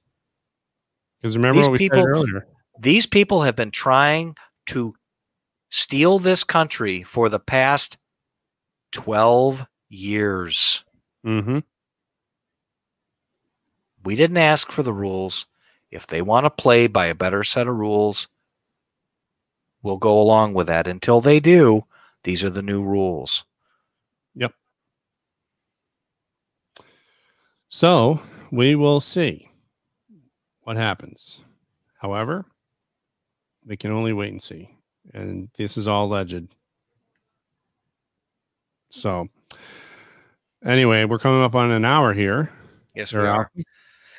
Because 1.20 1.36
remember 1.36 1.60
these 1.60 1.68
what 1.68 1.72
we 1.72 1.78
people, 1.78 1.98
said 1.98 2.08
earlier. 2.08 2.46
These 2.80 3.06
people 3.06 3.42
have 3.42 3.56
been 3.56 3.70
trying 3.70 4.36
to 4.66 4.94
steal 5.70 6.18
this 6.18 6.44
country 6.44 7.02
for 7.02 7.28
the 7.28 7.38
past 7.38 7.96
12 8.92 9.66
years. 9.88 10.84
Mm-hmm. 11.26 11.58
We 14.04 14.16
didn't 14.16 14.36
ask 14.36 14.70
for 14.70 14.82
the 14.82 14.92
rules. 14.92 15.46
If 15.90 16.06
they 16.06 16.22
want 16.22 16.44
to 16.44 16.50
play 16.50 16.86
by 16.86 17.06
a 17.06 17.14
better 17.14 17.42
set 17.42 17.66
of 17.66 17.76
rules, 17.76 18.28
we'll 19.82 19.96
go 19.96 20.20
along 20.20 20.54
with 20.54 20.66
that. 20.66 20.86
Until 20.86 21.20
they 21.20 21.40
do, 21.40 21.84
these 22.22 22.44
are 22.44 22.50
the 22.50 22.62
new 22.62 22.82
rules. 22.82 23.44
Yep. 24.34 24.52
So 27.68 28.20
we 28.50 28.74
will 28.74 29.00
see 29.00 29.48
what 30.62 30.76
happens. 30.76 31.40
However, 31.98 32.44
we 33.64 33.76
can 33.76 33.90
only 33.90 34.12
wait 34.12 34.32
and 34.32 34.42
see. 34.42 34.68
And 35.12 35.48
this 35.56 35.76
is 35.76 35.86
all 35.88 36.06
alleged. 36.06 36.54
So, 38.90 39.28
anyway, 40.64 41.04
we're 41.04 41.18
coming 41.18 41.42
up 41.42 41.54
on 41.54 41.70
an 41.70 41.84
hour 41.84 42.12
here. 42.12 42.50
Yes, 42.94 43.12
we 43.12 43.20
are. 43.20 43.50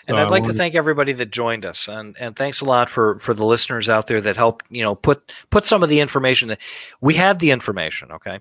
And 0.07 0.17
I'd 0.17 0.29
like 0.29 0.43
to 0.43 0.53
thank 0.53 0.75
everybody 0.75 1.13
that 1.13 1.31
joined 1.31 1.65
us, 1.65 1.87
and 1.87 2.15
and 2.19 2.35
thanks 2.35 2.61
a 2.61 2.65
lot 2.65 2.89
for 2.89 3.17
for 3.19 3.33
the 3.33 3.45
listeners 3.45 3.89
out 3.89 4.07
there 4.07 4.21
that 4.21 4.37
helped 4.37 4.65
you 4.69 4.83
know 4.83 4.95
put 4.95 5.31
put 5.49 5.65
some 5.65 5.83
of 5.83 5.89
the 5.89 5.99
information 5.99 6.49
that 6.49 6.61
we 7.01 7.15
had 7.15 7.39
the 7.39 7.51
information. 7.51 8.11
Okay, 8.11 8.39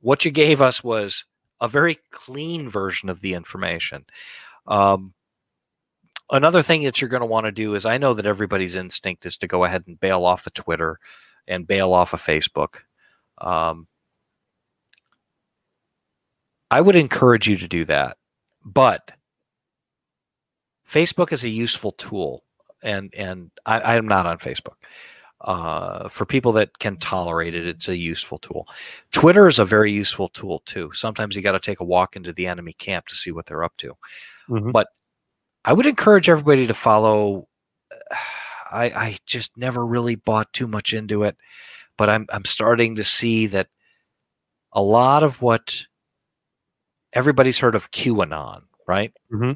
what 0.00 0.24
you 0.24 0.30
gave 0.30 0.62
us 0.62 0.82
was 0.82 1.26
a 1.60 1.68
very 1.68 1.98
clean 2.10 2.68
version 2.68 3.08
of 3.08 3.20
the 3.20 3.34
information. 3.34 4.04
Um, 4.66 5.14
another 6.30 6.62
thing 6.62 6.82
that 6.84 7.00
you're 7.00 7.10
going 7.10 7.20
to 7.20 7.26
want 7.26 7.46
to 7.46 7.52
do 7.52 7.74
is 7.74 7.86
I 7.86 7.98
know 7.98 8.14
that 8.14 8.26
everybody's 8.26 8.76
instinct 8.76 9.26
is 9.26 9.36
to 9.38 9.46
go 9.46 9.64
ahead 9.64 9.84
and 9.86 10.00
bail 10.00 10.24
off 10.24 10.46
of 10.46 10.54
Twitter 10.54 10.98
and 11.46 11.66
bail 11.66 11.92
off 11.92 12.12
of 12.12 12.22
Facebook. 12.22 12.80
Um, 13.38 13.86
I 16.70 16.80
would 16.80 16.96
encourage 16.96 17.48
you 17.48 17.56
to 17.56 17.68
do 17.68 17.84
that, 17.84 18.16
but 18.64 19.12
Facebook 20.90 21.32
is 21.32 21.44
a 21.44 21.48
useful 21.48 21.92
tool, 21.92 22.44
and 22.82 23.12
and 23.14 23.50
I, 23.64 23.80
I 23.80 23.96
am 23.96 24.08
not 24.08 24.26
on 24.26 24.38
Facebook. 24.38 24.76
Uh, 25.42 26.08
for 26.08 26.24
people 26.24 26.52
that 26.52 26.78
can 26.78 26.96
tolerate 26.96 27.54
it, 27.54 27.66
it's 27.66 27.88
a 27.88 27.96
useful 27.96 28.38
tool. 28.38 28.66
Twitter 29.12 29.46
is 29.46 29.58
a 29.58 29.64
very 29.64 29.92
useful 29.92 30.28
tool 30.30 30.60
too. 30.60 30.90
Sometimes 30.94 31.36
you 31.36 31.42
got 31.42 31.52
to 31.52 31.60
take 31.60 31.80
a 31.80 31.84
walk 31.84 32.16
into 32.16 32.32
the 32.32 32.46
enemy 32.46 32.72
camp 32.72 33.06
to 33.06 33.14
see 33.14 33.30
what 33.30 33.46
they're 33.46 33.62
up 33.62 33.76
to. 33.76 33.92
Mm-hmm. 34.48 34.70
But 34.70 34.88
I 35.64 35.72
would 35.72 35.86
encourage 35.86 36.28
everybody 36.28 36.66
to 36.66 36.74
follow. 36.74 37.48
I, 38.70 38.84
I 38.84 39.16
just 39.26 39.56
never 39.58 39.84
really 39.84 40.14
bought 40.16 40.52
too 40.52 40.66
much 40.66 40.94
into 40.94 41.24
it, 41.24 41.36
but 41.98 42.08
I'm 42.08 42.26
I'm 42.30 42.44
starting 42.44 42.96
to 42.96 43.04
see 43.04 43.46
that 43.48 43.68
a 44.72 44.82
lot 44.82 45.22
of 45.22 45.42
what 45.42 45.86
everybody's 47.12 47.58
heard 47.58 47.74
of 47.74 47.90
QAnon, 47.90 48.62
right? 48.86 49.12
Mm-hmm. 49.32 49.52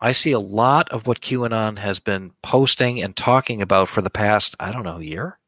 I 0.00 0.12
see 0.12 0.32
a 0.32 0.38
lot 0.38 0.88
of 0.90 1.06
what 1.06 1.20
QAnon 1.20 1.78
has 1.78 1.98
been 1.98 2.32
posting 2.42 3.02
and 3.02 3.16
talking 3.16 3.60
about 3.62 3.88
for 3.88 4.00
the 4.00 4.10
past, 4.10 4.54
I 4.60 4.70
don't 4.70 4.84
know, 4.84 4.98
year 4.98 5.38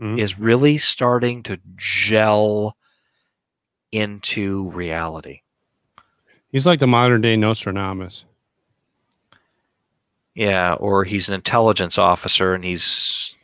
mm-hmm. 0.00 0.18
is 0.18 0.38
really 0.38 0.78
starting 0.78 1.42
to 1.44 1.60
gel 1.76 2.76
into 3.92 4.68
reality. 4.70 5.40
He's 6.50 6.66
like 6.66 6.80
the 6.80 6.86
modern 6.86 7.20
day 7.20 7.36
Nostradamus. 7.36 8.24
Yeah, 10.34 10.74
or 10.74 11.04
he's 11.04 11.28
an 11.28 11.34
intelligence 11.34 11.96
officer 11.96 12.54
and 12.54 12.64
he's 12.64 13.36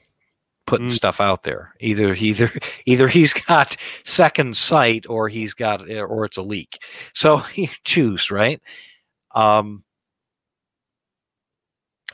putting 0.66 0.88
mm. 0.88 0.92
stuff 0.92 1.20
out 1.20 1.44
there. 1.44 1.74
Either 1.80 2.14
either 2.14 2.52
either 2.86 3.08
he's 3.08 3.32
got 3.32 3.76
second 4.04 4.56
sight 4.56 5.06
or 5.08 5.28
he's 5.28 5.54
got 5.54 5.88
or 5.88 6.24
it's 6.24 6.36
a 6.36 6.42
leak. 6.42 6.78
So 7.14 7.42
you 7.54 7.68
choose, 7.84 8.30
right? 8.30 8.60
Um 9.34 9.84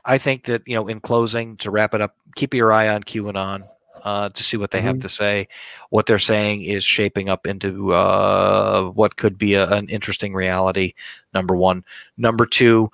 I 0.06 0.18
think 0.18 0.44
that 0.44 0.62
you 0.66 0.74
know, 0.76 0.88
in 0.88 1.00
closing, 1.00 1.56
to 1.58 1.70
wrap 1.70 1.92
it 1.94 2.00
up, 2.00 2.16
keep 2.36 2.54
your 2.54 2.72
eye 2.72 2.88
on 2.88 3.02
QAnon. 3.04 3.68
uh, 4.04 4.28
to 4.28 4.44
see 4.44 4.56
what 4.56 4.70
they 4.70 4.80
have 4.80 4.96
Mhm. 4.98 5.02
to 5.02 5.08
say. 5.08 5.48
What 5.90 6.06
they're 6.06 6.18
saying 6.20 6.62
is 6.62 6.84
shaping 6.84 7.28
up 7.28 7.44
into 7.44 7.92
uh, 7.92 8.84
what 8.90 9.16
could 9.16 9.36
be 9.36 9.54
a, 9.54 9.66
an 9.68 9.88
interesting 9.88 10.32
reality. 10.32 10.94
Number 11.34 11.56
one. 11.56 11.84
Number 12.16 12.46
two, 12.46 12.88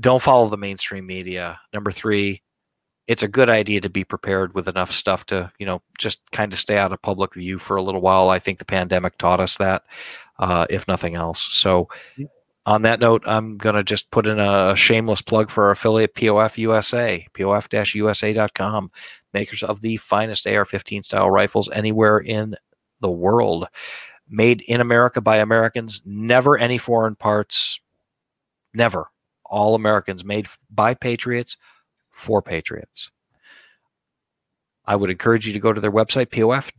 don't 0.00 0.20
follow 0.20 0.48
the 0.48 0.56
mainstream 0.56 1.06
media. 1.06 1.60
Number 1.72 1.92
three, 1.92 2.42
it's 3.06 3.22
a 3.22 3.28
good 3.28 3.48
idea 3.48 3.80
to 3.82 3.88
be 3.88 4.02
prepared 4.02 4.52
with 4.54 4.66
enough 4.66 4.90
stuff 4.90 5.24
to, 5.26 5.52
you 5.60 5.66
know, 5.66 5.80
just 5.96 6.18
kind 6.32 6.52
of 6.52 6.58
stay 6.58 6.76
out 6.76 6.92
of 6.92 7.00
public 7.02 7.34
view 7.34 7.60
for 7.60 7.76
a 7.76 7.82
little 7.82 8.00
while. 8.00 8.28
I 8.28 8.40
think 8.40 8.58
the 8.58 8.64
pandemic 8.64 9.18
taught 9.18 9.38
us 9.38 9.56
that, 9.58 9.84
uh, 10.40 10.66
if 10.68 10.88
nothing 10.88 11.14
else. 11.14 11.40
So, 11.40 11.88
Yep. 12.16 12.30
On 12.66 12.82
that 12.82 12.98
note, 12.98 13.22
I'm 13.26 13.56
going 13.56 13.76
to 13.76 13.84
just 13.84 14.10
put 14.10 14.26
in 14.26 14.40
a 14.40 14.74
shameless 14.74 15.22
plug 15.22 15.50
for 15.50 15.64
our 15.66 15.70
affiliate 15.70 16.14
POF 16.14 16.58
USA, 16.58 17.24
pof-usa.com, 17.32 18.90
makers 19.32 19.62
of 19.62 19.80
the 19.80 19.96
finest 19.98 20.48
AR-15 20.48 21.04
style 21.04 21.30
rifles 21.30 21.70
anywhere 21.72 22.18
in 22.18 22.56
the 23.00 23.10
world. 23.10 23.68
Made 24.28 24.62
in 24.62 24.80
America 24.80 25.20
by 25.20 25.36
Americans, 25.36 26.02
never 26.04 26.58
any 26.58 26.76
foreign 26.76 27.14
parts, 27.14 27.80
never. 28.74 29.06
All 29.44 29.76
Americans, 29.76 30.24
made 30.24 30.48
by 30.68 30.94
patriots 30.94 31.56
for 32.10 32.42
patriots. 32.42 33.12
I 34.86 34.96
would 34.96 35.10
encourage 35.10 35.46
you 35.46 35.52
to 35.52 35.58
go 35.58 35.72
to 35.72 35.80
their 35.80 35.92
website, 35.92 36.30
pof-usa.com. 36.30 36.74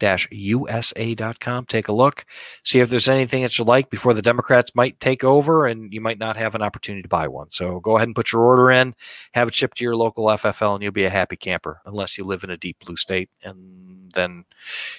Take 1.66 1.88
a 1.88 1.92
look, 1.92 2.26
see 2.64 2.80
if 2.80 2.90
there's 2.90 3.10
anything 3.10 3.44
that 3.44 3.58
you 3.58 3.66
like 3.66 3.90
before 3.90 4.14
the 4.14 4.22
Democrats 4.22 4.72
might 4.76 5.00
take 5.00 5.24
over 5.24 5.68
and 5.68 5.92
you 5.94 6.00
might 6.00 6.20
not 6.20 6.38
have 6.38 6.56
an 6.56 6.62
opportunity 6.62 7.02
to 7.02 7.10
buy 7.10 7.28
one. 7.28 7.52
So 7.52 7.80
go 7.82 7.98
ahead 7.98 8.08
and 8.08 8.16
put 8.16 8.32
your 8.32 8.44
order 8.44 8.72
in, 8.72 8.96
have 9.34 9.50
it 9.50 9.56
shipped 9.56 9.78
to 9.78 9.84
your 9.84 9.96
local 9.96 10.26
FFL, 10.26 10.76
and 10.76 10.84
you'll 10.84 10.92
be 10.92 11.06
a 11.06 11.10
happy 11.10 11.36
camper, 11.36 11.82
unless 11.86 12.18
you 12.18 12.24
live 12.24 12.44
in 12.44 12.50
a 12.50 12.58
deep 12.58 12.78
blue 12.86 12.96
state. 12.96 13.30
And 13.44 14.12
then 14.14 14.46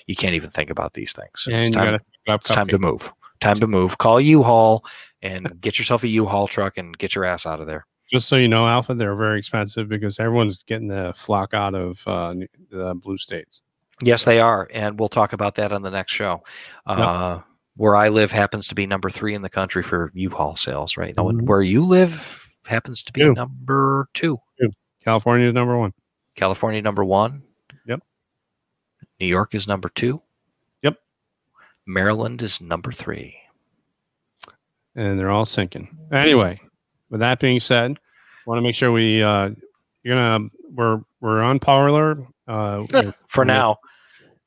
you 0.06 0.14
can't 0.14 0.34
even 0.34 0.50
think 0.50 0.70
about 0.70 0.94
these 0.94 1.12
things. 1.12 1.44
And 1.46 1.56
it's 1.56 1.70
time, 1.70 1.98
it's 2.26 2.50
time 2.50 2.66
to 2.68 2.78
move. 2.78 3.12
Time 3.40 3.60
to 3.60 3.66
move. 3.66 3.98
Call 3.98 4.20
U-Haul 4.20 4.84
and 5.22 5.60
get 5.60 5.78
yourself 5.78 6.02
a 6.02 6.08
U-Haul 6.08 6.48
truck 6.48 6.76
and 6.76 6.98
get 6.98 7.14
your 7.14 7.24
ass 7.24 7.46
out 7.46 7.60
of 7.60 7.66
there. 7.66 7.86
Just 8.10 8.28
so 8.28 8.36
you 8.36 8.48
know, 8.48 8.66
Alpha, 8.66 8.94
they're 8.94 9.14
very 9.14 9.38
expensive 9.38 9.88
because 9.88 10.18
everyone's 10.18 10.62
getting 10.62 10.88
the 10.88 11.12
flock 11.14 11.52
out 11.54 11.74
of 11.74 12.02
uh, 12.06 12.34
the 12.70 12.94
blue 12.94 13.18
states. 13.18 13.60
Yes, 14.00 14.24
they 14.24 14.40
are, 14.40 14.68
and 14.72 14.98
we'll 14.98 15.08
talk 15.08 15.32
about 15.32 15.56
that 15.56 15.72
on 15.72 15.82
the 15.82 15.90
next 15.90 16.12
show. 16.12 16.42
Uh, 16.86 17.40
Where 17.76 17.94
I 17.96 18.08
live 18.08 18.32
happens 18.32 18.66
to 18.68 18.74
be 18.74 18.86
number 18.86 19.10
three 19.10 19.34
in 19.34 19.42
the 19.42 19.48
country 19.50 19.82
for 19.82 20.10
U-Haul 20.14 20.56
sales 20.56 20.96
right 20.96 21.14
now, 21.16 21.28
and 21.28 21.42
Mhm. 21.42 21.46
where 21.46 21.62
you 21.62 21.84
live 21.84 22.56
happens 22.66 23.02
to 23.02 23.12
be 23.12 23.20
Two. 23.22 23.34
number 23.34 24.08
two. 24.14 24.38
California 25.04 25.46
is 25.48 25.54
number 25.54 25.76
one. 25.78 25.92
California 26.34 26.82
number 26.82 27.04
one. 27.04 27.42
Yep. 27.86 28.02
New 29.20 29.26
York 29.26 29.54
is 29.54 29.66
number 29.68 29.88
two. 29.88 30.20
Yep. 30.82 30.98
Maryland 31.86 32.42
is 32.42 32.60
number 32.60 32.92
three. 32.92 33.36
and 34.94 35.18
they're 35.18 35.30
all 35.30 35.46
sinking. 35.46 35.96
Anyway, 36.12 36.60
with 37.10 37.20
that 37.20 37.40
being 37.40 37.60
said, 37.60 37.98
want 38.46 38.58
to 38.58 38.62
make 38.62 38.74
sure 38.74 38.90
we 38.92 39.22
uh 39.22 39.50
you're 40.02 40.16
gonna 40.16 40.48
we're 40.72 41.00
we're 41.20 41.42
on 41.42 41.58
Parler. 41.58 42.26
Uh 42.46 42.86
For 43.26 43.44
now, 43.44 43.76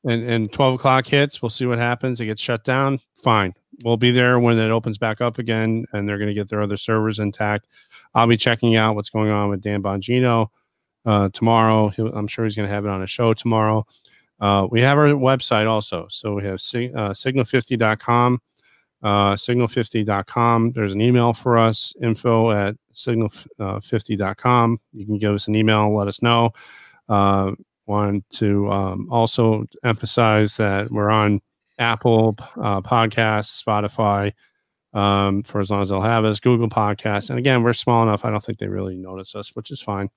and 0.04 0.22
and 0.24 0.52
twelve 0.52 0.74
o'clock 0.74 1.06
hits, 1.06 1.40
we'll 1.40 1.50
see 1.50 1.66
what 1.66 1.78
happens. 1.78 2.20
It 2.20 2.26
gets 2.26 2.42
shut 2.42 2.64
down. 2.64 3.00
Fine. 3.22 3.54
We'll 3.84 3.96
be 3.96 4.10
there 4.10 4.38
when 4.38 4.58
it 4.58 4.70
opens 4.70 4.98
back 4.98 5.20
up 5.20 5.38
again 5.38 5.84
and 5.92 6.08
they're 6.08 6.18
gonna 6.18 6.34
get 6.34 6.48
their 6.48 6.60
other 6.60 6.76
servers 6.76 7.18
intact. 7.18 7.68
I'll 8.14 8.26
be 8.26 8.36
checking 8.36 8.76
out 8.76 8.94
what's 8.96 9.10
going 9.10 9.30
on 9.30 9.48
with 9.50 9.60
Dan 9.60 9.82
Bongino 9.82 10.48
uh 11.06 11.28
tomorrow. 11.30 11.88
He'll, 11.88 12.14
I'm 12.14 12.26
sure 12.26 12.44
he's 12.44 12.56
gonna 12.56 12.68
have 12.68 12.84
it 12.84 12.90
on 12.90 13.02
a 13.02 13.06
show 13.06 13.32
tomorrow. 13.34 13.86
Uh, 14.40 14.66
we 14.68 14.80
have 14.80 14.98
our 14.98 15.06
website 15.06 15.68
also. 15.68 16.08
So 16.10 16.34
we 16.34 16.42
have 16.42 16.60
sig- 16.60 16.92
uh, 16.96 17.10
signal50.com 17.10 18.40
uh, 19.02 19.34
signal50.com. 19.34 20.72
There's 20.72 20.94
an 20.94 21.00
email 21.00 21.32
for 21.32 21.58
us, 21.58 21.94
info 22.00 22.50
at 22.50 22.76
signal50.com. 22.94 24.80
You 24.92 25.06
can 25.06 25.18
give 25.18 25.34
us 25.34 25.48
an 25.48 25.54
email, 25.54 25.94
let 25.94 26.08
us 26.08 26.22
know. 26.22 26.52
Uh, 27.08 27.52
want 27.86 28.28
to 28.30 28.70
um, 28.70 29.08
also 29.10 29.66
emphasize 29.84 30.56
that 30.56 30.90
we're 30.90 31.10
on 31.10 31.40
Apple 31.78 32.36
uh, 32.60 32.80
Podcasts, 32.80 33.62
Spotify, 33.62 34.32
um, 34.94 35.42
for 35.42 35.60
as 35.60 35.70
long 35.70 35.82
as 35.82 35.88
they'll 35.88 36.00
have 36.00 36.24
us, 36.24 36.38
Google 36.38 36.68
Podcasts. 36.68 37.30
And 37.30 37.38
again, 37.38 37.62
we're 37.62 37.72
small 37.72 38.02
enough. 38.02 38.24
I 38.24 38.30
don't 38.30 38.42
think 38.42 38.58
they 38.58 38.68
really 38.68 38.96
notice 38.96 39.34
us, 39.34 39.50
which 39.54 39.70
is 39.70 39.80
fine. 39.80 40.10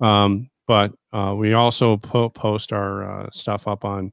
Um, 0.00 0.50
but 0.66 0.92
uh, 1.12 1.34
we 1.36 1.54
also 1.54 1.96
po- 1.96 2.30
post 2.30 2.72
our 2.72 3.04
uh, 3.04 3.30
stuff 3.32 3.68
up 3.68 3.84
on 3.84 4.12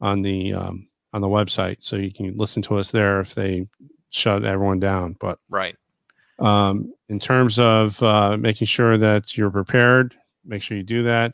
on 0.00 0.22
the 0.22 0.52
um, 0.52 0.88
on 1.14 1.20
the 1.20 1.28
website, 1.28 1.76
so 1.78 1.94
you 1.96 2.12
can 2.12 2.36
listen 2.36 2.60
to 2.62 2.76
us 2.76 2.90
there 2.90 3.20
if 3.20 3.34
they 3.34 3.66
shut 4.10 4.44
everyone 4.44 4.80
down. 4.80 5.16
But 5.20 5.38
right. 5.48 5.76
um, 6.40 6.92
in 7.08 7.20
terms 7.20 7.58
of 7.58 8.02
uh, 8.02 8.36
making 8.36 8.66
sure 8.66 8.98
that 8.98 9.38
you're 9.38 9.50
prepared, 9.50 10.16
make 10.44 10.60
sure 10.60 10.76
you 10.76 10.82
do 10.82 11.04
that. 11.04 11.32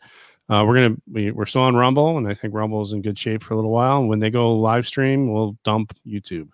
Uh, 0.51 0.65
we're 0.67 0.75
gonna 0.75 0.97
we, 1.11 1.31
we're 1.31 1.47
still 1.47 1.63
on 1.63 1.75
Rumble, 1.75 2.19
and 2.19 2.29
I 2.29 2.35
think 2.35 2.53
Rumble 2.53 2.83
is 2.83 2.93
in 2.93 3.01
good 3.01 3.19
shape 3.19 3.43
for 3.43 3.55
a 3.55 3.57
little 3.57 3.71
while. 3.71 4.01
And 4.01 4.09
when 4.09 4.19
they 4.19 4.31
go 4.31 4.55
live 4.55 4.87
stream, 4.87 5.33
we'll 5.33 5.57
dump 5.65 5.97
YouTube. 6.07 6.49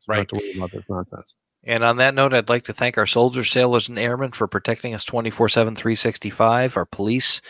So 0.00 0.06
Right. 0.08 0.28
to 0.28 0.34
worry 0.34 0.52
about 0.56 0.72
this 0.72 0.84
nonsense. 0.88 1.36
And 1.66 1.84
on 1.84 1.96
that 1.98 2.14
note, 2.14 2.34
I'd 2.34 2.48
like 2.48 2.64
to 2.64 2.74
thank 2.74 2.98
our 2.98 3.06
soldiers, 3.06 3.50
sailors, 3.50 3.88
and 3.88 3.98
airmen 3.98 4.32
for 4.32 4.46
protecting 4.46 4.94
us 4.94 5.04
24 5.04 5.48
7, 5.48 5.76
365, 5.76 6.76
our 6.76 6.84
police, 6.84 7.40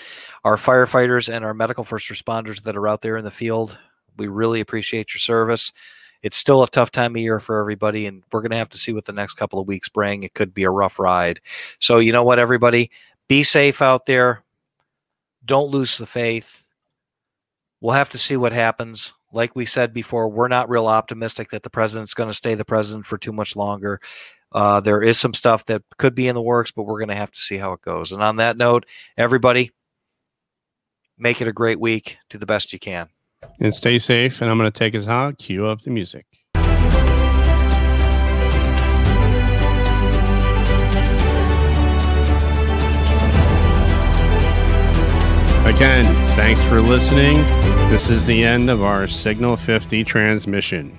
our 0.44 0.56
firefighters, 0.56 1.32
and 1.32 1.44
our 1.44 1.54
medical 1.54 1.82
first 1.82 2.10
responders 2.10 2.62
that 2.62 2.76
are 2.76 2.86
out 2.86 3.02
there 3.02 3.16
in 3.16 3.24
the 3.24 3.30
field. 3.30 3.78
We 4.16 4.26
really 4.28 4.60
appreciate 4.60 5.14
your 5.14 5.20
service. 5.20 5.72
It's 6.22 6.36
still 6.36 6.62
a 6.62 6.68
tough 6.68 6.90
time 6.90 7.14
of 7.14 7.20
year 7.20 7.38
for 7.38 7.60
everybody, 7.60 8.06
and 8.06 8.22
we're 8.32 8.40
going 8.40 8.50
to 8.50 8.56
have 8.56 8.70
to 8.70 8.78
see 8.78 8.94
what 8.94 9.04
the 9.04 9.12
next 9.12 9.34
couple 9.34 9.60
of 9.60 9.66
weeks 9.66 9.90
bring. 9.90 10.22
It 10.22 10.32
could 10.32 10.54
be 10.54 10.62
a 10.62 10.70
rough 10.70 10.98
ride. 10.98 11.40
So, 11.80 11.98
you 11.98 12.12
know 12.12 12.24
what, 12.24 12.38
everybody? 12.38 12.90
Be 13.28 13.42
safe 13.42 13.82
out 13.82 14.06
there. 14.06 14.42
Don't 15.44 15.70
lose 15.70 15.98
the 15.98 16.06
faith. 16.06 16.64
We'll 17.82 17.92
have 17.92 18.08
to 18.10 18.18
see 18.18 18.38
what 18.38 18.52
happens. 18.52 19.12
Like 19.32 19.54
we 19.54 19.66
said 19.66 19.92
before, 19.92 20.28
we're 20.28 20.48
not 20.48 20.70
real 20.70 20.86
optimistic 20.86 21.50
that 21.50 21.62
the 21.62 21.68
president's 21.68 22.14
going 22.14 22.30
to 22.30 22.34
stay 22.34 22.54
the 22.54 22.64
president 22.64 23.04
for 23.04 23.18
too 23.18 23.32
much 23.32 23.54
longer. 23.54 24.00
Uh, 24.52 24.80
there 24.80 25.02
is 25.02 25.18
some 25.18 25.34
stuff 25.34 25.66
that 25.66 25.82
could 25.98 26.14
be 26.14 26.28
in 26.28 26.34
the 26.34 26.40
works, 26.40 26.70
but 26.70 26.84
we're 26.84 27.00
going 27.00 27.08
to 27.08 27.14
have 27.14 27.32
to 27.32 27.40
see 27.40 27.58
how 27.58 27.72
it 27.72 27.82
goes. 27.82 28.12
And 28.12 28.22
on 28.22 28.36
that 28.36 28.56
note, 28.56 28.86
everybody, 29.18 29.72
make 31.18 31.42
it 31.42 31.48
a 31.48 31.52
great 31.52 31.80
week. 31.80 32.16
Do 32.30 32.38
the 32.38 32.46
best 32.46 32.72
you 32.72 32.78
can. 32.78 33.08
And 33.60 33.74
stay 33.74 33.98
safe. 33.98 34.40
And 34.40 34.50
I'm 34.50 34.58
going 34.58 34.70
to 34.70 34.78
take 34.78 34.94
us 34.94 35.08
out. 35.08 35.38
Cue 35.38 35.66
up 35.66 35.82
the 35.82 35.90
music. 35.90 36.26
Again, 45.64 46.14
thanks 46.36 46.62
for 46.64 46.82
listening. 46.82 47.36
This 47.88 48.10
is 48.10 48.26
the 48.26 48.44
end 48.44 48.68
of 48.68 48.82
our 48.82 49.08
Signal 49.08 49.56
50 49.56 50.04
transmission. 50.04 50.98